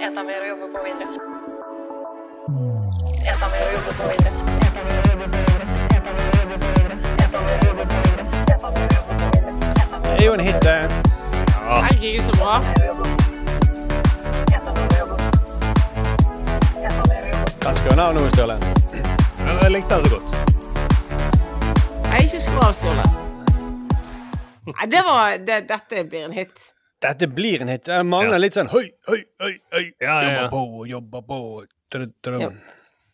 Ete 0.09 0.25
mer 0.25 0.41
og 0.41 0.49
jobbe 0.49 0.73
på 0.77 0.87
videre. 0.87 1.38
Det 2.49 2.55
er 10.21 10.27
jo 10.27 10.33
en 10.33 10.41
hit, 10.41 10.63
det. 10.63 10.89
Herregud, 11.69 12.25
så 12.25 12.33
bra. 12.41 12.55
Ganske 17.61 18.01
av 18.01 18.15
nå, 18.15 18.25
Sturle. 18.33 18.57
Jeg 19.45 19.71
likte 19.71 19.95
den 19.95 20.05
så 20.05 20.11
godt. 20.17 20.29
Jeg 22.03 22.17
er 22.17 22.23
ikke 22.25 22.41
skru 22.41 22.73
Sturle. 22.73 23.09
Nei, 24.73 24.87
det 24.89 25.03
var 25.05 25.37
det, 25.37 25.65
Dette 25.69 26.05
blir 26.09 26.25
en 26.25 26.33
hit. 26.33 26.73
Dette 27.03 27.29
blir 27.29 27.61
en 27.61 27.69
hit. 27.77 27.85
Det 27.85 28.05
mangler 28.09 28.41
litt 28.41 28.57
sånn 28.57 28.73
høy, 28.73 28.87
høy, 29.05 29.21
høy, 29.37 29.59
høy. 29.75 29.91
Ja, 30.01 30.23
ja, 30.23 30.31
ja. 30.31 30.31
Jobber 30.31 30.49
på 30.57 30.63
og 30.79 30.89
jobber 30.89 31.21
på. 31.29 31.43
Ja. 31.93 32.51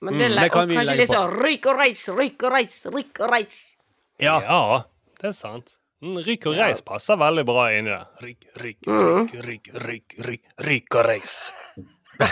Men 0.04 0.18
det, 0.18 0.28
Mm, 0.30 0.40
det 0.40 0.50
kan 0.52 0.68
vi 0.68 0.76
kanskje 0.76 0.96
litt 0.96 1.08
sånn 1.10 1.30
ryk 1.40 1.66
og 1.70 1.78
reis, 1.78 2.08
ryk 2.08 2.42
og 2.44 2.52
reis, 2.52 2.86
ryk 2.92 3.20
og 3.20 3.30
reis. 3.30 3.76
Ja. 4.20 4.82
det 5.20 5.28
er 5.28 5.32
sant. 5.32 5.76
Mm, 6.02 6.18
Ryk 6.26 6.46
og 6.50 6.56
reis 6.58 6.82
passer 6.84 7.16
veldig 7.16 7.44
bra 7.48 7.70
inn 7.72 7.86
i 7.88 7.94
Ryk, 8.20 8.42
ryk, 8.60 8.78
Mm. 8.86 9.28
ryk, 9.30 9.32
ryk, 9.46 9.70
ryk, 9.86 10.14
ryk, 10.26 10.42
ryk 10.66 10.94
og 10.94 11.06
reis. 11.06 11.52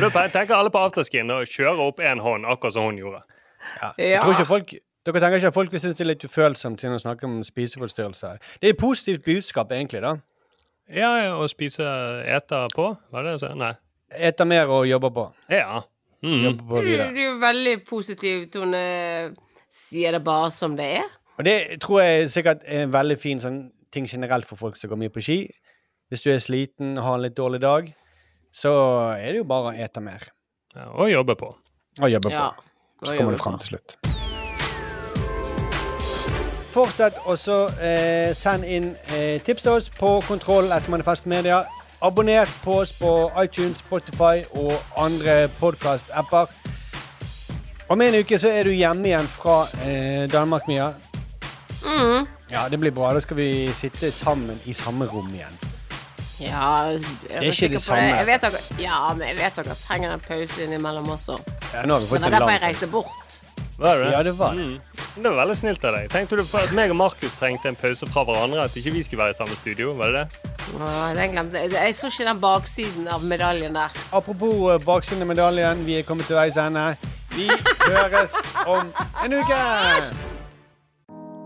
Da 0.00 0.28
tenker 0.28 0.54
alle 0.54 0.70
på 0.70 0.78
afterskin 0.78 1.30
og 1.34 1.48
kjører 1.50 1.80
opp 1.88 1.98
én 1.98 2.20
hånd, 2.22 2.46
akkurat 2.46 2.72
som 2.76 2.84
hun 2.84 2.96
gjorde. 3.00 3.22
Jeg 3.98 4.22
tror 4.22 4.32
ikke 4.36 4.46
folk, 4.46 4.70
dere 5.04 5.20
tenker 5.20 5.36
ikke 5.40 5.50
at 5.50 5.54
folk 5.54 5.72
vil 5.72 5.80
synes 5.82 5.96
det 5.98 6.04
er 6.04 6.10
litt 6.12 6.24
ufølsomt 6.24 6.84
å 6.86 7.00
snakke 7.02 7.26
om 7.28 7.40
spiseforstyrrelser? 7.44 8.38
Det 8.60 8.70
er 8.70 8.74
et 8.76 8.80
positivt 8.80 9.24
budskap, 9.26 9.72
egentlig, 9.72 10.00
da. 10.02 10.14
Ja, 10.88 11.10
ja, 11.24 11.34
å 11.38 11.46
spise 11.50 11.84
eter 12.26 12.70
på, 12.74 12.96
var 13.10 13.22
det 13.26 13.34
det 13.34 13.40
du 13.40 13.46
sa? 13.46 13.54
Nei. 13.54 13.74
Ete 14.10 14.44
mer 14.44 14.70
og 14.72 14.86
jobbe 14.88 15.10
på. 15.14 15.26
Ja. 15.52 15.82
Mm. 16.24 16.42
Jobbe 16.44 16.66
på 16.68 16.82
videre. 16.84 17.10
Det 17.14 17.22
er 17.22 17.28
jo 17.30 17.38
veldig 17.40 17.74
positiv, 17.88 18.46
Tone. 18.52 18.80
Sier 19.70 20.12
det 20.16 20.22
bare 20.26 20.50
som 20.50 20.74
det 20.76 20.88
er. 20.98 21.08
Og 21.38 21.44
det 21.46 21.56
tror 21.80 22.02
jeg 22.02 22.30
sikkert 22.34 22.64
er 22.66 22.84
en 22.84 22.92
veldig 22.92 23.16
fin 23.22 23.40
sånn 23.40 23.60
ting 23.94 24.06
generelt 24.10 24.46
for 24.46 24.58
folk 24.60 24.76
som 24.76 24.90
går 24.90 24.98
mye 25.00 25.12
på 25.14 25.22
ski. 25.24 25.38
Hvis 26.10 26.22
du 26.26 26.30
er 26.34 26.42
sliten 26.42 26.96
og 26.98 27.04
har 27.06 27.14
en 27.16 27.24
litt 27.24 27.36
dårlig 27.38 27.60
dag, 27.62 27.88
så 28.52 28.72
er 29.14 29.30
det 29.30 29.40
jo 29.40 29.46
bare 29.48 29.70
å 29.70 29.76
ete 29.86 30.02
mer. 30.02 30.26
Ja, 30.74 30.88
og 30.90 31.10
jobbe 31.10 31.36
på. 31.38 31.52
Og 32.02 32.10
jobbe 32.10 32.30
Ja, 32.34 32.50
på. 32.50 33.06
Så 33.06 33.16
kommer 33.16 33.32
det 33.32 33.40
fram 33.40 33.58
til 33.62 33.72
slutt. 33.76 33.96
Fortsett 36.70 37.16
også 37.26 37.56
eh, 37.82 38.30
send 38.38 38.64
inn 38.64 38.92
eh, 39.16 39.40
tips 39.42 39.64
til 39.64 39.72
oss 39.72 39.88
på 39.90 40.12
kontroll 40.28 40.70
etter 40.70 40.92
Manifest 40.92 41.26
Media. 41.26 41.64
Abonner 42.02 42.48
på 42.64 42.78
oss 42.80 42.92
på 42.92 43.30
iTunes, 43.44 43.78
Spotify 43.78 44.40
og 44.56 44.72
andre 44.96 45.48
podkast-apper. 45.60 46.46
Om 47.88 48.00
en 48.00 48.14
uke 48.14 48.38
så 48.40 48.48
er 48.48 48.64
du 48.64 48.70
hjemme 48.72 49.10
igjen 49.10 49.28
fra 49.28 49.66
eh, 49.84 50.24
Danmark, 50.32 50.68
Mia. 50.68 50.86
Mm. 51.84 52.24
Ja, 52.50 52.68
det 52.72 52.80
blir 52.80 52.94
bra. 52.96 53.12
Da 53.12 53.20
skal 53.20 53.36
vi 53.36 53.50
sitte 53.76 54.12
sammen 54.16 54.56
i 54.64 54.72
samme 54.72 55.04
rom 55.12 55.28
igjen. 55.34 55.58
Ja, 56.40 56.88
jeg 56.88 57.02
Det 57.28 57.36
er 57.36 57.42
ikke 57.52 57.68
det 57.68 57.82
samme. 57.82 58.02
Det. 58.02 58.16
Jeg 58.16 58.26
vet 58.26 58.46
dere, 58.46 58.62
ja, 58.80 59.00
men 59.14 59.28
jeg 59.28 59.36
vet 59.42 59.60
dere 59.60 59.76
trenger 59.82 60.14
en 60.14 60.24
pause 60.24 60.64
innimellom 60.64 61.10
også. 61.10 61.36
Ja, 61.74 61.84
nå 61.84 61.98
har 61.98 62.00
vi 62.00 62.06
Det 62.06 62.22
var 62.22 62.30
derfor 62.30 62.50
jeg 62.50 62.62
reiste 62.62 62.86
bort. 62.86 63.29
Var 63.80 63.96
det 63.96 64.04
det? 64.04 64.12
Ja, 64.12 64.22
det 64.22 64.32
var 64.36 64.54
det. 64.54 64.62
Mm. 64.62 64.80
Det 65.14 65.28
var 65.30 65.36
veldig 65.40 65.56
snilt 65.56 65.84
av 65.88 65.94
deg. 65.96 66.08
Tenkte 66.12 66.36
du 66.36 66.42
at 66.44 66.72
meg 66.76 66.92
og 66.92 66.98
Markus 67.00 67.36
trengte 67.40 67.70
en 67.70 67.78
pause 67.80 68.08
fra 68.12 68.24
hverandre? 68.28 68.66
At 68.68 68.74
ikke 68.76 68.92
vi 68.92 69.04
skulle 69.06 69.22
være 69.22 69.32
i 69.32 69.38
samme 69.38 69.56
studio? 69.56 69.94
Var 69.96 70.12
det 70.12 70.24
det? 70.24 70.56
Åh, 70.76 71.06
den 71.16 71.32
glemte 71.32 71.62
jeg. 71.62 71.72
Jeg 71.72 71.94
så 71.96 72.10
ikke 72.12 72.26
den 72.28 72.42
baksiden 72.42 73.08
av 73.08 73.24
medaljen 73.24 73.78
der. 73.78 73.94
Apropos 74.12 74.74
eh, 74.74 74.82
baksiden 74.84 75.24
av 75.24 75.30
medaljen, 75.32 75.80
vi 75.86 75.96
er 75.96 76.04
kommet 76.04 76.28
til 76.28 76.36
veis 76.36 76.58
ende. 76.60 76.90
Vi 77.32 77.46
høres 77.86 78.36
om 78.68 78.92
en 79.24 79.38
uke! 79.38 79.60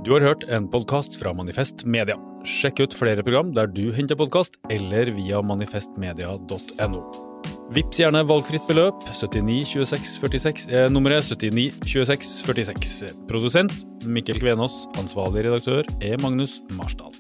Du 0.05 0.11
har 0.13 0.27
hørt 0.27 0.43
en 0.53 0.67
podkast 0.69 1.15
fra 1.21 1.33
Manifest 1.33 1.87
Media. 1.87 2.19
Sjekk 2.45 2.83
ut 2.83 2.97
flere 2.99 3.23
program 3.25 3.55
der 3.57 3.71
du 3.71 3.87
henter 3.95 4.19
podkast, 4.21 4.59
eller 4.75 5.15
via 5.17 5.41
manifestmedia.no. 5.41 7.34
Vips 7.75 7.99
gjerne 7.99 8.21
valgfritt 8.23 8.63
beløp. 8.69 9.01
79 9.11 9.73
26 9.75 10.13
46 10.23 10.67
er 10.71 10.93
nummeret 10.95 11.27
79 11.27 11.73
26 11.91 12.45
46. 12.47 13.15
Produsent 13.27 13.73
Mikkel 14.07 14.39
Kvenås. 14.39 14.85
Ansvarlig 15.01 15.43
redaktør 15.49 15.83
er 15.99 16.21
Magnus 16.23 16.61
Marsdal. 16.79 17.11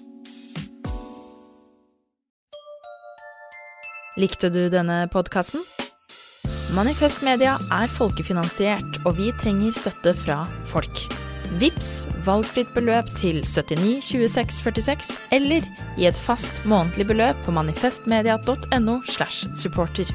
Likte 4.14 4.46
du 4.55 4.68
denne 4.70 5.09
podkasten? 5.11 5.64
Manifest 6.74 7.24
Media 7.26 7.57
er 7.74 7.90
folkefinansiert, 7.90 9.00
og 9.02 9.18
vi 9.18 9.32
trenger 9.42 9.74
støtte 9.74 10.12
fra 10.22 10.44
folk. 10.70 11.02
Vips 11.59 12.07
valgfritt 12.26 12.70
beløp 12.78 13.11
til 13.18 13.42
79 13.42 14.07
26 14.07 14.62
46, 14.62 15.11
eller 15.34 15.66
i 15.98 16.07
et 16.07 16.18
fast 16.18 16.62
månedlig 16.66 17.09
beløp 17.11 17.42
på 17.42 17.55
manifestmedia.no 17.59 19.00
slash 19.11 19.50
supporter. 19.59 20.14